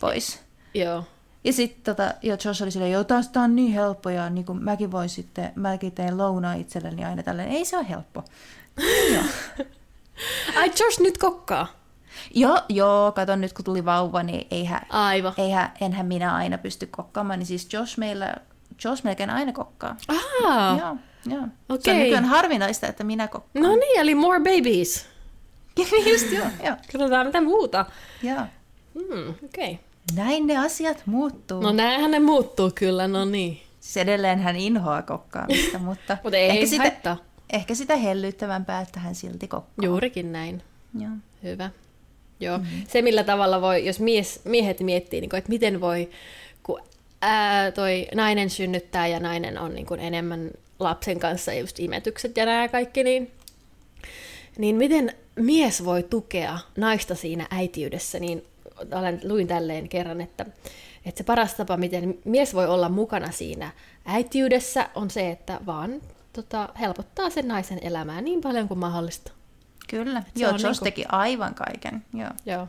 pois. 0.00 0.40
Joo. 0.74 1.04
Ja 1.44 1.52
sitten 1.52 1.94
tota, 1.94 2.14
jo 2.22 2.36
Josh 2.44 2.62
oli 2.62 2.70
silleen, 2.70 2.92
joo, 2.92 3.04
taas 3.04 3.28
tää 3.28 3.42
on 3.42 3.56
niin 3.56 3.72
helppo, 3.72 4.10
ja 4.10 4.30
niin 4.30 4.44
kuin 4.44 4.64
mäkin 4.64 4.90
voin 4.92 5.08
sitten, 5.08 5.52
mäkin 5.54 5.92
teen 5.92 6.18
lounaa 6.18 6.54
itselleni 6.54 7.04
aina 7.04 7.22
tälleen. 7.22 7.48
Ei 7.48 7.64
se 7.64 7.76
ole 7.76 7.88
helppo. 7.88 8.24
joo. 9.14 9.24
Ai, 10.56 10.68
Josh 10.80 11.00
nyt 11.00 11.18
kokkaa. 11.18 11.81
Joo, 12.34 12.58
joo, 12.68 13.12
kato 13.12 13.36
nyt 13.36 13.52
kun 13.52 13.64
tuli 13.64 13.84
vauva, 13.84 14.22
niin 14.22 14.46
eihän, 14.50 14.80
Aivan. 14.90 15.32
eihän, 15.36 15.72
enhän 15.80 16.06
minä 16.06 16.34
aina 16.34 16.58
pysty 16.58 16.86
kokkaamaan, 16.86 17.38
niin 17.38 17.46
siis 17.46 17.72
Josh 17.72 17.98
meillä, 17.98 18.34
Josh 18.84 19.04
melkein 19.04 19.30
aina 19.30 19.52
kokkaa. 19.52 19.96
Ah, 20.08 20.78
Joo, 20.78 20.96
joo. 21.26 21.42
Se 21.42 21.74
Okei. 21.74 21.94
on 21.94 22.00
nykyään 22.00 22.24
harvinaista, 22.24 22.86
että 22.86 23.04
minä 23.04 23.28
kokkaan. 23.28 23.62
no 23.62 23.76
niin, 23.76 24.00
eli 24.00 24.14
more 24.14 24.38
babies. 24.38 25.06
Just 26.12 26.32
joo, 26.32 26.46
joo. 26.64 26.76
Katsotaan 26.92 27.26
mitä 27.26 27.40
muuta. 27.40 27.86
joo. 28.22 28.40
Hmm, 28.94 29.34
okei. 29.44 29.72
Okay. 29.72 29.76
Näin 30.24 30.46
ne 30.46 30.56
asiat 30.58 31.02
muuttuu. 31.06 31.60
No 31.60 31.72
näähän 31.72 32.10
ne 32.10 32.18
muuttuu 32.18 32.70
kyllä, 32.74 33.08
no 33.08 33.24
niin. 33.24 33.60
Siis 33.80 33.96
edelleen 33.96 34.38
hän 34.38 34.56
inhoaa 34.56 35.02
kokkaamista, 35.02 35.78
mutta, 35.88 36.16
Mutta 36.22 36.36
ei 36.36 36.50
ehkä, 36.50 36.66
sitä, 36.66 36.82
haittaa. 36.82 37.16
ehkä 37.52 37.74
sitä 37.74 37.96
hellyttävämpää, 37.96 38.80
että 38.80 39.00
hän 39.00 39.14
silti 39.14 39.48
kokkaa. 39.48 39.84
Juurikin 39.84 40.32
näin. 40.32 40.62
Joo. 40.98 41.10
Hyvä. 41.42 41.70
Joo. 42.40 42.58
Mm-hmm. 42.58 42.82
Se, 42.88 43.02
millä 43.02 43.24
tavalla 43.24 43.60
voi, 43.60 43.86
jos 43.86 44.00
mies, 44.00 44.40
miehet 44.44 44.80
miettii, 44.80 45.20
niin 45.20 45.30
kuin, 45.30 45.38
että 45.38 45.50
miten 45.50 45.80
voi, 45.80 46.10
kun 46.62 46.80
ää, 47.22 47.70
toi 47.70 48.08
nainen 48.14 48.50
synnyttää 48.50 49.06
ja 49.06 49.20
nainen 49.20 49.58
on 49.58 49.74
niin 49.74 49.86
kuin 49.86 50.00
enemmän 50.00 50.50
lapsen 50.78 51.20
kanssa, 51.20 51.52
just 51.52 51.80
imetykset 51.80 52.36
ja 52.36 52.46
nämä 52.46 52.68
kaikki, 52.68 53.04
niin, 53.04 53.30
niin 54.58 54.76
miten 54.76 55.14
mies 55.36 55.84
voi 55.84 56.02
tukea 56.02 56.58
naista 56.76 57.14
siinä 57.14 57.46
äitiydessä, 57.50 58.18
niin 58.18 58.44
olen, 58.94 59.20
luin 59.24 59.46
tälleen 59.46 59.88
kerran, 59.88 60.20
että, 60.20 60.46
että 61.04 61.18
se 61.18 61.24
paras 61.24 61.54
tapa, 61.54 61.76
miten 61.76 62.18
mies 62.24 62.54
voi 62.54 62.66
olla 62.66 62.88
mukana 62.88 63.30
siinä 63.30 63.70
äitiydessä, 64.04 64.88
on 64.94 65.10
se, 65.10 65.30
että 65.30 65.60
vaan 65.66 66.00
tota, 66.32 66.68
helpottaa 66.80 67.30
sen 67.30 67.48
naisen 67.48 67.78
elämää 67.82 68.20
niin 68.20 68.40
paljon 68.40 68.68
kuin 68.68 68.80
mahdollista. 68.80 69.32
Kyllä. 69.88 70.20
se 70.20 70.42
Joo, 70.42 70.52
Josh 70.52 70.64
niinku- 70.64 70.84
teki 70.84 71.04
aivan 71.08 71.54
kaiken. 71.54 72.04
Joo. 72.14 72.30
Joo. 72.46 72.68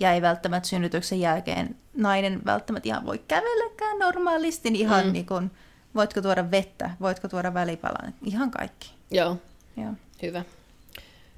Ja 0.00 0.12
ei 0.12 0.22
välttämättä 0.22 0.68
synnytyksen 0.68 1.20
jälkeen 1.20 1.76
nainen 1.96 2.40
välttämättä 2.44 2.88
ihan 2.88 3.06
voi 3.06 3.18
kävelläkään 3.28 3.98
normaalisti, 3.98 4.70
niin 4.70 4.86
ihan 4.86 5.06
mm. 5.06 5.12
niin 5.12 5.26
kuin, 5.26 5.50
voitko 5.94 6.22
tuoda 6.22 6.50
vettä, 6.50 6.90
voitko 7.00 7.28
tuoda 7.28 7.54
välipalan, 7.54 8.14
ihan 8.24 8.50
kaikki. 8.50 8.90
Joo. 9.10 9.36
Joo. 9.76 9.92
Hyvä. 10.22 10.44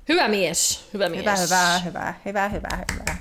Hyvä 0.08 0.28
mies. 0.28 0.88
Hyvä 0.94 1.08
mies. 1.08 1.20
Hyvä, 1.20 1.36
hyvä, 1.36 1.78
hyvä, 1.78 2.14
hyvä, 2.24 2.48
hyvä, 2.48 2.84
hyvä. 2.92 3.16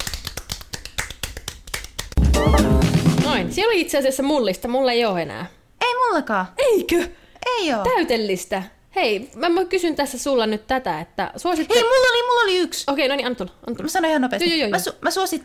Noin. 3.23 3.53
Siellä 3.53 3.71
oli 3.71 3.81
itse 3.81 3.97
asiassa 3.97 4.23
mullista. 4.23 4.67
Mulla 4.67 4.91
ei 4.91 5.05
ole 5.05 5.21
enää. 5.21 5.45
Ei 5.81 5.93
mullakaan. 6.07 6.45
Eikö? 6.57 7.09
Ei 7.45 7.73
oo. 7.73 7.83
Täytellistä. 7.83 8.63
Hei, 8.95 9.29
mä 9.35 9.49
mä 9.49 9.65
kysyn 9.65 9.95
tässä 9.95 10.17
sulla 10.19 10.45
nyt 10.45 10.67
tätä, 10.67 10.99
että 11.01 11.31
suositte... 11.37 11.73
Hei, 11.73 11.83
mulla 11.83 12.11
oli, 12.13 12.23
mulla 12.23 12.41
oli 12.41 12.57
yksi. 12.57 12.83
Okei, 12.87 13.07
no 13.07 13.15
niin, 13.15 13.25
anna 13.25 13.35
tulla, 13.35 13.51
anna 13.51 13.71
Mä 13.71 13.75
tulla. 13.75 13.89
sanon 13.89 14.09
ihan 14.09 14.21
nopeasti. 14.21 14.49
Joo, 14.49 14.57
joo, 14.57 14.69
mä, 14.69 14.77
joo. 14.77 14.93
su- 14.93 14.97
mä 15.01 15.11
suosit... 15.11 15.43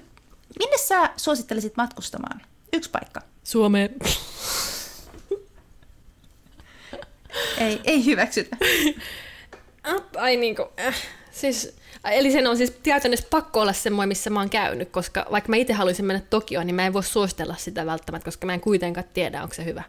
Minne 0.59 0.79
sä 0.79 1.11
suosittelisit 1.17 1.77
matkustamaan? 1.77 2.41
Yksi 2.73 2.91
paikka. 2.91 3.21
Suomeen. 3.45 3.95
Ei, 7.59 7.81
ei 7.85 8.05
hyväksytä. 8.05 8.57
Ai 10.17 10.37
niinku, 10.37 10.67
äh, 10.87 10.95
siis, 11.31 11.77
eli 12.05 12.33
sen 12.33 12.47
on 12.47 12.57
siis 12.57 12.73
käytännössä 12.83 13.27
pakko 13.31 13.61
olla 13.61 13.73
semmoinen, 13.73 14.09
missä 14.09 14.31
mä 14.31 14.41
oon 14.41 14.51
käynyt, 14.51 14.89
koska 14.91 15.27
vaikka 15.31 15.49
mä 15.49 15.57
itse 15.57 15.73
haluaisin 15.73 16.05
mennä 16.05 16.23
Tokioon, 16.31 16.67
niin 16.67 16.75
mä 16.75 16.87
en 16.87 16.93
voi 16.93 17.05
suositella 17.05 17.55
sitä 17.59 17.87
välttämättä, 17.87 18.25
koska 18.25 18.47
mä 18.47 18.55
en 18.55 18.61
kuitenkaan 18.61 19.07
tiedä, 19.15 19.43
onko 19.43 19.55
se 19.55 19.65
hyvä. 19.65 19.83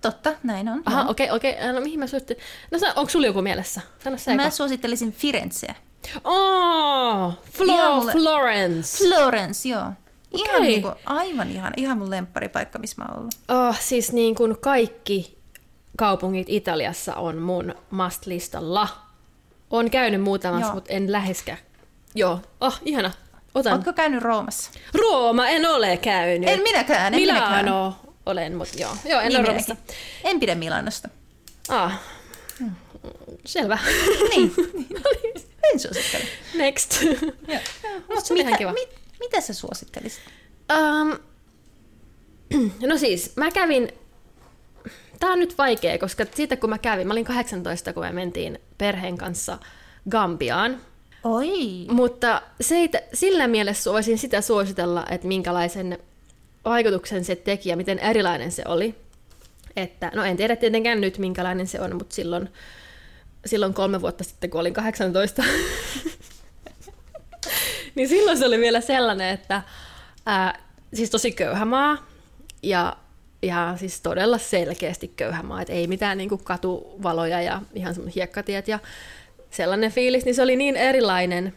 Totta, 0.00 0.32
näin 0.42 0.68
on. 0.68 0.82
Aha, 0.86 1.04
okei, 1.08 1.30
okei. 1.30 1.72
No 1.72 1.80
mihin 1.80 1.98
mä 1.98 2.06
suosittelen? 2.06 2.42
No 2.70 2.78
onko 2.96 3.10
sulla 3.10 3.26
joku 3.26 3.42
mielessä? 3.42 3.80
Sano 4.04 4.16
sä 4.18 4.34
Mä 4.34 4.42
eka. 4.42 4.50
suosittelisin 4.50 5.12
Firenzeä. 5.12 5.74
Oh, 6.24 7.32
Flo- 7.52 7.64
Ihan 7.72 7.94
mulle- 7.94 8.12
Florence. 8.12 9.04
Florence, 9.08 9.68
joo. 9.68 9.82
Ihan 10.32 10.56
Okei. 10.56 10.60
niinku, 10.68 10.88
aivan 11.06 11.50
ihan, 11.50 11.72
ihan 11.76 11.98
mun 11.98 12.10
lempparipaikka, 12.10 12.78
missä 12.78 13.02
mä 13.02 13.08
oon 13.10 13.18
ollut. 13.18 13.34
Oh, 13.48 13.76
siis 13.80 14.12
niin 14.12 14.34
kuin 14.34 14.58
kaikki 14.60 15.38
kaupungit 15.96 16.46
Italiassa 16.50 17.14
on 17.14 17.38
mun 17.38 17.74
must-listalla. 17.90 18.88
On 19.70 19.90
käynyt 19.90 20.22
muutamassa, 20.22 20.74
mutta 20.74 20.92
en 20.92 21.12
läheskään. 21.12 21.58
Joo, 22.14 22.40
oh, 22.60 22.78
ihana. 22.84 23.10
Otan. 23.54 23.72
Ootko 23.72 23.92
käynyt 23.92 24.22
Roomassa? 24.22 24.70
Rooma 25.00 25.48
en 25.48 25.66
ole 25.66 25.96
käynyt. 25.96 26.48
En 26.48 26.62
minäkään, 26.62 27.14
en 27.14 27.20
Milano 27.20 27.40
minäkään. 27.40 27.94
Olen, 28.28 28.56
mutta 28.56 28.78
joo. 28.78 28.96
Joo, 29.04 29.20
en 29.20 29.28
Niin 29.28 29.40
ole. 29.40 29.76
En 30.24 30.40
pidä 30.40 30.54
Milanosta. 30.54 31.08
Ah. 31.68 32.00
Selvä. 33.44 33.78
Niin, 34.36 34.52
en 35.72 35.80
suosittele. 35.80 36.24
Next. 36.54 37.02
Joo. 37.02 37.60
Ihan 38.10 38.22
mitä, 38.30 38.58
kiva. 38.58 38.72
mit, 38.72 38.88
mitä 39.20 39.40
sä 39.40 39.54
suosittelisit? 39.54 40.22
Um, 40.78 41.18
no 42.88 42.98
siis, 42.98 43.36
mä 43.36 43.50
kävin... 43.50 43.92
Tää 45.20 45.30
on 45.30 45.38
nyt 45.38 45.58
vaikea, 45.58 45.98
koska 45.98 46.24
siitä 46.34 46.56
kun 46.56 46.70
mä 46.70 46.78
kävin, 46.78 47.06
mä 47.06 47.14
olin 47.14 47.24
18, 47.24 47.92
kun 47.92 48.02
me 48.02 48.12
mentiin 48.12 48.58
perheen 48.78 49.18
kanssa 49.18 49.58
Gambiaan. 50.10 50.80
Oi. 51.24 51.86
Mutta 51.90 52.42
se 52.60 52.76
ei, 52.76 52.90
sillä 53.14 53.46
mielessä 53.46 53.92
voisin 53.92 54.18
sitä 54.18 54.40
suositella, 54.40 55.06
että 55.10 55.28
minkälaisen 55.28 55.98
vaikutuksen 56.68 57.24
se 57.24 57.36
teki 57.36 57.68
ja 57.68 57.76
miten 57.76 57.98
erilainen 57.98 58.52
se 58.52 58.62
oli. 58.66 58.94
Että, 59.76 60.10
no 60.14 60.24
en 60.24 60.36
tiedä 60.36 60.56
tietenkään 60.56 61.00
nyt 61.00 61.18
minkälainen 61.18 61.66
se 61.66 61.80
on, 61.80 61.96
mutta 61.96 62.14
silloin, 62.14 62.48
silloin 63.46 63.74
kolme 63.74 64.00
vuotta 64.00 64.24
sitten, 64.24 64.50
kun 64.50 64.60
olin 64.60 64.74
18, 64.74 65.42
niin 67.94 68.08
silloin 68.08 68.38
se 68.38 68.46
oli 68.46 68.58
vielä 68.58 68.80
sellainen, 68.80 69.28
että 69.28 69.62
ää, 70.26 70.62
siis 70.94 71.10
tosi 71.10 71.32
köyhä 71.32 71.64
maa 71.64 72.06
ja, 72.62 72.96
ja 73.42 73.74
siis 73.76 74.00
todella 74.00 74.38
selkeästi 74.38 75.08
köyhä 75.16 75.42
maa, 75.42 75.60
että 75.60 75.72
ei 75.72 75.86
mitään 75.86 76.18
niin 76.18 76.28
kuin 76.28 76.44
katuvaloja 76.44 77.42
ja 77.42 77.62
ihan 77.74 77.94
semmoiset 77.94 78.16
hiekkatiet 78.16 78.68
ja 78.68 78.78
sellainen 79.50 79.92
fiilis, 79.92 80.24
niin 80.24 80.34
se 80.34 80.42
oli 80.42 80.56
niin 80.56 80.76
erilainen 80.76 81.54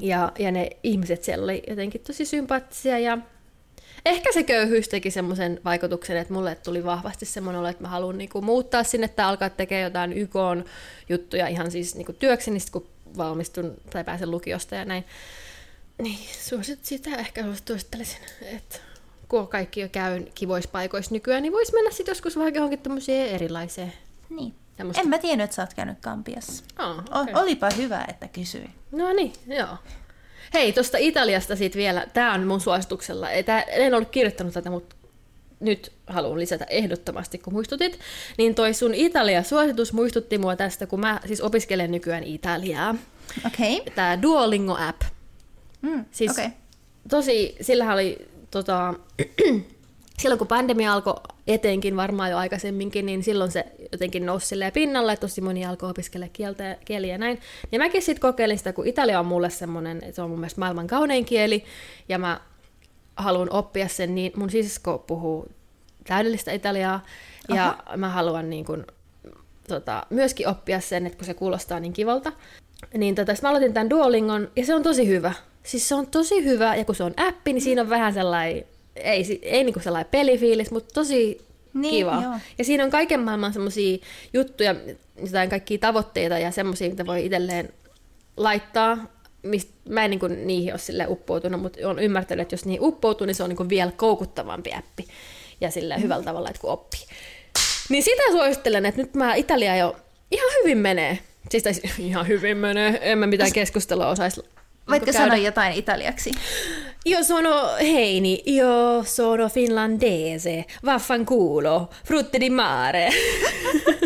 ja, 0.00 0.32
ja 0.38 0.52
ne 0.52 0.70
ihmiset 0.82 1.24
siellä 1.24 1.44
oli 1.44 1.62
jotenkin 1.68 2.00
tosi 2.00 2.24
sympaattisia 2.24 2.98
ja 2.98 3.18
ehkä 4.08 4.32
se 4.32 4.42
köyhyys 4.42 4.88
teki 4.88 5.10
semmoisen 5.10 5.60
vaikutuksen, 5.64 6.16
että 6.16 6.34
mulle 6.34 6.54
tuli 6.54 6.84
vahvasti 6.84 7.26
semmoinen 7.26 7.60
olo, 7.60 7.68
että 7.68 7.82
mä 7.82 7.88
haluan 7.88 8.18
niinku 8.18 8.40
muuttaa 8.40 8.84
sinne 8.84 9.08
tai 9.08 9.26
alkaa 9.26 9.50
tekemään 9.50 9.84
jotain 9.84 10.12
YK-juttuja 10.12 11.48
ihan 11.48 11.70
siis 11.70 11.94
niinku 11.94 12.12
työkseni, 12.12 12.60
sit 12.60 12.70
kun 12.70 12.86
valmistun 13.16 13.74
tai 13.90 14.04
pääsen 14.04 14.30
lukiosta 14.30 14.74
ja 14.74 14.84
näin. 14.84 15.04
Niin, 16.02 16.18
suosit, 16.40 16.84
sitä 16.84 17.10
ehkä 17.16 17.44
suosittelisin, 17.68 18.20
että 18.42 18.78
kun 19.28 19.48
kaikki 19.48 19.80
jo 19.80 19.88
käy 19.88 20.24
kivoissa 20.34 20.70
paikoissa 20.70 21.14
nykyään, 21.14 21.42
niin 21.42 21.52
voisi 21.52 21.72
mennä 21.72 21.90
sitten 21.90 22.10
joskus 22.10 22.36
vaikka 22.36 22.58
johonkin 22.58 22.78
tämmöiseen 22.78 23.28
erilaiseen. 23.28 23.92
Niin. 24.30 24.54
Tämmöstä. 24.76 25.02
En 25.02 25.08
mä 25.08 25.18
tiennyt, 25.18 25.44
että 25.44 25.54
sä 25.56 25.62
oot 25.62 25.74
käynyt 25.74 25.98
Kampiassa. 26.00 26.64
Oh, 26.78 26.98
O- 26.98 27.40
olipa 27.40 27.68
hyvä, 27.76 28.04
että 28.08 28.28
kysyin. 28.28 28.70
No 28.92 29.12
niin, 29.12 29.32
joo. 29.46 29.76
Hei, 30.54 30.72
tuosta 30.72 30.98
Italiasta 30.98 31.56
sitten 31.56 31.80
vielä, 31.80 32.06
tämä 32.14 32.34
on 32.34 32.46
mun 32.46 32.60
suosituksella. 32.60 33.30
Ei, 33.30 33.42
tää, 33.42 33.62
en 33.62 33.94
ollut 33.94 34.08
kirjoittanut 34.08 34.54
tätä, 34.54 34.70
mutta 34.70 34.96
nyt 35.60 35.92
haluan 36.06 36.38
lisätä 36.38 36.66
ehdottomasti, 36.70 37.38
kun 37.38 37.52
muistutit. 37.52 37.98
Niin 38.38 38.54
toi 38.54 38.74
sun 38.74 38.94
Italia-suositus 38.94 39.92
muistutti 39.92 40.38
mua 40.38 40.56
tästä, 40.56 40.86
kun 40.86 41.00
mä 41.00 41.20
siis 41.26 41.40
opiskelen 41.40 41.90
nykyään 41.90 42.24
Italiaa. 42.24 42.94
Okei. 43.46 43.76
Okay. 43.76 43.94
Tämä 43.94 44.18
Duolingo-app. 44.22 45.02
Mm, 45.82 46.04
Siis. 46.10 46.30
Okay. 46.30 46.50
tosi, 47.08 47.56
sillähän 47.60 47.94
oli 47.94 48.28
tota, 48.50 48.94
silloin 50.18 50.38
kun 50.38 50.46
pandemia 50.46 50.92
alkoi 50.92 51.14
etenkin 51.46 51.96
varmaan 51.96 52.30
jo 52.30 52.36
aikaisemminkin, 52.36 53.06
niin 53.06 53.22
silloin 53.22 53.50
se 53.50 53.64
jotenkin 53.92 54.26
nousi 54.26 54.54
pinnalle, 54.74 55.12
että 55.12 55.26
tosi 55.26 55.40
moni 55.40 55.66
alkoi 55.66 55.90
opiskella 55.90 56.26
kieltä, 56.32 56.76
kieliä 56.84 57.14
ja 57.14 57.18
näin. 57.18 57.40
Ja 57.72 57.78
mäkin 57.78 58.02
sitten 58.02 58.20
kokeilin 58.20 58.58
sitä, 58.58 58.72
kun 58.72 58.86
Italia 58.86 59.20
on 59.20 59.26
mulle 59.26 59.50
semmoinen, 59.50 60.02
se 60.12 60.22
on 60.22 60.30
mun 60.30 60.38
mielestä 60.38 60.60
maailman 60.60 60.86
kaunein 60.86 61.24
kieli, 61.24 61.64
ja 62.08 62.18
mä 62.18 62.40
haluan 63.16 63.52
oppia 63.52 63.88
sen, 63.88 64.14
niin 64.14 64.32
mun 64.36 64.50
sisko 64.50 64.98
puhuu 64.98 65.48
täydellistä 66.06 66.52
italiaa, 66.52 67.04
ja 67.48 67.66
Aha. 67.66 67.96
mä 67.96 68.08
haluan 68.08 68.50
niin 68.50 68.64
kuin, 68.64 68.86
tota, 69.68 70.06
myöskin 70.10 70.48
oppia 70.48 70.80
sen, 70.80 71.06
että 71.06 71.18
kun 71.18 71.26
se 71.26 71.34
kuulostaa 71.34 71.80
niin 71.80 71.92
kivalta. 71.92 72.32
Niin 72.94 73.14
tota, 73.14 73.34
mä 73.42 73.48
aloitin 73.48 73.74
tämän 73.74 73.90
Duolingon, 73.90 74.50
ja 74.56 74.66
se 74.66 74.74
on 74.74 74.82
tosi 74.82 75.08
hyvä. 75.08 75.32
Siis 75.62 75.88
se 75.88 75.94
on 75.94 76.06
tosi 76.06 76.44
hyvä, 76.44 76.76
ja 76.76 76.84
kun 76.84 76.94
se 76.94 77.04
on 77.04 77.14
appi, 77.16 77.52
niin 77.52 77.62
siinä 77.62 77.82
on 77.82 77.90
vähän 77.90 78.14
sellainen, 78.14 78.64
ei, 79.02 79.40
ei 79.42 79.64
niin 79.64 79.72
kuin 79.72 79.82
sellainen 79.82 80.10
pelifiilis, 80.10 80.70
mutta 80.70 80.94
tosi 80.94 81.40
niin, 81.74 81.90
kiva. 81.90 82.22
Joo. 82.22 82.34
Ja 82.58 82.64
siinä 82.64 82.84
on 82.84 82.90
kaiken 82.90 83.20
maailman 83.20 83.52
semmoisia 83.52 83.98
juttuja, 84.32 84.74
jotain 85.24 85.50
kaikkia 85.50 85.78
tavoitteita 85.78 86.38
ja 86.38 86.50
semmoisia, 86.50 86.90
mitä 86.90 87.06
voi 87.06 87.24
itselleen 87.26 87.72
laittaa. 88.36 88.98
Mist, 89.42 89.68
mä 89.88 90.04
en 90.04 90.10
niin 90.10 90.46
niihin 90.46 90.72
ole 90.72 90.78
sille 90.78 91.06
uppoutunut, 91.08 91.60
mutta 91.60 91.88
olen 91.88 92.04
ymmärtänyt, 92.04 92.42
että 92.42 92.52
jos 92.52 92.64
niihin 92.64 92.82
uppoutuu, 92.82 93.26
niin 93.26 93.34
se 93.34 93.42
on 93.42 93.48
niin 93.48 93.56
kuin 93.56 93.68
vielä 93.68 93.92
koukuttavampi 93.96 94.74
appi. 94.74 95.08
Ja 95.60 95.70
sillä 95.70 95.96
mm. 95.96 96.02
hyvällä 96.02 96.24
tavalla, 96.24 96.48
että 96.48 96.60
kun 96.60 96.70
oppii. 96.70 97.00
Niin 97.88 98.02
sitä 98.02 98.22
suosittelen, 98.30 98.86
että 98.86 99.00
nyt 99.00 99.14
mä 99.14 99.34
Italia 99.34 99.76
jo 99.76 99.96
ihan 100.30 100.50
hyvin 100.62 100.78
menee. 100.78 101.18
Siis 101.50 101.80
ihan 101.98 102.28
hyvin 102.28 102.56
menee, 102.56 102.98
en 103.02 103.18
mä 103.18 103.26
mitään 103.26 103.52
keskustelua 103.52 104.08
osaisi 104.08 104.42
Voitko 104.90 105.04
käydä. 105.04 105.18
sanoa 105.18 105.36
jotain 105.36 105.72
italiaksi? 105.72 106.30
Io 107.08 107.22
sono 107.22 107.76
Heini, 107.80 108.42
io 108.44 109.02
sono 109.02 109.48
finlandese, 109.48 110.66
vaffanculo, 110.82 111.88
frutti 112.04 112.36
di 112.36 112.50
mare. 112.50 113.08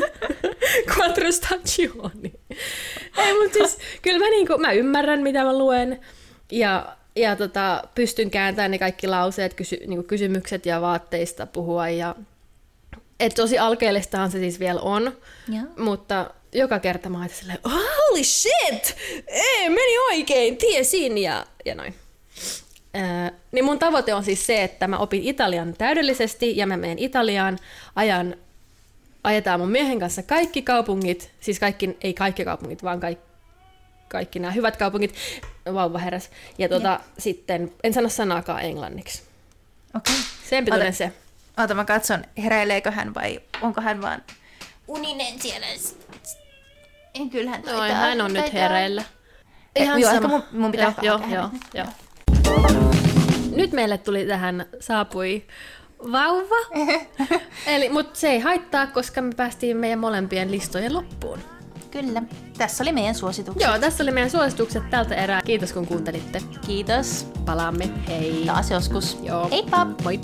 Quattro 0.86 1.32
stagioni. 1.32 2.32
Ei, 3.18 3.32
mutta 3.42 3.58
siis, 3.58 3.78
kyllä 4.02 4.18
mä, 4.18 4.30
niinku, 4.30 4.58
mä 4.58 4.72
ymmärrän, 4.72 5.22
mitä 5.22 5.44
mä 5.44 5.58
luen, 5.58 6.00
ja, 6.50 6.96
ja 7.16 7.36
tota, 7.36 7.82
pystyn 7.94 8.30
kääntämään 8.30 8.70
ne 8.70 8.78
kaikki 8.78 9.06
lauseet, 9.06 9.54
kysy, 9.54 9.76
niinku 9.86 10.02
kysymykset 10.02 10.66
ja 10.66 10.80
vaatteista 10.80 11.46
puhua, 11.46 11.88
ja 11.88 12.14
et 13.20 13.34
tosi 13.34 13.58
alkeellistahan 13.58 14.30
se 14.30 14.38
siis 14.38 14.60
vielä 14.60 14.80
on, 14.80 15.16
ja. 15.48 15.62
mutta 15.78 16.30
joka 16.52 16.78
kerta 16.78 17.08
mä 17.08 17.20
ajattelin 17.20 17.40
silleen, 17.40 17.60
holy 17.64 18.24
shit, 18.24 18.96
ei, 19.26 19.68
meni 19.68 19.98
oikein, 19.98 20.56
tiesin 20.56 21.18
ja, 21.18 21.46
ja 21.64 21.74
noin. 21.74 22.01
Äh, 22.96 23.32
niin 23.52 23.64
mun 23.64 23.78
tavoite 23.78 24.14
on 24.14 24.24
siis 24.24 24.46
se, 24.46 24.62
että 24.62 24.88
mä 24.88 24.98
opin 24.98 25.22
Italian 25.22 25.74
täydellisesti 25.78 26.56
ja 26.56 26.66
mä 26.66 26.76
menen 26.76 26.98
Italiaan, 26.98 27.58
ajan, 27.96 28.36
ajetaan 29.24 29.60
mun 29.60 29.70
miehen 29.70 30.00
kanssa 30.00 30.22
kaikki 30.22 30.62
kaupungit, 30.62 31.30
siis 31.40 31.60
kaikki, 31.60 31.96
ei 32.00 32.14
kaikki 32.14 32.44
kaupungit, 32.44 32.82
vaan 32.82 33.00
kaikki, 33.00 33.24
kaikki 34.08 34.38
nämä 34.38 34.52
hyvät 34.52 34.76
kaupungit, 34.76 35.14
vauva 35.74 35.98
heräs. 35.98 36.30
Ja 36.58 36.68
tuota, 36.68 37.00
sitten 37.18 37.72
en 37.84 37.94
sano 37.94 38.08
sanaakaan 38.08 38.62
englanniksi. 38.62 39.22
Okei. 39.96 40.14
Okay. 40.14 40.24
Sen 40.48 40.64
pituinen 40.64 40.94
se. 40.94 41.12
Ota 41.58 41.74
mä 41.74 41.84
katson, 41.84 42.24
heräileekö 42.42 42.90
hän 42.90 43.14
vai 43.14 43.40
onko 43.62 43.80
hän 43.80 44.02
vaan 44.02 44.22
uninen 44.88 45.40
siellä 45.40 45.66
en 47.14 47.30
kyllähän 47.30 47.62
taitaa. 47.62 47.88
No, 47.88 47.94
hän 47.94 48.20
on 48.20 48.32
nyt 48.32 48.52
hereillä. 48.52 49.04
Ihan 49.76 50.00
joo, 50.00 50.12
sama. 50.14 50.28
Mun, 50.28 50.42
mun 50.52 50.70
pitää 50.70 50.94
joo, 51.02 51.18
joo, 51.18 51.28
joo, 51.28 51.50
joo. 51.74 51.86
Nyt 53.56 53.72
meille 53.72 53.98
tuli 53.98 54.26
tähän, 54.26 54.66
saapui 54.80 55.42
vauva. 56.12 56.86
Eli, 57.66 57.88
mutta 57.88 58.20
se 58.20 58.28
ei 58.28 58.40
haittaa, 58.40 58.86
koska 58.86 59.22
me 59.22 59.30
päästiin 59.36 59.76
meidän 59.76 59.98
molempien 59.98 60.50
listojen 60.50 60.94
loppuun. 60.94 61.38
Kyllä. 61.90 62.22
Tässä 62.58 62.84
oli 62.84 62.92
meidän 62.92 63.14
suositukset. 63.14 63.68
Joo, 63.68 63.78
tässä 63.78 64.02
oli 64.02 64.10
meidän 64.10 64.30
suositukset 64.30 64.90
tältä 64.90 65.14
erää. 65.14 65.42
Kiitos 65.42 65.72
kun 65.72 65.86
kuuntelitte. 65.86 66.40
Kiitos. 66.66 67.26
Palaamme. 67.44 67.90
Hei. 68.08 68.42
Taas 68.46 68.70
joskus. 68.70 69.18
Joo. 69.22 69.48
Heippa. 69.50 69.86
Moi. 70.04 70.20